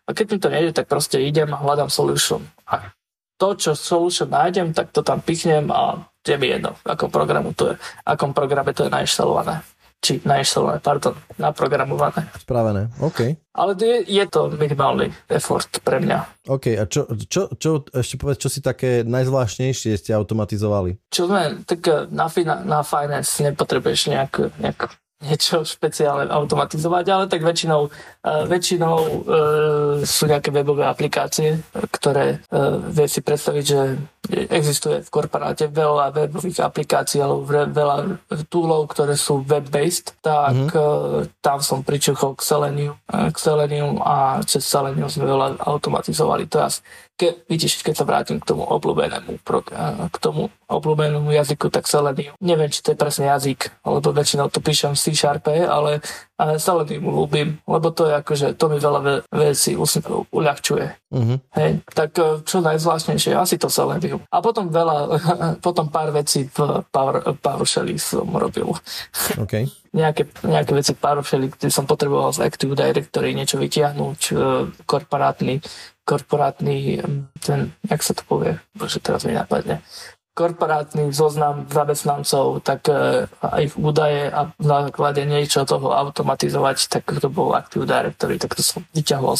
A 0.08 0.16
keď 0.16 0.26
mi 0.32 0.38
to 0.40 0.50
nejde, 0.50 0.72
tak 0.72 0.88
proste 0.88 1.20
idem 1.20 1.52
a 1.52 1.60
hľadám 1.60 1.92
solution. 1.92 2.40
A 2.64 2.96
to, 3.38 3.54
čo 3.54 3.72
solution 3.78 4.30
nájdem, 4.34 4.74
tak 4.74 4.90
to 4.92 5.06
tam 5.06 5.22
pichnem 5.22 5.70
a 5.70 6.10
je 6.28 6.38
mi 6.38 6.52
jedno, 6.52 6.76
v 6.84 6.88
akom, 6.92 7.08
programu 7.08 7.56
to 7.56 7.72
je, 7.72 7.76
akom 8.04 8.36
programe 8.36 8.76
to 8.76 8.84
je 8.84 8.92
nainštalované. 8.92 9.64
Či 9.98 10.22
nainštalované, 10.30 10.78
pardon, 10.78 11.18
naprogramované. 11.42 12.30
Spravené, 12.38 12.94
OK. 13.02 13.34
Ale 13.58 13.74
je, 13.80 14.06
je 14.06 14.26
to 14.30 14.54
minimálny 14.54 15.10
effort 15.34 15.72
pre 15.82 15.98
mňa. 15.98 16.46
OK, 16.46 16.78
a 16.78 16.86
čo, 16.86 17.10
čo, 17.26 17.50
čo 17.58 17.82
ešte 17.90 18.20
povedz, 18.22 18.38
čo 18.38 18.50
si 18.52 18.62
také 18.62 19.02
najzvláštnejšie 19.08 19.98
ste 19.98 20.12
automatizovali? 20.14 21.02
Čo 21.10 21.32
sme, 21.32 21.66
tak 21.66 22.12
na, 22.14 22.30
fina, 22.30 22.62
na 22.62 22.86
finance 22.86 23.42
nepotrebuješ 23.42 24.14
nejak, 24.14 24.34
nejak 24.62 24.80
niečo 25.18 25.66
špeciálne 25.66 26.30
automatizovať, 26.30 27.06
ale 27.10 27.26
tak 27.26 27.42
väčšinou, 27.42 27.90
uh, 27.90 28.44
väčšinou 28.46 28.98
uh, 28.98 29.12
sú 30.06 30.30
nejaké 30.30 30.54
webové 30.54 30.86
aplikácie, 30.86 31.58
ktoré 31.74 32.38
uh, 32.54 32.78
vie 32.78 33.10
si 33.10 33.26
predstaviť, 33.26 33.64
že 33.66 33.98
existuje 34.52 35.02
v 35.02 35.10
korporáte 35.10 35.72
veľa 35.72 36.12
webových 36.12 36.60
aplikácií 36.62 37.24
alebo 37.24 37.48
veľa 37.48 38.20
toolov, 38.52 38.92
ktoré 38.92 39.16
sú 39.16 39.42
web-based, 39.42 40.20
tak 40.20 40.68
mm-hmm. 40.68 41.40
tam 41.40 41.64
som 41.64 41.80
pričuchol 41.80 42.36
k 42.36 42.42
Selenium, 42.44 42.96
k 43.08 43.38
Selenium 43.40 44.04
a 44.04 44.44
cez 44.44 44.68
Selenium 44.68 45.08
sme 45.08 45.32
veľa 45.32 45.64
automatizovali. 45.64 46.44
Teraz 46.52 46.84
ke, 47.18 47.42
vidíš, 47.50 47.82
keď 47.82 47.96
sa 47.98 48.06
vrátim 48.06 48.38
k 48.38 48.46
tomu 48.46 48.62
obľúbenému, 48.62 49.42
k 50.14 50.18
tomu 50.22 50.54
obľúbenému 50.70 51.34
jazyku, 51.34 51.74
tak 51.74 51.90
Selenium. 51.90 52.38
Neviem, 52.38 52.70
či 52.70 52.86
to 52.86 52.94
je 52.94 53.02
presne 53.02 53.26
jazyk, 53.34 53.74
lebo 53.82 54.14
väčšinou 54.14 54.54
to 54.54 54.62
píšem 54.62 54.94
v 54.94 55.02
C 55.02 55.18
Sharpe, 55.18 55.66
ale, 55.66 56.06
ale 56.38 56.62
Selenium 56.62 57.10
ľúbim, 57.10 57.58
lebo 57.66 57.90
to 57.90 58.06
je 58.06 58.14
akože, 58.22 58.48
to 58.54 58.70
mi 58.70 58.78
veľa 58.78 59.00
ve, 59.02 59.16
vecí 59.34 59.74
uľahčuje. 60.30 60.86
Uh-huh. 61.08 61.40
Hej, 61.58 61.82
tak 61.90 62.14
e, 62.22 62.46
čo 62.46 62.62
najzvláštnejšie, 62.62 63.34
asi 63.34 63.58
to 63.58 63.72
Selenium. 63.72 64.22
A 64.30 64.38
potom 64.38 64.70
veľa, 64.70 64.98
potom 65.66 65.90
pár 65.90 66.14
vecí 66.14 66.46
v 66.54 66.86
Power, 66.94 67.26
som 67.98 68.30
robil. 68.30 68.70
Okay. 69.42 69.66
nejaké, 69.98 70.30
nejaké 70.46 70.72
veci 70.78 70.92
v 70.94 71.02
PowerShelli, 71.02 71.48
kde 71.50 71.74
som 71.74 71.90
potreboval 71.90 72.30
z 72.36 72.46
Active 72.46 72.78
Directory 72.78 73.34
niečo 73.34 73.58
vytiahnuť, 73.58 74.20
e, 74.30 74.34
korporátny 74.86 75.58
korporátny, 76.08 77.04
ten, 77.44 77.76
jak 77.84 78.00
sa 78.00 78.16
to 78.16 78.24
povie, 78.24 78.56
bože, 78.72 79.04
teraz 79.04 79.28
mi 79.28 79.36
napadne, 79.36 79.84
korporátny 80.38 81.10
zoznam 81.10 81.66
zamestnancov, 81.66 82.62
tak 82.62 82.86
e, 82.94 83.26
aj 83.42 83.74
údaje 83.74 84.30
a 84.30 84.54
na 84.62 84.86
základe 84.86 85.26
niečo 85.26 85.66
toho 85.66 85.98
automatizovať, 85.98 86.78
tak 86.94 87.10
to 87.18 87.28
bol 87.28 87.58
Active 87.58 87.90
Directory, 87.90 88.38
tak 88.38 88.54
to 88.54 88.62
som 88.62 88.86
vyťahol 88.94 89.34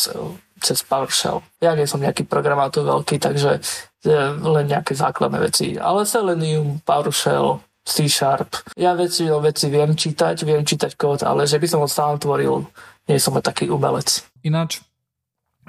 cez 0.58 0.82
PowerShell. 0.82 1.46
Ja 1.62 1.78
nie 1.78 1.86
som 1.86 2.02
nejaký 2.02 2.26
programátor 2.26 2.82
veľký, 2.82 3.22
takže 3.22 3.62
e, 4.04 4.14
len 4.42 4.66
nejaké 4.66 4.98
základné 4.98 5.38
veci. 5.38 5.78
Ale 5.78 6.02
Selenium, 6.10 6.82
PowerShell, 6.82 7.62
C 7.86 8.10
Sharp. 8.10 8.66
Ja 8.74 8.98
väčšinou 8.98 9.40
veci 9.40 9.70
viem 9.70 9.94
čítať, 9.94 10.44
viem 10.44 10.66
čítať 10.66 10.98
kód, 10.98 11.22
ale 11.24 11.46
že 11.46 11.62
by 11.62 11.68
som 11.70 11.80
ho 11.86 11.88
sám 11.88 12.20
tvoril, 12.20 12.66
nie 13.06 13.22
som 13.22 13.38
taký 13.38 13.70
umelec. 13.70 14.26
Ináč, 14.44 14.84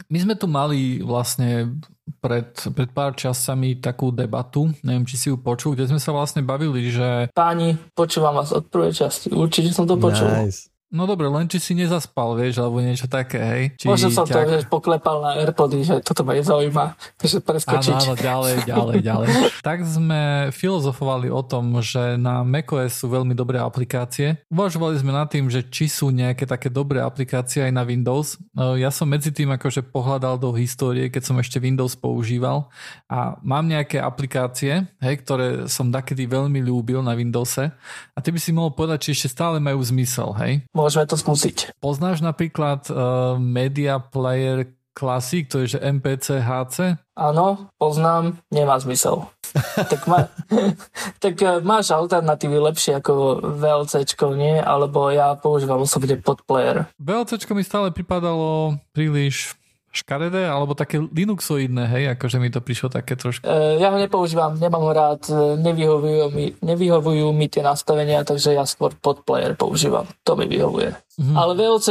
my 0.06 0.18
sme 0.22 0.34
tu 0.38 0.46
mali 0.46 1.02
vlastne 1.02 1.74
pred, 2.22 2.54
pred 2.72 2.90
pár 2.94 3.18
časami 3.18 3.82
takú 3.82 4.14
debatu, 4.14 4.70
neviem, 4.86 5.04
či 5.04 5.18
si 5.18 5.26
ju 5.28 5.36
počul, 5.36 5.74
kde 5.74 5.90
sme 5.90 6.00
sa 6.00 6.14
vlastne 6.14 6.40
bavili, 6.40 6.88
že... 6.88 7.28
Páni, 7.34 7.74
počúvam 7.92 8.38
vás 8.38 8.54
od 8.54 8.70
prvej 8.70 8.94
časti, 8.94 9.34
určite 9.34 9.74
som 9.74 9.84
to 9.84 9.98
počul. 9.98 10.30
Nice. 10.30 10.70
No 10.88 11.04
dobre, 11.04 11.28
len 11.28 11.44
či 11.52 11.60
si 11.60 11.72
nezaspal, 11.76 12.32
vieš, 12.32 12.64
alebo 12.64 12.80
niečo 12.80 13.04
také, 13.12 13.36
hej. 13.36 13.62
Či 13.76 13.92
Možno 13.92 14.08
som 14.08 14.24
ťa... 14.24 14.32
to 14.32 14.40
vieš, 14.48 14.64
poklepal 14.72 15.20
na 15.20 15.30
Airpody, 15.36 15.84
že 15.84 16.00
toto 16.00 16.24
ma 16.24 16.32
nezaujíma, 16.32 16.84
že 17.20 17.44
preskočiť. 17.44 17.92
Áno, 17.92 18.04
áno, 18.08 18.14
ďalej, 18.16 18.54
ďalej, 18.72 18.96
ďalej. 19.04 19.28
tak 19.60 19.84
sme 19.84 20.48
filozofovali 20.48 21.28
o 21.28 21.44
tom, 21.44 21.76
že 21.84 22.16
na 22.16 22.40
macOS 22.40 23.04
sú 23.04 23.12
veľmi 23.12 23.36
dobré 23.36 23.60
aplikácie. 23.60 24.40
Uvažovali 24.48 24.96
sme 24.96 25.12
nad 25.12 25.28
tým, 25.28 25.52
že 25.52 25.60
či 25.68 25.92
sú 25.92 26.08
nejaké 26.08 26.48
také 26.48 26.72
dobré 26.72 27.04
aplikácie 27.04 27.68
aj 27.68 27.72
na 27.76 27.84
Windows. 27.84 28.40
No, 28.56 28.72
ja 28.72 28.88
som 28.88 29.12
medzi 29.12 29.28
tým 29.28 29.52
akože 29.52 29.84
pohľadal 29.92 30.40
do 30.40 30.56
histórie, 30.56 31.12
keď 31.12 31.22
som 31.28 31.36
ešte 31.36 31.60
Windows 31.60 31.92
používal 32.00 32.72
a 33.12 33.36
mám 33.44 33.68
nejaké 33.68 34.00
aplikácie, 34.00 34.88
hej, 35.04 35.14
ktoré 35.20 35.68
som 35.68 35.92
takedy 35.92 36.24
veľmi 36.24 36.64
ľúbil 36.64 37.04
na 37.04 37.12
Windowse 37.12 37.76
a 38.16 38.18
ty 38.24 38.32
by 38.32 38.40
si 38.40 38.56
mohol 38.56 38.72
povedať, 38.72 39.08
či 39.08 39.20
ešte 39.20 39.36
stále 39.36 39.60
majú 39.60 39.84
zmysel, 39.84 40.32
hej? 40.40 40.64
Môžeme 40.78 41.02
to 41.10 41.18
skúsiť. 41.18 41.74
Poznáš 41.82 42.22
napríklad 42.22 42.86
uh, 42.88 43.34
Media 43.42 43.98
Player 43.98 44.70
Classic, 44.94 45.46
to 45.46 45.62
je 45.62 45.74
že 45.74 45.82
MPC 45.82 46.42
HC? 46.42 46.98
Áno, 47.14 47.70
poznám, 47.78 48.38
nemá 48.50 48.78
zmysel. 48.78 49.26
tak, 49.92 50.06
ma, 50.10 50.26
tak 51.22 51.34
uh, 51.42 51.58
máš 51.62 51.90
alternatívy 51.90 52.58
lepšie 52.58 52.98
ako 52.98 53.42
VLC, 53.58 54.06
nie? 54.38 54.58
Alebo 54.58 55.10
ja 55.10 55.34
používam 55.38 55.82
osobne 55.82 56.18
podplayer. 56.18 56.86
VLC 56.98 57.42
mi 57.54 57.62
stále 57.66 57.94
pripadalo 57.94 58.78
príliš 58.94 59.58
škaredé, 59.92 60.46
alebo 60.46 60.76
také 60.76 61.00
Linuxoidné, 61.00 61.88
hej, 61.88 62.04
akože 62.14 62.36
mi 62.38 62.52
to 62.52 62.60
prišlo 62.60 62.92
také 62.92 63.16
trošku. 63.16 63.42
E, 63.42 63.80
ja 63.80 63.88
ho 63.88 63.98
nepoužívam, 63.98 64.60
nemám 64.60 64.84
ho 64.84 64.92
rád, 64.92 65.24
e, 65.32 65.56
nevyhovujú 65.58 66.28
mi, 66.30 66.52
nevyhovujú 66.60 67.32
mi 67.32 67.48
tie 67.48 67.64
nastavenia, 67.64 68.22
takže 68.22 68.52
ja 68.52 68.68
skôr 68.68 68.92
podplayer 68.94 69.56
používam, 69.56 70.04
to 70.22 70.36
mi 70.36 70.44
vyhovuje. 70.44 70.92
Mm-hmm. 71.18 71.34
Ale 71.34 71.52
VLC, 71.58 71.86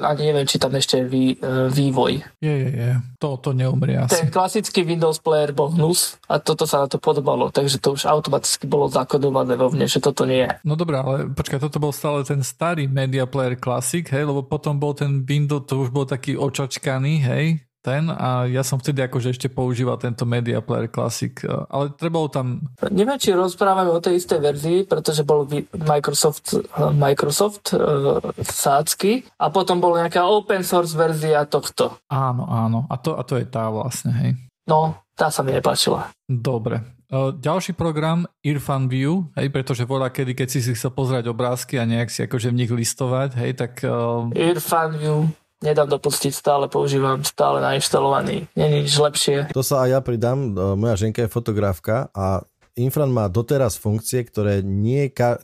ani 0.00 0.22
neviem, 0.32 0.48
či 0.48 0.56
tam 0.56 0.72
ešte 0.72 1.04
je 1.04 1.04
vý, 1.04 1.24
e, 1.36 1.68
vývoj. 1.68 2.12
Je, 2.40 2.54
je, 2.56 2.70
je. 2.72 2.90
To, 3.20 3.36
to 3.36 3.52
neumrie 3.52 4.00
asi. 4.00 4.24
Ten 4.24 4.32
klasický 4.32 4.88
Windows 4.88 5.20
Player 5.20 5.52
bol 5.52 5.68
hnus 5.76 6.16
a 6.24 6.40
toto 6.40 6.64
sa 6.64 6.84
na 6.84 6.88
to 6.88 6.96
podobalo, 6.96 7.52
takže 7.52 7.76
to 7.76 7.92
už 7.92 8.08
automaticky 8.08 8.64
bolo 8.64 8.88
zakodované 8.88 9.60
vo 9.60 9.68
mne, 9.68 9.84
že 9.84 10.00
toto 10.00 10.24
nie 10.24 10.48
je. 10.48 10.50
No 10.64 10.80
dobré, 10.80 10.96
ale 10.96 11.28
počkaj, 11.28 11.60
toto 11.60 11.76
bol 11.76 11.92
stále 11.92 12.24
ten 12.24 12.40
starý 12.40 12.88
Media 12.88 13.28
Player 13.28 13.60
Classic, 13.60 14.08
hej, 14.08 14.24
lebo 14.24 14.40
potom 14.40 14.80
bol 14.80 14.96
ten 14.96 15.28
Windows, 15.28 15.68
to 15.68 15.84
už 15.84 15.92
bol 15.92 16.08
taký 16.08 16.40
očačkaný, 16.40 17.20
hej, 17.20 17.60
ten 17.80 18.12
a 18.12 18.44
ja 18.44 18.60
som 18.60 18.76
vtedy 18.76 19.00
akože 19.00 19.32
ešte 19.32 19.48
používal 19.48 19.96
tento 19.96 20.28
Media 20.28 20.60
Player 20.60 20.88
Classic, 20.92 21.32
e, 21.40 21.48
ale 21.48 21.92
trebalo 21.96 22.28
tam... 22.28 22.60
Neviem, 22.92 23.16
či 23.16 23.32
rozprávame 23.32 23.88
o 23.88 24.00
tej 24.04 24.20
istej 24.20 24.40
verzii, 24.40 24.78
pretože 24.84 25.24
bol 25.24 25.48
Microsoft, 25.72 26.52
e, 26.52 26.60
Microsoft 26.92 27.72
uh, 27.72 28.20
sácky 28.44 29.24
a 29.40 29.48
potom 29.48 29.80
bola 29.80 30.04
nejaká 30.04 30.28
open 30.28 30.60
source 30.60 30.92
verzia 30.92 31.48
tohto. 31.48 31.96
Áno, 32.12 32.44
áno. 32.46 32.84
A 32.92 33.00
to, 33.00 33.16
a 33.16 33.24
to 33.24 33.40
je 33.40 33.48
tá 33.48 33.72
vlastne, 33.72 34.12
hej. 34.12 34.30
No, 34.68 35.00
tá 35.16 35.32
sa 35.32 35.40
mi 35.40 35.56
nepáčila. 35.56 36.12
Dobre. 36.28 36.84
Ďalší 37.10 37.74
program 37.74 38.22
Irfan 38.46 38.86
View, 38.86 39.26
hej, 39.34 39.50
pretože 39.50 39.82
voľa 39.82 40.14
kedy, 40.14 40.38
keď 40.38 40.46
si 40.46 40.62
si 40.62 40.78
chcel 40.78 40.94
pozrieť 40.94 41.26
obrázky 41.26 41.74
a 41.74 41.82
nejak 41.82 42.06
si 42.06 42.22
akože 42.22 42.54
v 42.54 42.58
nich 42.62 42.70
listovať, 42.70 43.34
hej, 43.34 43.58
tak... 43.58 43.82
Uh... 43.82 44.30
Irfan 44.30 44.94
View 44.94 45.26
nedám 45.60 45.88
dopustiť, 45.88 46.32
stále 46.32 46.66
používam, 46.66 47.20
stále 47.24 47.60
nainštalovaný, 47.60 48.48
nie 48.56 48.68
nič 48.82 48.96
lepšie. 48.96 49.52
To 49.52 49.64
sa 49.64 49.84
aj 49.84 49.88
ja 49.92 50.00
pridám, 50.00 50.56
moja 50.76 50.96
ženka 50.96 51.24
je 51.24 51.30
fotografka 51.32 52.08
a 52.16 52.44
Infran 52.78 53.10
má 53.10 53.26
doteraz 53.26 53.74
funkcie, 53.76 54.22
ktoré 54.22 54.62
nie, 54.62 55.10
ka, 55.10 55.42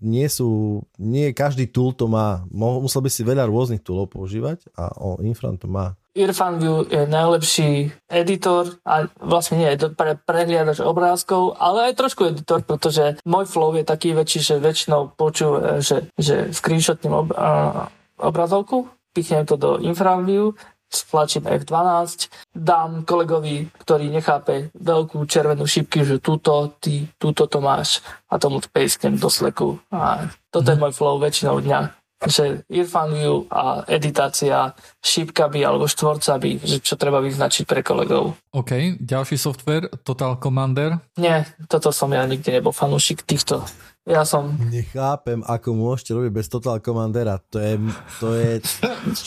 nie 0.00 0.24
sú, 0.30 0.80
nie 0.96 1.34
každý 1.34 1.66
tool 1.68 1.92
to 1.92 2.06
má. 2.06 2.46
Musel 2.54 3.02
by 3.02 3.10
si 3.10 3.26
veľa 3.26 3.44
rôznych 3.50 3.82
toolov 3.82 4.14
používať 4.14 4.70
a 4.78 4.94
o, 4.96 5.18
Infran 5.20 5.58
to 5.58 5.66
má. 5.66 5.98
Irfan 6.14 6.58
View 6.58 6.82
je 6.90 7.06
najlepší 7.06 7.94
editor 8.10 8.74
a 8.82 9.06
vlastne 9.22 9.62
nie 9.62 9.70
je 9.70 9.86
pre 9.94 10.18
prehliadač 10.18 10.82
obrázkov, 10.82 11.54
ale 11.62 11.92
aj 11.92 11.98
trošku 11.98 12.34
editor, 12.34 12.66
pretože 12.66 13.22
môj 13.22 13.46
flow 13.46 13.70
je 13.78 13.86
taký 13.86 14.18
väčší, 14.18 14.40
že 14.42 14.54
väčšinou 14.58 15.14
počujem, 15.14 15.78
že, 15.78 16.10
že 16.18 16.50
screenshotním 16.50 17.14
ob, 17.14 17.28
a, 17.38 17.86
obrazovku 18.18 18.90
pichnem 19.18 19.42
to 19.42 19.58
do 19.58 19.82
InfraView, 19.82 20.54
stlačím 20.86 21.50
F12, 21.50 22.30
dám 22.54 23.02
kolegovi, 23.02 23.66
ktorý 23.82 24.14
nechápe 24.14 24.70
veľkú 24.78 25.26
červenú 25.26 25.66
šipky, 25.66 26.06
že 26.06 26.22
túto, 26.22 26.78
ty, 26.78 27.10
túto 27.18 27.50
to 27.50 27.58
máš 27.58 27.98
a 28.30 28.38
tomu 28.38 28.62
pejsknem 28.62 29.18
do 29.18 29.26
sleku. 29.26 29.82
A 29.90 30.30
toto 30.54 30.70
je 30.70 30.78
mhm. 30.78 30.82
môj 30.86 30.92
flow 30.94 31.18
väčšinou 31.18 31.58
dňa 31.58 31.98
že 32.26 32.66
Irfan 32.66 33.14
View 33.14 33.46
a 33.46 33.86
editácia 33.86 34.74
šípkami 35.06 35.62
alebo 35.62 35.86
štvorcami, 35.86 36.58
že 36.66 36.82
čo 36.82 36.98
treba 36.98 37.22
vyznačiť 37.22 37.62
pre 37.62 37.86
kolegov. 37.86 38.34
OK, 38.50 38.98
ďalší 38.98 39.38
software, 39.38 39.86
Total 40.02 40.34
Commander? 40.42 40.98
Nie, 41.14 41.46
toto 41.70 41.94
som 41.94 42.10
ja 42.10 42.26
nikdy 42.26 42.58
nebol 42.58 42.74
fanúšik 42.74 43.22
týchto 43.22 43.62
ja 44.08 44.24
som... 44.24 44.56
Nechápem, 44.72 45.44
ako 45.44 45.76
môžete 45.76 46.16
robiť 46.16 46.32
bez 46.32 46.48
Total 46.48 46.80
Commandera. 46.80 47.36
To 47.52 47.60
je, 47.60 47.76
to 48.18 48.32
je... 48.32 48.64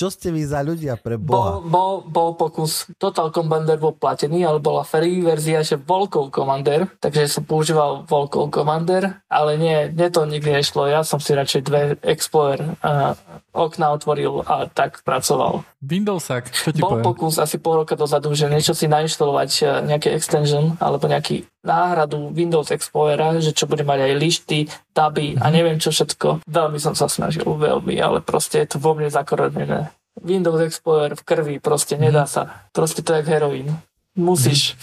Čo 0.01 0.09
ste 0.09 0.33
vy 0.33 0.41
za 0.41 0.65
ľudia 0.65 0.97
pre 0.97 1.21
Boha? 1.21 1.61
Bol, 1.61 1.69
bol, 1.69 1.93
bol 2.01 2.29
pokus. 2.33 2.89
Total 2.97 3.29
Commander 3.29 3.77
bol 3.77 3.93
platený, 3.93 4.41
ale 4.41 4.57
bola 4.57 4.81
free 4.81 5.21
verzia, 5.21 5.61
že 5.61 5.77
Volkov 5.77 6.33
Commander. 6.33 6.89
Takže 6.97 7.29
som 7.29 7.45
používal 7.45 8.09
Volkov 8.09 8.49
Commander, 8.49 9.21
ale 9.29 9.61
nie, 9.61 9.93
nie 9.93 10.09
to 10.09 10.25
nikdy 10.25 10.49
nešlo. 10.49 10.89
Ja 10.89 11.05
som 11.05 11.21
si 11.21 11.37
radšej 11.37 11.61
dve 11.61 11.81
Explorer 12.01 12.73
uh, 12.81 13.13
okna 13.53 13.93
otvoril 13.93 14.41
a 14.47 14.65
tak 14.65 15.05
pracoval. 15.05 15.61
Windowsak, 15.83 16.53
čo 16.53 16.71
ti 16.71 16.79
Bol 16.79 17.01
poviem? 17.01 17.05
pokus 17.05 17.35
asi 17.41 17.59
pol 17.59 17.83
roka 17.83 17.97
dozadu, 17.99 18.31
že 18.31 18.47
niečo 18.47 18.71
si 18.71 18.87
nainštalovať, 18.87 19.49
e, 19.59 19.63
nejaký 19.91 20.09
extension 20.13 20.77
alebo 20.79 21.09
nejaký 21.09 21.50
náhradu 21.61 22.33
Windows 22.33 22.73
Explorera, 22.73 23.37
že 23.37 23.53
čo 23.53 23.69
bude 23.69 23.85
mať 23.85 23.99
aj 24.09 24.13
lišty, 24.17 24.59
taby 24.93 25.37
a 25.37 25.49
mhm. 25.49 25.53
neviem 25.53 25.77
čo 25.77 25.93
všetko. 25.93 26.45
Veľmi 26.45 26.77
som 26.81 26.97
sa 26.97 27.07
snažil, 27.07 27.45
veľmi, 27.45 27.97
ale 28.01 28.21
proste 28.21 28.61
je 28.65 28.75
to 28.75 28.77
vo 28.81 28.97
mne 28.97 29.09
zakorenené. 29.09 29.93
Windows 30.19 30.59
Explorer 30.59 31.15
v 31.15 31.23
krvi, 31.23 31.55
proste 31.63 31.95
nedá 31.95 32.27
mhm. 32.27 32.31
sa. 32.31 32.41
Proste 32.75 33.01
to 33.05 33.15
je 33.15 33.23
heroín. 33.25 33.71
Musíš. 34.11 34.75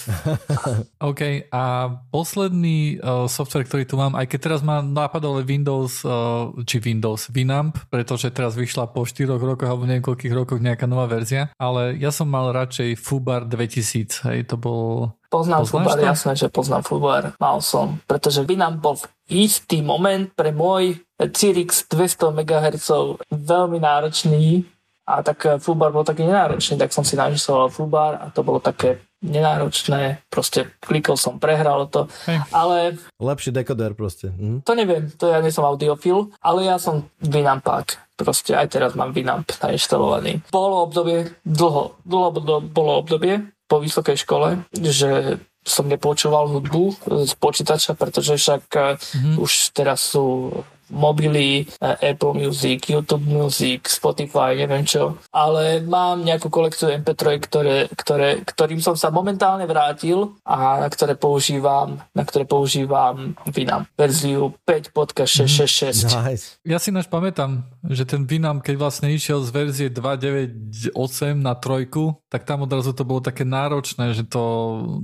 OK, 1.05 1.53
a 1.53 1.63
posledný 2.09 2.97
uh, 2.97 3.29
software, 3.29 3.69
ktorý 3.69 3.85
tu 3.85 4.01
mám, 4.01 4.17
aj 4.17 4.25
keď 4.25 4.39
teraz 4.41 4.61
ma 4.65 4.81
napadol 4.81 5.45
Windows, 5.45 6.01
uh, 6.01 6.49
či 6.65 6.81
Windows, 6.81 7.29
Winamp, 7.29 7.77
pretože 7.93 8.33
teraz 8.33 8.57
vyšla 8.57 8.89
po 8.89 9.05
4 9.05 9.29
rokoch 9.29 9.69
alebo 9.69 9.85
niekoľkých 9.85 10.33
rokoch 10.33 10.65
nejaká 10.65 10.89
nová 10.89 11.05
verzia, 11.05 11.53
ale 11.61 12.01
ja 12.01 12.09
som 12.09 12.25
mal 12.25 12.57
radšej 12.57 12.97
Fubar 12.97 13.45
2000, 13.45 14.33
hej, 14.33 14.49
to 14.49 14.57
bol... 14.57 15.13
Poznám 15.29 15.69
Fubar, 15.69 16.01
to? 16.01 16.05
jasné, 16.09 16.33
že 16.37 16.49
poznám 16.49 16.83
Fubar, 16.89 17.37
mal 17.37 17.61
som, 17.61 18.01
pretože 18.09 18.49
Winamp 18.49 18.81
bol 18.81 18.97
v 18.97 19.05
istý 19.45 19.85
moment 19.85 20.33
pre 20.33 20.57
môj 20.57 21.05
Cyrix 21.21 21.85
200 21.85 22.33
MHz 22.33 22.89
veľmi 23.29 23.77
náročný 23.77 24.65
a 25.05 25.21
tak 25.21 25.61
Fubar 25.61 25.93
bol 25.93 26.05
taký 26.05 26.25
nenáročný, 26.25 26.81
tak 26.81 26.97
som 26.97 27.05
si 27.05 27.13
nainštaloval 27.21 27.69
Fubar 27.69 28.13
a 28.17 28.33
to 28.33 28.41
bolo 28.41 28.57
také 28.57 29.05
nenáročné, 29.21 30.25
proste 30.31 30.71
klikol 30.81 31.19
som, 31.19 31.43
prehral 31.43 31.91
to, 31.91 32.07
hey. 32.25 32.39
ale... 32.55 32.97
Lepší 33.19 33.51
dekoder 33.51 33.93
proste. 33.99 34.31
Mhm. 34.33 34.63
To 34.65 34.73
neviem, 34.73 35.11
to 35.13 35.29
ja 35.29 35.43
nie 35.45 35.53
som 35.53 35.67
audiofil, 35.67 36.33
ale 36.41 36.71
ja 36.71 36.79
som 36.81 37.05
Winampák, 37.21 38.17
proste 38.17 38.57
aj 38.57 38.69
teraz 38.73 38.91
mám 38.95 39.13
Winamp 39.13 39.51
nainštalovaný. 39.61 40.41
Bolo 40.49 40.89
obdobie, 40.89 41.35
dlho, 41.45 41.99
dlho 42.07 42.29
bolo 42.65 42.93
obdobie 43.05 43.58
po 43.69 43.79
vysokej 43.85 44.25
škole, 44.25 44.65
že 44.73 45.39
som 45.69 45.85
nepočúval 45.85 46.49
hudbu 46.49 46.97
z 47.29 47.33
počítača, 47.37 47.93
pretože 47.93 48.41
však 48.41 48.65
mm-hmm. 48.73 49.35
už 49.37 49.77
teraz 49.77 50.01
sú 50.17 50.51
mobily, 50.91 51.69
eh, 51.81 52.13
Apple 52.13 52.35
Music, 52.35 52.89
YouTube 52.89 53.25
Music, 53.25 53.89
Spotify, 53.89 54.57
neviem 54.57 54.85
čo. 54.85 55.17
Ale 55.33 55.85
mám 55.85 56.25
nejakú 56.25 56.49
kolekciu 56.49 56.93
MP3, 57.01 57.39
ktoré, 57.41 57.77
ktoré, 57.93 58.43
ktorým 58.43 58.81
som 58.81 58.97
sa 58.97 59.13
momentálne 59.13 59.69
vrátil 59.69 60.37
a 60.45 60.85
na 60.85 60.89
ktoré 60.89 61.15
používam, 61.15 62.01
na 62.13 62.23
ktoré 62.25 62.49
používam 62.49 63.37
Vinam. 63.53 63.87
Verziu 63.95 64.57
5.666. 64.65 66.09
Mm, 66.09 66.25
nice. 66.25 66.45
Ja 66.65 66.81
si 66.81 66.91
náš 66.91 67.07
pamätám, 67.09 67.65
že 67.87 68.09
ten 68.09 68.25
Vinam, 68.25 68.61
keď 68.65 68.75
vlastne 68.81 69.09
išiel 69.13 69.45
z 69.45 69.51
verzie 69.53 69.89
2.9.8 69.93 71.39
na 71.39 71.55
trojku, 71.57 72.17
tak 72.29 72.45
tam 72.45 72.65
odrazu 72.65 72.93
to 72.93 73.05
bolo 73.05 73.25
také 73.25 73.45
náročné, 73.45 74.13
že 74.13 74.25
to 74.25 74.43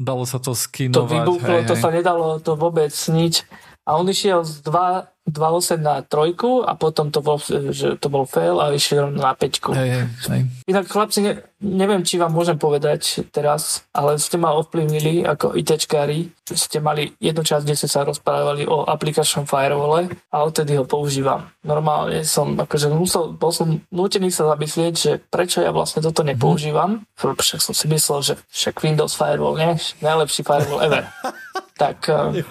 dalo 0.01 0.25
sa 0.25 0.41
to 0.41 0.53
skinovať. 0.53 0.97
To 0.97 1.09
vybuchlo, 1.09 1.57
hej, 1.61 1.69
to 1.69 1.77
hej. 1.77 1.83
sa 1.83 1.91
nedalo 1.93 2.41
to 2.41 2.53
vôbec 2.57 2.93
nič. 3.13 3.45
A 3.85 4.01
on 4.01 4.09
išiel 4.09 4.41
z 4.49 4.65
2 4.65 5.14
2.8 5.25 5.81
na 5.81 6.05
trojku 6.05 6.61
a 6.61 6.77
potom 6.77 7.09
to 7.09 7.25
bol, 7.25 7.41
že 7.73 7.97
to 7.97 8.13
bol 8.13 8.29
fail 8.29 8.61
a 8.61 8.69
išiel 8.77 9.09
na 9.09 9.33
peťku. 9.33 9.73
Hej, 9.73 10.05
hej, 10.29 10.43
Inak 10.69 10.85
chlapci, 10.85 11.25
ne, 11.25 11.33
neviem, 11.65 12.05
či 12.05 12.21
vám 12.21 12.29
môžem 12.37 12.61
povedať 12.61 13.25
teraz, 13.33 13.89
ale 13.97 14.21
ste 14.21 14.37
ma 14.37 14.53
ovplyvnili 14.53 15.25
ako 15.25 15.57
ITčkári. 15.57 16.29
Ste 16.45 16.85
mali 16.85 17.17
jednu 17.25 17.41
časť, 17.41 17.65
kde 17.65 17.79
ste 17.81 17.89
sa 17.89 18.05
rozprávali 18.05 18.69
o 18.69 18.85
aplikačnom 18.85 19.49
firewall 19.49 20.13
a 20.13 20.37
odtedy 20.45 20.77
ho 20.77 20.85
používam. 20.85 21.49
Normálne 21.65 22.21
som, 22.29 22.53
akože 22.61 22.93
musel, 22.93 23.33
bol 23.33 23.49
som 23.49 23.81
nútený 23.89 24.29
sa 24.29 24.53
zamyslieť, 24.53 24.93
že 24.93 25.13
prečo 25.33 25.65
ja 25.65 25.73
vlastne 25.73 26.05
toto 26.05 26.21
mhm. 26.21 26.37
nepoužívam. 26.37 26.91
Však 27.17 27.65
som 27.65 27.73
si 27.73 27.89
myslel, 27.89 28.21
že 28.21 28.35
však 28.53 28.85
Windows 28.85 29.17
Firewall, 29.17 29.57
nie? 29.57 29.73
Najlepší 30.05 30.45
firewall 30.45 30.85
ever. 30.85 31.09
tak, 31.75 32.07
eh, 32.07 32.47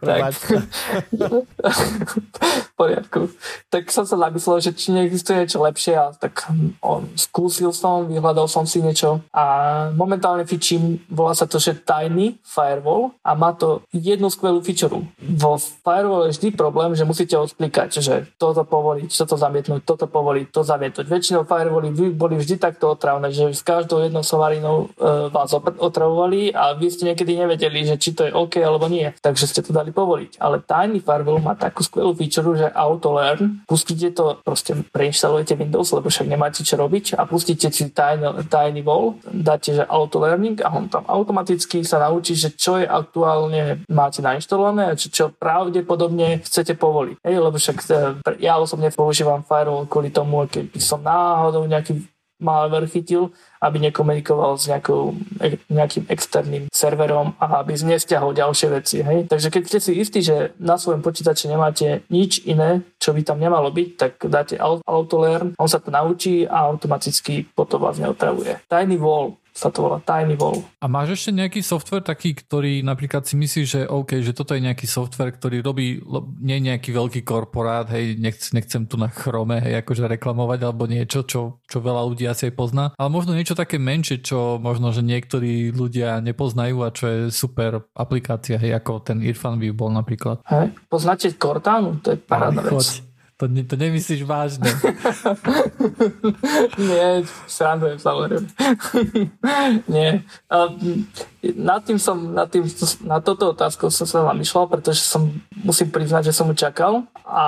tak 0.00 0.32
v 2.40 2.70
poriadku. 2.76 3.28
Tak 3.68 3.92
som 3.92 4.08
sa 4.08 4.16
zamyslel, 4.16 4.64
že 4.64 4.72
či 4.72 4.96
neexistuje 4.96 5.44
niečo 5.44 5.60
lepšie 5.60 5.94
a 6.00 6.16
tak 6.16 6.48
on, 6.80 7.12
skúsil 7.20 7.76
som, 7.76 8.08
vyhľadal 8.08 8.48
som 8.48 8.64
si 8.64 8.80
niečo 8.80 9.20
a 9.36 9.44
momentálne 9.92 10.48
fičím, 10.48 11.04
volá 11.12 11.36
sa 11.36 11.44
to, 11.44 11.60
že 11.60 11.76
Tiny 11.84 12.40
Firewall 12.40 13.12
a 13.20 13.36
má 13.36 13.52
to 13.52 13.84
jednu 13.92 14.32
skvelú 14.32 14.64
feature. 14.64 14.96
Vo 15.20 15.60
Firewall 15.60 16.32
je 16.32 16.40
vždy 16.40 16.48
problém, 16.56 16.96
že 16.96 17.04
musíte 17.04 17.36
odklikať, 17.36 18.00
že 18.00 18.14
toto 18.40 18.64
povoliť, 18.64 19.12
toto 19.12 19.36
zamietnúť, 19.36 19.84
toto 19.84 20.08
povoliť, 20.08 20.46
to 20.48 20.64
zamietnúť. 20.64 21.04
Väčšinou 21.04 21.44
Firewally 21.44 21.92
boli 22.16 22.40
vždy 22.40 22.56
takto 22.56 22.96
otravné, 22.96 23.28
že 23.28 23.52
s 23.52 23.60
každou 23.60 24.00
jednou 24.00 24.24
sovarinou 24.24 24.88
e, 24.96 25.28
vás 25.28 25.52
otravovali 25.52 26.56
a 26.56 26.72
vy 26.72 26.88
ste 26.88 27.09
niekedy 27.12 27.36
nevedeli, 27.36 27.82
že 27.84 27.98
či 27.98 28.14
to 28.14 28.26
je 28.26 28.32
OK 28.32 28.62
alebo 28.62 28.86
nie. 28.86 29.10
Takže 29.18 29.50
ste 29.50 29.60
to 29.60 29.74
dali 29.74 29.90
povoliť. 29.90 30.38
Ale 30.38 30.62
Tiny 30.62 31.02
Firewall 31.02 31.42
má 31.42 31.58
takú 31.58 31.82
skvelú 31.82 32.14
feature, 32.14 32.54
že 32.54 32.68
auto 32.70 33.14
learn, 33.18 33.66
pustíte 33.66 34.14
to, 34.14 34.38
proste 34.46 34.72
preinštalujete 34.94 35.58
Windows, 35.58 35.90
lebo 35.90 36.08
však 36.08 36.30
nemáte 36.30 36.62
čo 36.62 36.78
robiť 36.78 37.18
a 37.18 37.26
pustíte 37.26 37.68
si 37.68 37.90
Tiny, 37.90 38.46
Tiny 38.46 38.80
Wall, 38.86 39.18
dáte, 39.26 39.74
že 39.74 39.84
auto 39.84 40.22
learning 40.22 40.62
a 40.62 40.70
on 40.70 40.86
tam 40.86 41.04
automaticky 41.10 41.82
sa 41.82 41.98
naučí, 42.00 42.38
že 42.38 42.54
čo 42.54 42.78
je 42.78 42.86
aktuálne 42.86 43.82
máte 43.90 44.22
nainštalované 44.22 44.92
a 44.92 44.98
čo, 44.98 45.08
čo 45.10 45.24
pravdepodobne 45.34 46.40
chcete 46.46 46.78
povoliť. 46.78 47.16
Hej, 47.26 47.36
lebo 47.40 47.56
však 47.58 47.76
e, 47.86 47.92
ja 48.42 48.56
osobne 48.56 48.92
používam 48.94 49.42
firewall 49.42 49.90
kvôli 49.90 50.14
tomu, 50.14 50.46
keď 50.46 50.78
som 50.78 51.02
náhodou 51.02 51.66
nejaký 51.66 52.00
malware 52.40 52.88
chytil, 52.88 53.32
aby 53.60 53.76
nekomunikoval 53.88 54.56
s 54.56 54.68
nejakou, 54.68 55.16
nejakým 55.68 56.08
externým 56.08 56.72
serverom 56.72 57.36
a 57.36 57.60
aby 57.60 57.76
znestiahol 57.76 58.32
ďalšie 58.32 58.68
veci. 58.72 59.04
Hej? 59.04 59.28
Takže 59.28 59.48
keď 59.52 59.62
ste 59.68 59.78
si 59.80 59.92
istí, 60.00 60.20
že 60.24 60.56
na 60.56 60.80
svojom 60.80 61.04
počítači 61.04 61.48
nemáte 61.48 62.04
nič 62.08 62.44
iné, 62.48 62.84
čo 63.00 63.12
by 63.12 63.20
tam 63.24 63.40
nemalo 63.40 63.68
byť, 63.72 63.88
tak 63.96 64.12
dáte 64.28 64.56
autolearn, 64.84 65.56
on 65.56 65.68
sa 65.68 65.80
to 65.80 65.92
naučí 65.92 66.44
a 66.48 66.68
automaticky 66.68 67.48
potom 67.52 67.80
vás 67.84 68.00
neotravuje. 68.00 68.60
Tiny 68.68 68.96
Wall 69.00 69.39
sa 69.52 69.68
to 69.68 69.86
volá 69.86 69.98
Tiny 70.02 70.38
Wall. 70.38 70.62
A 70.80 70.86
máš 70.86 71.20
ešte 71.20 71.30
nejaký 71.34 71.60
software 71.60 72.04
taký, 72.04 72.34
ktorý 72.34 72.80
napríklad 72.86 73.26
si 73.26 73.34
myslíš, 73.34 73.66
že 73.66 73.80
OK, 73.86 74.22
že 74.22 74.32
toto 74.32 74.54
je 74.54 74.64
nejaký 74.64 74.86
software, 74.86 75.34
ktorý 75.34 75.60
robí 75.60 76.00
nie 76.40 76.58
nejaký 76.62 76.94
veľký 76.94 77.20
korporát, 77.26 77.90
hej, 77.92 78.16
nechcem, 78.16 78.56
nechcem 78.56 78.82
tu 78.86 78.96
na 78.96 79.10
chrome, 79.10 79.58
hej, 79.58 79.82
akože 79.82 80.06
reklamovať 80.06 80.60
alebo 80.64 80.86
niečo, 80.86 81.26
čo, 81.26 81.60
čo 81.66 81.78
veľa 81.82 82.02
ľudí 82.06 82.24
asi 82.26 82.48
aj 82.50 82.54
pozná, 82.54 82.84
ale 82.96 83.08
možno 83.10 83.34
niečo 83.34 83.58
také 83.58 83.76
menšie, 83.76 84.22
čo 84.22 84.56
možno, 84.62 84.94
že 84.94 85.02
niektorí 85.04 85.74
ľudia 85.74 86.22
nepoznajú 86.22 86.76
a 86.86 86.94
čo 86.94 87.04
je 87.06 87.18
super 87.34 87.84
aplikácia, 87.92 88.56
hej, 88.56 88.78
ako 88.78 89.02
ten 89.02 89.18
Irfan 89.20 89.58
View 89.58 89.74
bol 89.74 89.90
napríklad. 89.90 90.40
Hej, 90.46 90.72
poznáte 90.86 91.34
Cortana? 91.34 91.98
To 92.00 92.14
je 92.14 92.18
parádna 92.18 92.62
vec. 92.64 93.09
To, 93.40 93.48
ne, 93.48 93.64
to 93.64 93.72
nemyslíš 93.72 94.28
vážne. 94.28 94.68
Nie, 96.76 97.24
srandujem 97.48 97.96
samozrejme. 97.96 98.44
Nie. 99.96 100.28
nad 101.56 101.80
tým 101.80 101.96
som, 101.96 102.20
nad, 102.36 102.52
tým, 102.52 102.68
na 103.00 103.24
toto 103.24 103.56
otázku 103.56 103.88
som 103.88 104.04
sa 104.04 104.28
zamýšľal, 104.28 104.68
pretože 104.68 105.00
som, 105.08 105.32
musím 105.64 105.88
priznať, 105.88 106.28
že 106.28 106.36
som 106.36 106.52
mu 106.52 106.54
čakal 106.54 107.08
a 107.24 107.44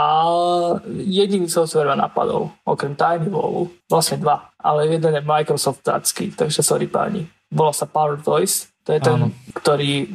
jediný 0.89 1.45
software 1.53 1.93
ma 1.93 2.09
napadol, 2.09 2.49
okrem 2.65 2.97
Tiny 2.97 3.29
Wallu, 3.29 3.69
vlastne 3.85 4.17
dva, 4.17 4.49
ale 4.57 4.89
jeden 4.89 5.13
je 5.13 5.21
Microsoft 5.21 5.85
Tacky, 5.85 6.33
takže 6.33 6.65
sorry 6.65 6.89
páni. 6.89 7.29
Volá 7.53 7.77
sa 7.77 7.85
Power 7.85 8.17
Voice, 8.17 8.73
to 8.81 8.97
je 8.97 9.01
ten, 9.05 9.29
Áno. 9.29 9.29
ktorý 9.61 10.09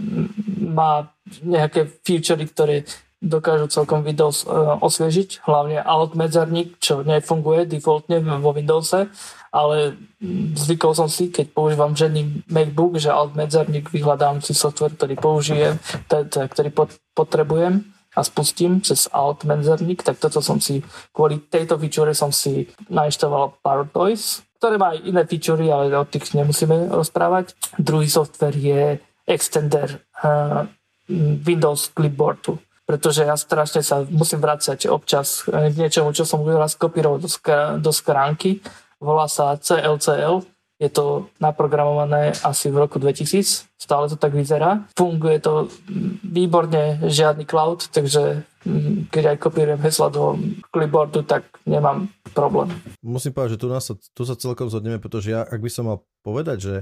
má 0.57 1.05
nejaké 1.45 1.85
featurey, 2.01 2.49
ktoré 2.49 2.81
dokážu 3.17 3.65
celkom 3.73 4.05
Windows 4.05 4.45
uh, 4.45 4.77
osviežiť, 4.77 5.41
hlavne 5.49 5.81
alt 5.81 6.13
medzerník, 6.13 6.77
čo 6.77 7.01
nefunguje 7.01 7.65
defaultne 7.65 8.21
vo 8.21 8.53
Windowse, 8.53 9.09
ale 9.49 9.97
zvykol 10.53 10.93
som 10.93 11.09
si, 11.09 11.33
keď 11.33 11.49
používam 11.49 11.97
žený 11.97 12.45
MacBook, 12.45 13.01
že 13.01 13.09
alt 13.09 13.33
medzerník 13.33 13.89
vyhľadám 13.89 14.45
si 14.45 14.53
software, 14.53 14.93
ktorý 14.93 15.17
použijem, 15.17 15.81
ktorý 16.29 16.69
potrebujem 17.17 17.81
a 18.13 18.21
spustím 18.21 18.81
cez 18.85 19.09
alt 19.09 19.45
medzerník, 19.45 20.05
tak 20.05 20.21
toto 20.21 20.41
som 20.41 20.61
si, 20.61 20.85
kvôli 21.13 21.41
tejto 21.49 21.77
feature 21.77 22.13
som 22.13 22.29
si 22.29 22.69
nainštaloval 22.89 23.61
PowerToys, 23.61 24.45
ktoré 24.57 24.77
má 24.77 24.93
aj 24.93 25.05
iné 25.05 25.21
feature, 25.25 25.61
ale 25.69 25.93
o 25.93 26.05
tých 26.05 26.33
nemusíme 26.33 26.93
rozprávať. 26.93 27.53
Druhý 27.77 28.09
software 28.09 28.57
je 28.57 28.97
extender 29.29 30.01
uh, 30.21 30.65
Windows 31.45 31.93
Clipboardu 31.93 32.57
pretože 32.87 33.27
ja 33.27 33.35
strašne 33.35 33.83
sa 33.83 34.07
musím 34.07 34.39
vrácať 34.39 34.87
občas 34.87 35.43
k 35.43 35.75
niečomu, 35.75 36.15
čo 36.15 36.23
som 36.23 36.39
raz 36.47 36.79
kopíroval 36.79 37.19
do, 37.19 37.27
sk- 37.27 37.83
do 37.83 37.91
skránky. 37.91 38.63
Volá 39.03 39.27
sa 39.27 39.59
CLCL. 39.59 40.47
Je 40.77 40.87
to 40.93 41.27
naprogramované 41.43 42.31
asi 42.47 42.71
v 42.71 42.87
roku 42.87 42.95
2000. 42.95 43.67
Stále 43.75 44.07
to 44.07 44.15
tak 44.15 44.31
vyzerá. 44.31 44.87
Funguje 44.95 45.43
to 45.43 45.67
výborne, 46.23 47.01
žiadny 47.03 47.43
cloud, 47.43 47.91
takže 47.91 48.45
mm, 48.63 49.11
keď 49.11 49.35
aj 49.35 49.37
kopírujem 49.41 49.81
hesla 49.83 50.07
do 50.07 50.37
clipboardu, 50.71 51.27
tak 51.27 51.43
nemám 51.67 52.07
problém. 52.31 52.71
Musím 53.03 53.35
povedať, 53.35 53.57
že 53.57 53.61
tu, 53.61 53.67
nás, 53.67 53.83
tu 53.89 54.23
sa 54.23 54.37
celkom 54.37 54.69
zhodneme, 54.69 55.01
pretože 55.01 55.33
ja, 55.33 55.43
ak 55.43 55.59
by 55.59 55.69
som 55.73 55.91
mal 55.91 56.05
povedať, 56.21 56.57
že 56.61 56.75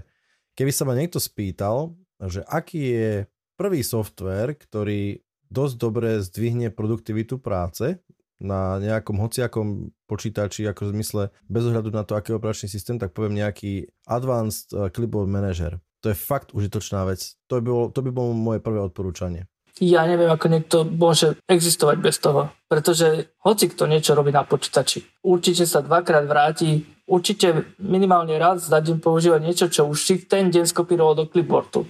keby 0.60 0.72
sa 0.76 0.84
ma 0.86 0.94
niekto 0.94 1.18
spýtal, 1.18 1.96
že 2.20 2.44
aký 2.46 2.82
je 2.94 3.12
prvý 3.56 3.82
software, 3.82 4.60
ktorý 4.60 5.25
dosť 5.52 5.76
dobre 5.78 6.10
zdvihne 6.22 6.72
produktivitu 6.72 7.38
práce, 7.42 8.00
na 8.40 8.80
nejakom 8.84 9.16
hociakom 9.16 9.96
počítači, 10.12 10.68
ako 10.68 10.92
v 10.92 10.94
zmysle 11.00 11.24
bez 11.48 11.64
ohľadu 11.64 11.90
na 11.92 12.04
to, 12.04 12.20
aký 12.20 12.36
operačný 12.36 12.68
systém, 12.68 13.00
tak 13.00 13.16
poviem 13.16 13.40
nejaký 13.40 13.88
Advanced 14.08 14.76
eh, 14.76 14.92
Clipboard 14.92 15.32
Manager. 15.32 15.80
To 16.04 16.12
je 16.12 16.18
fakt 16.18 16.54
užitočná 16.54 17.02
vec. 17.08 17.34
To 17.50 17.58
by 17.58 17.64
bolo, 17.66 17.84
to 17.90 18.00
by 18.06 18.12
bolo 18.14 18.32
moje 18.36 18.60
prvé 18.62 18.78
odporúčanie. 18.78 19.50
Ja 19.82 20.08
neviem, 20.08 20.32
ako 20.32 20.48
niekto 20.48 20.78
môže 20.88 21.36
existovať 21.52 21.98
bez 22.00 22.22
toho. 22.22 22.54
Pretože 22.70 23.36
hoci 23.44 23.68
kto 23.68 23.90
niečo 23.90 24.16
robí 24.16 24.32
na 24.32 24.46
počítači, 24.48 25.04
určite 25.26 25.68
sa 25.68 25.84
dvakrát 25.84 26.24
vráti, 26.30 26.86
určite 27.10 27.76
minimálne 27.82 28.38
raz 28.40 28.70
za 28.70 28.80
deň 28.80 29.02
používať 29.04 29.42
niečo, 29.44 29.66
čo 29.68 29.90
už 29.90 29.98
si 30.00 30.16
ten 30.24 30.48
deň 30.54 30.70
skopíroval 30.70 31.18
do 31.18 31.26
clipboardu. 31.28 31.90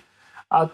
A 0.49 0.71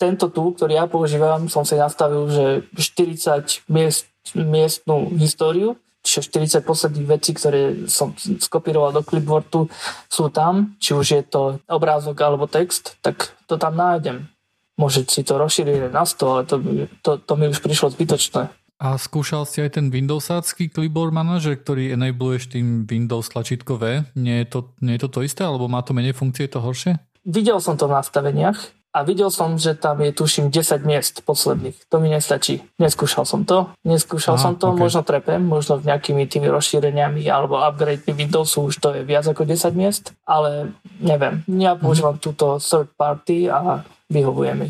tento 0.00 0.32
tu, 0.32 0.56
ktorý 0.56 0.80
ja 0.80 0.86
používam, 0.88 1.52
som 1.52 1.68
si 1.68 1.76
nastavil, 1.76 2.24
že 2.32 2.44
40 2.72 3.68
miest, 3.68 4.08
miestnú 4.32 5.12
históriu, 5.20 5.76
čiže 6.00 6.32
40 6.32 6.64
posledných 6.64 7.06
vecí, 7.06 7.36
ktoré 7.36 7.84
som 7.84 8.16
skopíroval 8.16 8.96
do 8.96 9.04
clipboardu, 9.04 9.68
sú 10.08 10.32
tam, 10.32 10.72
či 10.80 10.96
už 10.96 11.06
je 11.06 11.22
to 11.28 11.60
obrázok 11.68 12.16
alebo 12.24 12.48
text, 12.48 12.96
tak 13.04 13.36
to 13.44 13.60
tam 13.60 13.76
nájdem. 13.76 14.32
Môže 14.80 15.04
si 15.12 15.20
to 15.20 15.36
rozšíriť 15.36 15.92
na 15.92 16.08
100, 16.08 16.24
ale 16.24 16.42
to, 16.48 16.56
to, 17.04 17.10
to 17.20 17.32
mi 17.36 17.52
už 17.52 17.60
prišlo 17.60 17.92
zbytočné. 17.92 18.48
A 18.80 18.96
skúšal 18.96 19.44
si 19.44 19.60
aj 19.60 19.76
ten 19.76 19.92
Windowsácky 19.92 20.72
clipboard 20.72 21.12
manažer, 21.12 21.60
ktorý 21.60 21.92
enabluješ 21.92 22.56
tým 22.56 22.88
Windows 22.88 23.28
tlačítko 23.28 23.76
V? 23.76 24.08
Nie 24.16 24.40
je, 24.40 24.56
to, 24.56 24.58
nie 24.80 24.96
je 24.96 25.04
to 25.04 25.08
to 25.12 25.20
isté, 25.20 25.44
alebo 25.44 25.68
má 25.68 25.84
to 25.84 25.92
menej 25.92 26.16
funkcie, 26.16 26.48
je 26.48 26.56
to 26.56 26.64
horšie? 26.64 26.96
Videl 27.28 27.60
som 27.60 27.76
to 27.76 27.84
v 27.84 28.00
nastaveniach, 28.00 28.79
a 28.90 29.06
videl 29.06 29.30
som, 29.30 29.54
že 29.54 29.78
tam 29.78 30.02
je 30.02 30.10
tuším 30.10 30.50
10 30.50 30.82
miest 30.82 31.22
posledných. 31.22 31.78
To 31.94 32.02
mi 32.02 32.10
nestačí. 32.10 32.66
Neskúšal 32.82 33.22
som 33.22 33.46
to. 33.46 33.70
Neskúšal 33.86 34.34
Aha, 34.34 34.42
som 34.42 34.54
to, 34.58 34.74
okay. 34.74 34.82
možno 34.82 35.00
trepem, 35.06 35.38
možno 35.38 35.78
nejakými 35.78 36.26
tými 36.26 36.50
rozšíreniami 36.50 37.22
alebo 37.30 37.62
upgrade 37.62 38.02
Windowsu 38.10 38.66
už 38.66 38.82
to 38.82 38.88
je 38.98 39.06
viac 39.06 39.22
ako 39.30 39.46
10 39.46 39.78
miest, 39.78 40.10
ale 40.26 40.74
neviem. 40.98 41.46
Ja 41.46 41.78
používam 41.78 42.18
mm-hmm. 42.18 42.26
túto 42.26 42.58
third 42.58 42.90
party 42.98 43.46
a 43.46 43.86
vyhovuje 44.10 44.52
mi. 44.58 44.68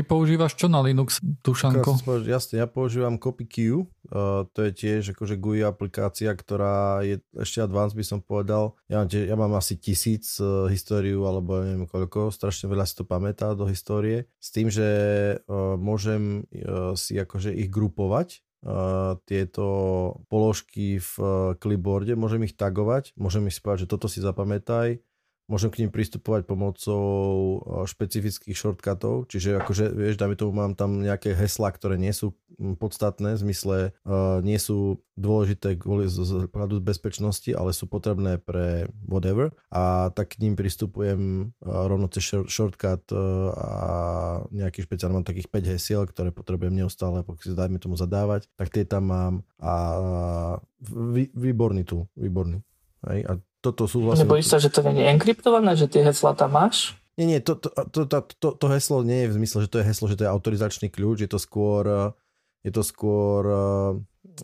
Ty 0.00 0.08
používaš 0.08 0.56
čo 0.56 0.72
na 0.72 0.80
Linux, 0.80 1.20
Dušanko? 1.20 2.00
Jasne, 2.24 2.64
ja 2.64 2.64
používam 2.64 3.20
CopyQ, 3.20 3.84
uh, 3.84 4.48
to 4.48 4.64
je 4.64 4.72
tiež 4.72 5.12
akože 5.12 5.36
GUI 5.36 5.60
aplikácia, 5.60 6.32
ktorá 6.32 7.04
je 7.04 7.20
ešte 7.36 7.60
advanced 7.60 8.00
by 8.00 8.04
som 8.08 8.24
povedal. 8.24 8.80
Ja 8.88 9.04
mám, 9.04 9.12
ja 9.12 9.36
mám 9.36 9.52
asi 9.60 9.76
tisíc 9.76 10.40
uh, 10.40 10.72
históriu, 10.72 11.28
alebo 11.28 11.60
neviem 11.60 11.84
koľko, 11.84 12.32
strašne 12.32 12.72
veľa 12.72 12.88
si 12.88 12.96
to 12.96 13.04
pamätá 13.04 13.52
do 13.52 13.68
histórie, 13.68 14.24
s 14.40 14.48
tým, 14.48 14.72
že 14.72 14.88
uh, 15.36 15.76
môžem 15.76 16.48
uh, 16.48 16.96
si 16.96 17.20
akože 17.20 17.52
ich 17.52 17.68
grupovať, 17.68 18.40
Uh, 18.60 19.16
tieto 19.24 19.64
položky 20.28 21.00
v 21.00 21.12
uh, 21.16 21.56
clipboarde, 21.56 22.12
môžem 22.12 22.44
ich 22.44 22.60
tagovať, 22.60 23.16
môžem 23.16 23.48
ich 23.48 23.56
spať, 23.56 23.88
že 23.88 23.96
toto 23.96 24.04
si 24.04 24.20
zapamätaj, 24.20 25.00
môžem 25.50 25.74
k 25.74 25.82
ním 25.84 25.90
pristupovať 25.90 26.46
pomocou 26.46 27.60
špecifických 27.84 28.54
shortcutov, 28.54 29.26
čiže 29.26 29.58
akože, 29.58 29.90
vieš, 29.90 30.16
dajme 30.16 30.38
tomu, 30.38 30.54
mám 30.54 30.78
tam 30.78 31.02
nejaké 31.02 31.34
heslá, 31.34 31.74
ktoré 31.74 31.98
nie 31.98 32.14
sú 32.14 32.38
podstatné, 32.78 33.34
v 33.34 33.42
zmysle 33.42 33.76
uh, 34.04 34.38
nie 34.44 34.60
sú 34.60 35.00
dôležité 35.16 35.80
kvôli 35.80 36.08
z, 36.08 36.48
pohľadu 36.48 36.80
bezpečnosti, 36.84 37.48
ale 37.52 37.72
sú 37.72 37.88
potrebné 37.88 38.36
pre 38.40 38.88
whatever 39.04 39.52
a 39.72 40.12
tak 40.12 40.36
k 40.36 40.44
ním 40.44 40.54
pristupujem 40.56 41.52
uh, 41.64 41.88
rovno 41.88 42.06
cez 42.12 42.30
shortcut 42.48 43.04
uh, 43.12 43.18
a 43.56 43.70
nejaký 44.52 44.84
špeciálny 44.84 45.20
mám 45.20 45.28
takých 45.28 45.48
5 45.48 45.72
hesiel, 45.72 46.02
ktoré 46.04 46.30
potrebujem 46.30 46.76
neustále, 46.76 47.24
pokiaľ 47.24 47.44
si 47.44 47.56
dajme 47.56 47.78
tomu 47.80 47.96
zadávať, 47.96 48.46
tak 48.60 48.68
tie 48.70 48.84
tam 48.84 49.08
mám 49.08 49.34
a 49.60 49.72
vý, 50.84 51.28
výborný 51.32 51.84
tu, 51.84 52.08
výborný. 52.16 52.60
Hej, 53.08 53.20
a 53.24 53.32
toto 53.60 53.84
sú 53.84 54.04
vlastne... 54.04 54.24
Nebojíš 54.24 54.48
sa, 54.48 54.58
že 54.58 54.72
to 54.72 54.80
nie 54.88 55.04
je 55.04 55.12
enkryptované, 55.12 55.76
že 55.76 55.86
tie 55.86 56.00
heslá 56.00 56.32
tam 56.32 56.56
máš? 56.56 56.96
Nie, 57.20 57.36
nie, 57.36 57.38
to, 57.44 57.60
to, 57.60 57.68
to, 57.68 58.08
to, 58.08 58.18
to, 58.40 58.48
to 58.56 58.66
heslo 58.72 59.04
nie 59.04 59.28
je 59.28 59.30
v 59.32 59.36
zmysle, 59.44 59.58
že 59.68 59.70
to 59.70 59.78
je 59.84 59.88
heslo, 59.92 60.08
že 60.08 60.16
to 60.16 60.24
je 60.24 60.32
autorizačný 60.32 60.88
kľúč, 60.88 61.20
je 61.20 61.30
to 61.30 61.36
skôr, 61.36 62.16
je 62.64 62.72
to 62.72 62.80
skôr, 62.80 63.44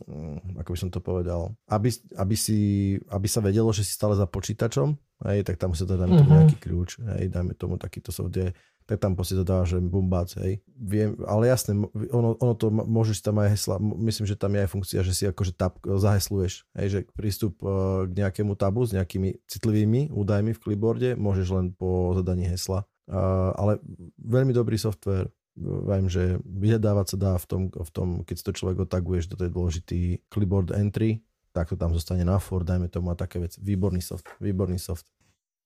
mm, 0.05 0.61
ako 0.61 0.71
by 0.77 0.79
som 0.79 0.91
to 0.93 1.01
povedal, 1.01 1.57
aby, 1.73 1.89
aby, 2.21 2.37
si, 2.37 2.93
aby 3.09 3.29
sa 3.33 3.41
vedelo, 3.41 3.73
že 3.73 3.81
si 3.81 3.97
stále 3.97 4.13
za 4.13 4.29
počítačom, 4.29 4.93
hej, 5.25 5.41
tak 5.49 5.57
tam 5.57 5.73
si 5.73 5.89
to 5.89 5.97
dáme 5.97 6.21
mm-hmm. 6.21 6.33
nejaký 6.37 6.57
kľúč, 6.61 7.01
hej, 7.17 7.33
dajme 7.33 7.57
tomu 7.57 7.81
takýto 7.81 8.13
soft, 8.13 8.37
je 8.37 8.53
tak 8.87 9.03
tam 9.03 9.19
proste 9.19 9.35
to 9.35 9.43
dáva, 9.43 9.67
že 9.67 9.83
bumbác, 9.83 10.39
hej. 10.39 10.63
Viem, 10.79 11.19
ale 11.27 11.51
jasné, 11.51 11.75
ono, 12.15 12.39
ono 12.39 12.55
to, 12.55 12.71
môžeš 12.71 13.19
tam 13.19 13.43
aj 13.43 13.59
hesla, 13.59 13.77
myslím, 13.83 14.31
že 14.31 14.39
tam 14.39 14.55
je 14.55 14.63
aj 14.63 14.71
funkcia, 14.71 15.03
že 15.03 15.13
si 15.13 15.25
akože 15.27 15.59
tab 15.59 15.83
zahesluješ, 15.83 16.63
hej, 16.79 16.89
že 16.89 16.99
prístup 17.11 17.59
uh, 17.67 18.07
k 18.07 18.13
nejakému 18.15 18.55
tabu 18.55 18.87
s 18.87 18.95
nejakými 18.95 19.43
citlivými 19.51 20.15
údajmi 20.15 20.55
v 20.55 20.63
clipboarde 20.63 21.19
môžeš 21.19 21.49
len 21.51 21.67
po 21.75 22.15
zadaní 22.15 22.47
hesla. 22.47 22.87
Uh, 23.11 23.51
ale 23.59 23.83
veľmi 24.23 24.55
dobrý 24.55 24.79
software, 24.79 25.31
viem, 25.59 26.07
že 26.07 26.39
vyhľadávať 26.45 27.07
sa 27.15 27.17
dá 27.17 27.33
v 27.41 27.47
tom, 27.49 27.63
v 27.73 27.91
tom, 27.91 28.09
keď 28.23 28.37
to 28.45 28.51
človek 28.55 28.87
otaguješ 28.87 29.33
do 29.33 29.37
tej 29.41 29.51
dôležitý 29.51 30.01
clipboard 30.31 30.71
entry, 30.71 31.27
tak 31.57 31.73
to 31.73 31.81
tam 31.81 31.97
zostane 31.97 32.23
na 32.23 32.37
for, 32.37 32.61
dajme 32.61 32.93
tomu 32.93 33.09
a 33.09 33.17
také 33.17 33.41
veci. 33.41 33.65
Výborný 33.65 34.05
soft, 34.05 34.29
výborný 34.39 34.77
soft. 34.77 35.09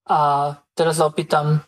A 0.06 0.54
teraz 0.78 1.02
opýtam, 1.02 1.66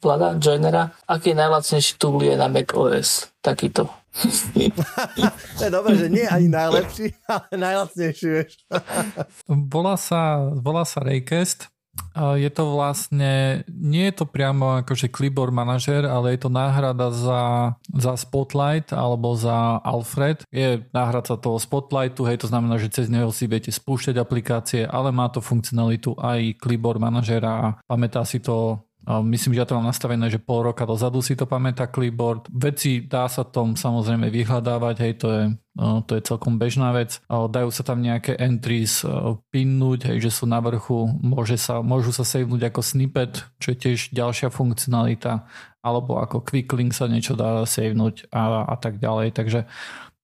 Vlada 0.00 0.40
Joinera, 0.40 0.96
aký 1.04 1.32
je 1.32 1.36
najlacnejší 1.36 1.92
tool 2.00 2.24
je 2.24 2.34
na 2.36 2.48
Mac 2.48 2.72
OS? 2.72 3.28
Takýto. 3.44 4.00
to 5.58 5.62
je 5.62 5.70
dobré, 5.70 5.94
že 5.94 6.08
nie 6.10 6.26
ani 6.26 6.48
najlepší, 6.50 7.14
ale 7.30 7.54
najlacnejší, 7.54 8.26
vieš. 8.26 8.52
volá, 9.46 9.94
sa, 9.94 10.50
volá 10.58 10.82
sa 10.82 11.04
Raycast. 11.04 11.70
Je 12.16 12.50
to 12.54 12.74
vlastne, 12.74 13.62
nie 13.66 14.08
je 14.10 14.22
to 14.22 14.26
priamo 14.26 14.82
akože 14.82 15.10
clipboard 15.10 15.50
manažer, 15.50 16.06
ale 16.06 16.34
je 16.34 16.46
to 16.46 16.50
náhrada 16.50 17.10
za, 17.10 17.42
za 17.90 18.14
Spotlight 18.14 18.94
alebo 18.94 19.34
za 19.34 19.82
Alfred. 19.82 20.42
Je 20.54 20.86
náhrada 20.94 21.34
toho 21.34 21.58
Spotlightu, 21.58 22.26
hej, 22.26 22.40
to 22.40 22.50
znamená, 22.50 22.78
že 22.78 22.94
cez 22.94 23.06
neho 23.10 23.30
si 23.34 23.50
viete 23.50 23.74
spúšťať 23.74 24.16
aplikácie, 24.22 24.82
ale 24.86 25.10
má 25.10 25.30
to 25.30 25.42
funkcionalitu 25.42 26.14
aj 26.18 26.62
clipboard 26.62 27.02
manažera 27.02 27.50
a 27.50 27.66
pamätá 27.86 28.22
si 28.22 28.38
to 28.38 28.86
Myslím, 29.00 29.56
že 29.56 29.64
ja 29.64 29.68
to 29.68 29.80
mám 29.80 29.88
nastavené, 29.88 30.28
že 30.28 30.36
pol 30.36 30.60
roka 30.60 30.84
dozadu 30.84 31.24
si 31.24 31.32
to 31.32 31.48
pamätá 31.48 31.88
clipboard. 31.88 32.44
Veci 32.52 33.00
dá 33.00 33.24
sa 33.32 33.48
tom 33.48 33.72
samozrejme 33.72 34.28
vyhľadávať, 34.28 34.96
hej, 35.00 35.12
to 35.16 35.28
je, 35.32 35.44
to 36.04 36.12
je 36.20 36.22
celkom 36.28 36.60
bežná 36.60 36.92
vec. 36.92 37.16
Dajú 37.26 37.72
sa 37.72 37.80
tam 37.80 38.04
nejaké 38.04 38.36
entries 38.36 39.00
pinnúť, 39.48 40.12
hej, 40.12 40.28
že 40.28 40.30
sú 40.30 40.44
na 40.44 40.60
vrchu, 40.60 41.08
môže 41.16 41.56
sa, 41.56 41.80
môžu 41.80 42.12
sa 42.12 42.28
savenúť 42.28 42.68
ako 42.68 42.80
snippet, 42.84 43.40
čo 43.56 43.72
je 43.72 43.80
tiež 43.88 44.12
ďalšia 44.12 44.52
funkcionalita, 44.52 45.48
alebo 45.80 46.20
ako 46.20 46.44
quick 46.44 46.68
link 46.76 46.92
sa 46.92 47.08
niečo 47.08 47.32
dá 47.32 47.64
savenúť 47.64 48.28
a, 48.28 48.68
a 48.68 48.76
tak 48.76 49.00
ďalej. 49.00 49.32
Takže 49.32 49.64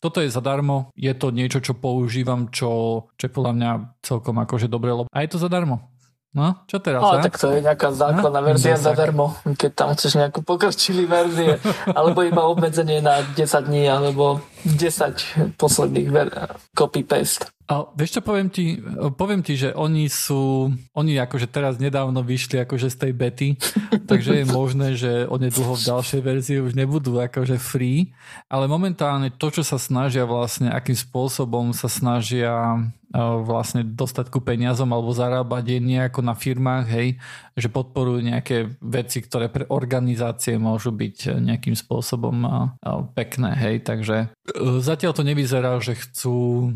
toto 0.05 0.21
je 0.21 0.29
zadarmo, 0.29 0.93
je 0.93 1.17
to 1.17 1.33
niečo, 1.33 1.65
čo 1.65 1.73
používam, 1.73 2.53
čo, 2.53 3.09
čo 3.17 3.23
je 3.25 3.33
podľa 3.33 3.53
mňa 3.57 3.71
celkom 4.05 4.37
akože 4.37 4.69
dobre, 4.69 4.93
a 4.93 5.25
je 5.25 5.33
to 5.33 5.41
zadarmo. 5.41 5.96
No, 6.37 6.53
čo 6.69 6.77
teraz? 6.85 7.01
Ale 7.01 7.25
tak 7.25 7.41
to 7.41 7.49
je 7.49 7.65
nejaká 7.65 7.97
základná 7.97 8.45
no, 8.45 8.49
verzia 8.53 8.77
zadarmo, 8.77 9.41
keď 9.57 9.71
tam 9.73 9.89
chceš 9.97 10.21
nejakú 10.21 10.45
pokročilý 10.45 11.09
verzie, 11.09 11.57
alebo 11.89 12.21
iba 12.21 12.45
obmedzenie 12.45 13.01
na 13.01 13.25
10 13.25 13.41
dní, 13.65 13.89
alebo 13.89 14.45
10 14.69 15.57
posledných 15.57 16.09
ver- 16.13 16.61
copy-paste. 16.77 17.49
A 17.67 17.83
vieš 17.99 18.19
čo, 18.19 18.21
poviem 18.23 18.47
ti, 18.47 18.79
poviem 19.19 19.43
ti, 19.43 19.59
že 19.59 19.75
oni 19.75 20.07
sú, 20.07 20.71
oni 20.95 21.19
akože 21.19 21.51
teraz 21.51 21.83
nedávno 21.83 22.23
vyšli 22.23 22.63
akože 22.63 22.93
z 22.93 22.97
tej 23.01 23.13
bety, 23.17 23.49
takže 24.11 24.45
je 24.45 24.47
možné, 24.47 24.89
že 24.95 25.25
onedlho 25.27 25.75
v 25.75 25.87
ďalšej 25.89 26.21
verzii 26.21 26.59
už 26.63 26.79
nebudú 26.79 27.17
akože 27.19 27.59
free, 27.59 28.15
ale 28.47 28.71
momentálne 28.71 29.33
to, 29.35 29.51
čo 29.51 29.65
sa 29.65 29.81
snažia 29.81 30.29
vlastne, 30.29 30.71
akým 30.71 30.95
spôsobom 30.95 31.73
sa 31.73 31.89
snažia 31.91 32.77
vlastne 33.17 33.83
dostať 33.83 34.29
ku 34.29 34.45
peniazom 34.45 34.93
alebo 34.93 35.17
zarábať 35.17 35.65
je 35.77 35.79
nejako 35.81 36.21
na 36.21 36.37
firmách, 36.37 36.85
hej, 36.93 37.09
že 37.57 37.73
podporujú 37.73 38.21
nejaké 38.21 38.77
veci, 38.79 39.25
ktoré 39.25 39.49
pre 39.49 39.65
organizácie 39.73 40.61
môžu 40.61 40.93
byť 40.93 41.41
nejakým 41.41 41.73
spôsobom 41.73 42.45
pekné, 43.17 43.51
hej, 43.57 43.77
takže 43.83 44.29
e, 44.29 44.81
zatiaľ 44.85 45.13
to 45.17 45.23
nevyzerá, 45.25 45.81
že 45.81 45.97
chcú 45.97 46.71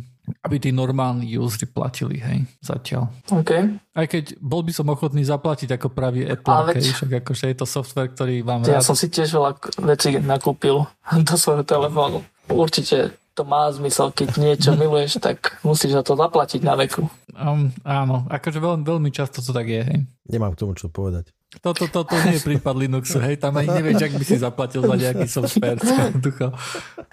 aby 0.46 0.56
tí 0.62 0.70
normálni 0.70 1.34
usery 1.34 1.66
platili, 1.66 2.22
hej, 2.22 2.46
zatiaľ. 2.62 3.10
OK. 3.34 3.50
Aj 3.90 4.06
keď 4.06 4.38
bol 4.38 4.62
by 4.62 4.70
som 4.70 4.86
ochotný 4.86 5.26
zaplatiť 5.26 5.74
ako 5.74 5.90
pravý 5.90 6.22
Apple, 6.28 6.70
veď, 6.70 6.86
však 6.86 7.10
akože 7.24 7.44
je 7.50 7.56
to 7.58 7.66
software, 7.66 8.10
ktorý 8.14 8.46
vám 8.46 8.62
Ja 8.68 8.78
rád. 8.78 8.86
som 8.86 8.94
si 8.94 9.10
tiež 9.10 9.34
veľa 9.34 9.58
vecí 9.90 10.14
nakúpil 10.22 10.86
do 11.26 11.34
svojho 11.34 11.66
telefónu. 11.66 12.22
Určite 12.50 13.14
to 13.40 13.48
má 13.48 13.72
zmysel, 13.72 14.12
keď 14.12 14.36
niečo 14.36 14.76
miluješ, 14.76 15.16
tak 15.16 15.56
musíš 15.64 15.96
za 15.96 16.04
to 16.04 16.12
zaplatiť 16.12 16.60
na 16.60 16.76
veku. 16.76 17.08
Um, 17.32 17.72
áno, 17.88 18.28
akože 18.28 18.60
veľmi, 18.60 18.84
veľmi 18.84 19.08
často 19.08 19.40
to 19.40 19.56
tak 19.56 19.64
je, 19.64 19.80
hej. 19.80 19.98
Nemám 20.28 20.52
k 20.52 20.60
tomu 20.60 20.76
čo 20.76 20.92
povedať. 20.92 21.32
Toto 21.64 21.88
to, 21.88 22.04
to, 22.04 22.12
to 22.12 22.16
nie 22.28 22.36
je 22.36 22.44
prípad 22.44 22.76
Linuxu, 22.76 23.16
hej, 23.16 23.40
tam 23.40 23.56
ani 23.56 23.80
nevieš, 23.80 24.06
ak 24.06 24.14
by 24.20 24.24
si 24.28 24.36
zaplatil 24.36 24.84
za 24.84 24.94
nejaký 24.94 25.24
software. 25.24 25.80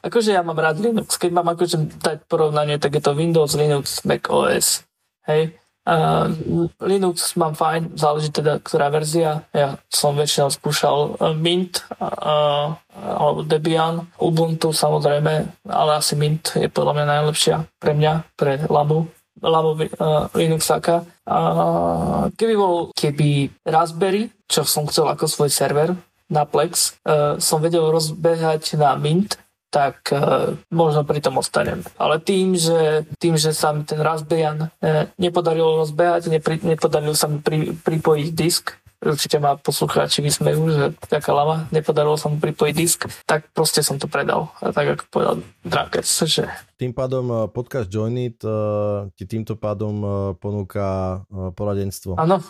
akože 0.04 0.36
ja 0.36 0.44
mám 0.44 0.60
rád 0.60 0.84
Linux, 0.84 1.16
keď 1.16 1.32
mám 1.32 1.48
akože 1.56 1.96
dať 1.96 2.18
porovnanie, 2.28 2.76
tak 2.76 3.00
je 3.00 3.02
to 3.02 3.16
Windows, 3.16 3.56
Linux, 3.56 4.04
Mac 4.04 4.28
OS, 4.28 4.84
hej. 5.32 5.56
Uh, 5.88 6.68
Linux 6.84 7.40
mám 7.40 7.56
fajn, 7.56 7.96
záleží 7.96 8.28
teda, 8.28 8.60
ktorá 8.60 8.92
verzia. 8.92 9.48
Ja 9.56 9.80
som 9.88 10.20
väčšinou 10.20 10.52
skúšal 10.52 11.16
uh, 11.16 11.32
Mint 11.32 11.88
uh, 12.04 12.76
alebo 12.92 13.48
Debian, 13.48 14.04
Ubuntu 14.20 14.76
samozrejme, 14.76 15.48
ale 15.64 15.92
asi 15.96 16.20
Mint 16.20 16.60
je 16.60 16.68
podľa 16.68 16.92
mňa 16.92 17.06
najlepšia 17.08 17.56
pre 17.80 17.96
mňa, 17.96 18.36
pre 18.36 18.68
Labu. 18.68 19.08
Labu 19.40 19.80
uh, 19.80 20.28
Linuxaka. 20.36 21.08
Uh, 21.24 22.28
keby 22.36 22.54
bol, 22.60 22.92
keby 22.92 23.48
Raspberry, 23.64 24.28
čo 24.44 24.68
som 24.68 24.92
chcel 24.92 25.08
ako 25.08 25.24
svoj 25.24 25.48
server 25.48 25.96
na 26.28 26.44
Plex, 26.44 27.00
uh, 27.08 27.40
som 27.40 27.64
vedel 27.64 27.88
rozbehať 27.88 28.76
na 28.76 29.00
Mint, 29.00 29.40
tak 29.68 30.09
uh, 30.15 30.55
možno 30.72 31.03
pri 31.03 31.20
tom 31.20 31.38
ostanem. 31.39 31.84
Ale 31.99 32.24
tým, 32.24 32.55
že, 32.55 33.03
tým, 33.20 33.36
že 33.36 33.51
sa 33.51 33.76
mi 33.76 33.84
ten 33.84 33.99
Raspbian 33.99 34.72
uh, 34.72 35.05
nepodarilo 35.20 35.84
rozbehať, 35.84 36.32
nepri, 36.32 36.57
nepodarilo 36.63 37.13
sa 37.13 37.28
mi 37.28 37.43
pri, 37.43 37.76
pripojiť 37.76 38.28
disk, 38.32 38.80
určite 39.01 39.38
ma 39.38 39.57
poslucháči 39.57 40.26
vysmejú, 40.26 40.61
že 40.74 40.84
taká 41.05 41.34
lama, 41.34 41.70
nepodarilo 41.70 42.18
sa 42.18 42.34
mu 42.34 42.41
pripojiť 42.41 42.74
disk, 42.74 43.05
tak 43.30 43.45
proste 43.53 43.86
som 43.86 44.01
to 44.01 44.09
predal. 44.09 44.49
A 44.61 44.74
tak 44.74 44.97
ako 44.97 45.03
povedal 45.13 45.36
Drakec, 45.61 46.05
že... 46.05 46.49
Tým 46.78 46.93
pádom 46.93 47.26
eh, 47.30 47.38
podcast 47.49 47.89
Joinit 47.89 48.41
uh, 48.41 49.09
ti 49.13 49.30
týmto 49.30 49.53
pádom 49.57 49.95
uh, 50.01 50.11
ponúka 50.38 51.22
uh, 51.30 51.53
poradenstvo. 51.53 52.18
Áno. 52.18 52.41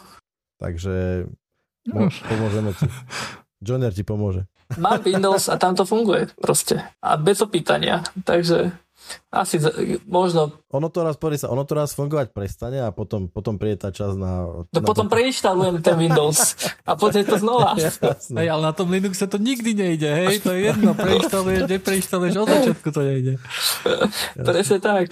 Takže 0.57 1.27
mo- 1.91 2.11
pomôžeme 2.11 2.71
ti. 2.75 2.87
Joiner 3.65 3.91
ti 3.91 4.05
pomôže. 4.05 4.45
Mám 4.75 5.07
Windows 5.07 5.47
a 5.47 5.55
tam 5.55 5.79
to 5.79 5.87
funguje 5.87 6.27
proste. 6.35 6.83
A 6.99 7.15
bez 7.15 7.39
opýtania. 7.39 8.03
Takže 8.27 8.75
asi 9.31 9.59
možno... 10.07 10.51
Ono 10.71 10.89
to 10.91 11.03
raz, 11.03 11.15
sa, 11.39 11.47
ono 11.47 11.63
to 11.63 11.73
raz 11.75 11.95
fungovať 11.95 12.35
prestane 12.35 12.83
a 12.83 12.91
potom, 12.91 13.31
potom 13.31 13.55
príde 13.55 13.79
tá 13.79 13.89
čas 13.91 14.19
na... 14.19 14.43
No 14.43 14.67
na 14.67 14.83
potom 14.83 15.07
to... 15.07 15.11
preinštalujem 15.15 15.79
ten 15.79 15.95
Windows 15.95 16.55
a 16.83 16.95
potom 16.99 17.19
je 17.23 17.27
to 17.27 17.37
znova. 17.39 17.75
Hej, 18.39 18.47
ale 18.47 18.61
na 18.63 18.73
tom 18.75 18.91
Linuxe 18.91 19.27
to 19.27 19.39
nikdy 19.39 19.71
nejde, 19.75 20.07
hej, 20.07 20.43
to 20.43 20.51
je 20.51 20.71
jedno, 20.71 20.91
preinštaluješ, 20.95 21.63
nepreinštaluješ, 21.67 22.33
od 22.35 22.47
začiatku 22.47 22.87
to 22.91 23.01
nejde. 23.03 23.33
Presne 24.47 24.77
tak. 24.83 25.07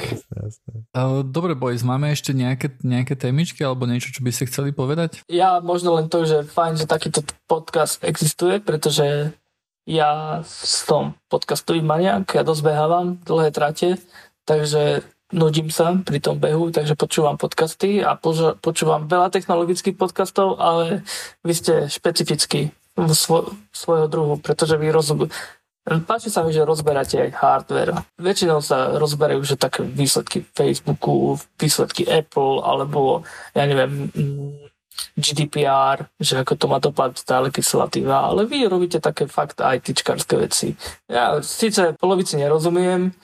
Dobre, 1.28 1.56
boys, 1.56 1.84
máme 1.84 2.12
ešte 2.12 2.36
nejaké, 2.36 2.76
nejaké 2.84 3.16
témičky 3.16 3.64
alebo 3.64 3.88
niečo, 3.88 4.12
čo 4.12 4.24
by 4.24 4.32
ste 4.32 4.48
chceli 4.48 4.76
povedať? 4.76 5.24
Ja 5.32 5.60
možno 5.64 5.96
len 5.96 6.12
to, 6.12 6.28
že 6.28 6.44
fajn, 6.44 6.84
že 6.84 6.86
takýto 6.88 7.24
podcast 7.48 8.02
existuje, 8.04 8.60
pretože 8.60 9.36
ja 9.86 10.42
som 10.50 11.14
podcastový 11.30 11.86
maniak, 11.86 12.34
ja 12.34 12.42
dosť 12.42 12.62
behávam 12.66 13.06
dlhé 13.22 13.50
trate, 13.54 14.02
takže 14.50 15.06
nudím 15.34 15.70
sa 15.70 15.94
pri 16.02 16.18
tom 16.22 16.38
behu, 16.42 16.74
takže 16.74 16.98
počúvam 16.98 17.38
podcasty 17.38 18.02
a 18.02 18.18
požo- 18.18 18.58
počúvam 18.58 19.06
veľa 19.06 19.30
technologických 19.30 19.98
podcastov, 19.98 20.58
ale 20.58 21.06
vy 21.46 21.54
ste 21.54 21.74
špecifickí 21.90 22.74
svo- 23.14 23.54
svojho 23.74 24.10
druhu, 24.10 24.34
pretože 24.42 24.78
vy 24.78 24.90
rozum- 24.90 25.32
Páči 25.86 26.34
sa 26.34 26.42
mi, 26.42 26.50
že 26.50 26.66
rozberáte 26.66 27.30
aj 27.30 27.38
hardware. 27.38 27.94
Väčšinou 28.18 28.58
sa 28.58 28.98
rozberajú 28.98 29.46
že 29.46 29.54
také 29.54 29.86
výsledky 29.86 30.42
Facebooku, 30.42 31.38
výsledky 31.62 32.10
Apple, 32.10 32.66
alebo 32.66 33.22
ja 33.54 33.70
neviem, 33.70 34.10
GDPR, 35.16 36.08
že 36.20 36.42
ako 36.42 36.54
to 36.56 36.66
má 36.68 36.78
dopad 36.80 37.16
tá 37.24 37.40
legislatíva, 37.40 38.28
ale 38.32 38.48
vy 38.48 38.68
robíte 38.68 39.00
také 39.00 39.28
fakt 39.30 39.60
ITčkarské 39.60 40.36
veci. 40.40 40.76
Ja 41.08 41.40
síce 41.40 41.96
polovici 42.00 42.36
nerozumiem, 42.36 43.16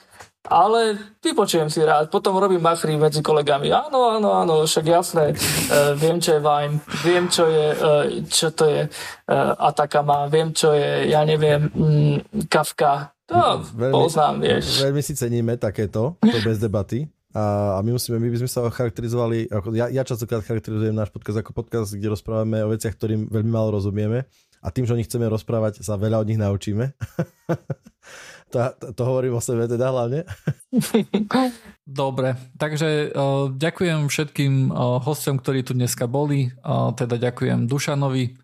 ale 0.42 0.98
vypočujem 1.22 1.70
si 1.70 1.86
rád, 1.86 2.10
potom 2.10 2.34
robím 2.34 2.58
machry 2.58 2.98
medzi 2.98 3.22
kolegami. 3.22 3.70
Áno, 3.70 4.10
áno, 4.10 4.34
áno, 4.34 4.54
však 4.66 4.84
jasné, 4.90 5.24
uh, 5.32 5.94
viem, 5.94 6.18
čo 6.18 6.34
je 6.34 6.40
Vime, 6.42 6.82
viem, 7.06 7.24
čo 7.30 7.44
je, 7.46 7.66
uh, 7.70 8.04
čo 8.26 8.50
to 8.50 8.66
je 8.66 8.80
uh, 8.90 9.68
Atakama, 9.70 10.26
viem, 10.26 10.50
čo 10.50 10.74
je, 10.74 11.14
ja 11.14 11.22
neviem, 11.22 11.70
um, 11.78 12.18
Kafka. 12.50 13.14
To 13.30 13.62
veľmi, 13.62 13.94
poznám, 13.94 14.34
vieš. 14.42 14.82
Veľmi 14.82 15.02
si 15.02 15.14
ceníme 15.14 15.54
takéto, 15.62 16.18
to 16.18 16.38
bez 16.42 16.58
debaty. 16.58 17.06
A, 17.32 17.80
my, 17.80 17.96
musíme, 17.96 18.20
my 18.20 18.28
by 18.28 18.38
sme 18.44 18.50
sa 18.50 18.68
charakterizovali, 18.68 19.48
ako 19.48 19.72
ja, 19.72 19.88
ja 19.88 20.04
častokrát 20.04 20.44
charakterizujem 20.44 20.92
náš 20.92 21.08
podcast 21.08 21.40
ako 21.40 21.56
podcast, 21.56 21.96
kde 21.96 22.12
rozprávame 22.12 22.60
o 22.60 22.72
veciach, 22.72 22.92
ktorým 22.92 23.32
veľmi 23.32 23.48
málo 23.48 23.72
rozumieme 23.72 24.28
a 24.62 24.68
tým, 24.70 24.86
že 24.86 24.94
o 24.94 24.98
nich 25.00 25.10
chceme 25.10 25.26
rozprávať, 25.26 25.82
sa 25.82 25.98
veľa 25.98 26.22
od 26.22 26.28
nich 26.30 26.38
naučíme. 26.38 26.94
to, 28.52 28.56
to, 28.78 28.86
to 28.94 29.02
hovorím 29.02 29.34
o 29.34 29.42
sebe 29.42 29.66
teda 29.66 29.90
hlavne. 29.90 30.22
Dobre, 31.82 32.38
takže 32.54 33.10
uh, 33.10 33.50
ďakujem 33.50 34.06
všetkým 34.06 34.70
uh, 34.70 35.02
hostom, 35.02 35.42
ktorí 35.42 35.66
tu 35.66 35.74
dneska 35.74 36.06
boli, 36.06 36.54
uh, 36.62 36.94
teda 36.94 37.18
ďakujem 37.18 37.66
Dušanovi, 37.66 38.41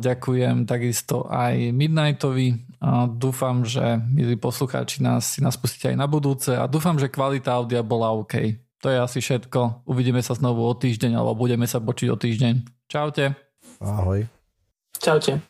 ďakujem 0.00 0.64
takisto 0.64 1.28
aj 1.28 1.72
Midnightovi, 1.76 2.70
a 2.80 3.04
dúfam, 3.04 3.60
že 3.60 4.00
milí 4.08 4.40
poslucháči 4.40 5.04
nás 5.04 5.36
si 5.36 5.44
nás 5.44 5.60
pustíte 5.60 5.92
aj 5.92 6.00
na 6.00 6.08
budúce 6.08 6.56
a 6.56 6.64
dúfam, 6.64 6.96
že 6.96 7.12
kvalita 7.12 7.52
audia 7.52 7.84
bola 7.84 8.08
OK. 8.16 8.56
To 8.80 8.88
je 8.88 8.96
asi 8.96 9.20
všetko. 9.20 9.84
Uvidíme 9.84 10.24
sa 10.24 10.32
znovu 10.32 10.64
o 10.64 10.72
týždeň 10.72 11.12
alebo 11.12 11.44
budeme 11.44 11.68
sa 11.68 11.76
počuť 11.76 12.08
o 12.08 12.16
týždeň. 12.16 12.88
Čaute. 12.88 13.36
Ahoj. 13.84 14.24
Čaute. 14.96 15.49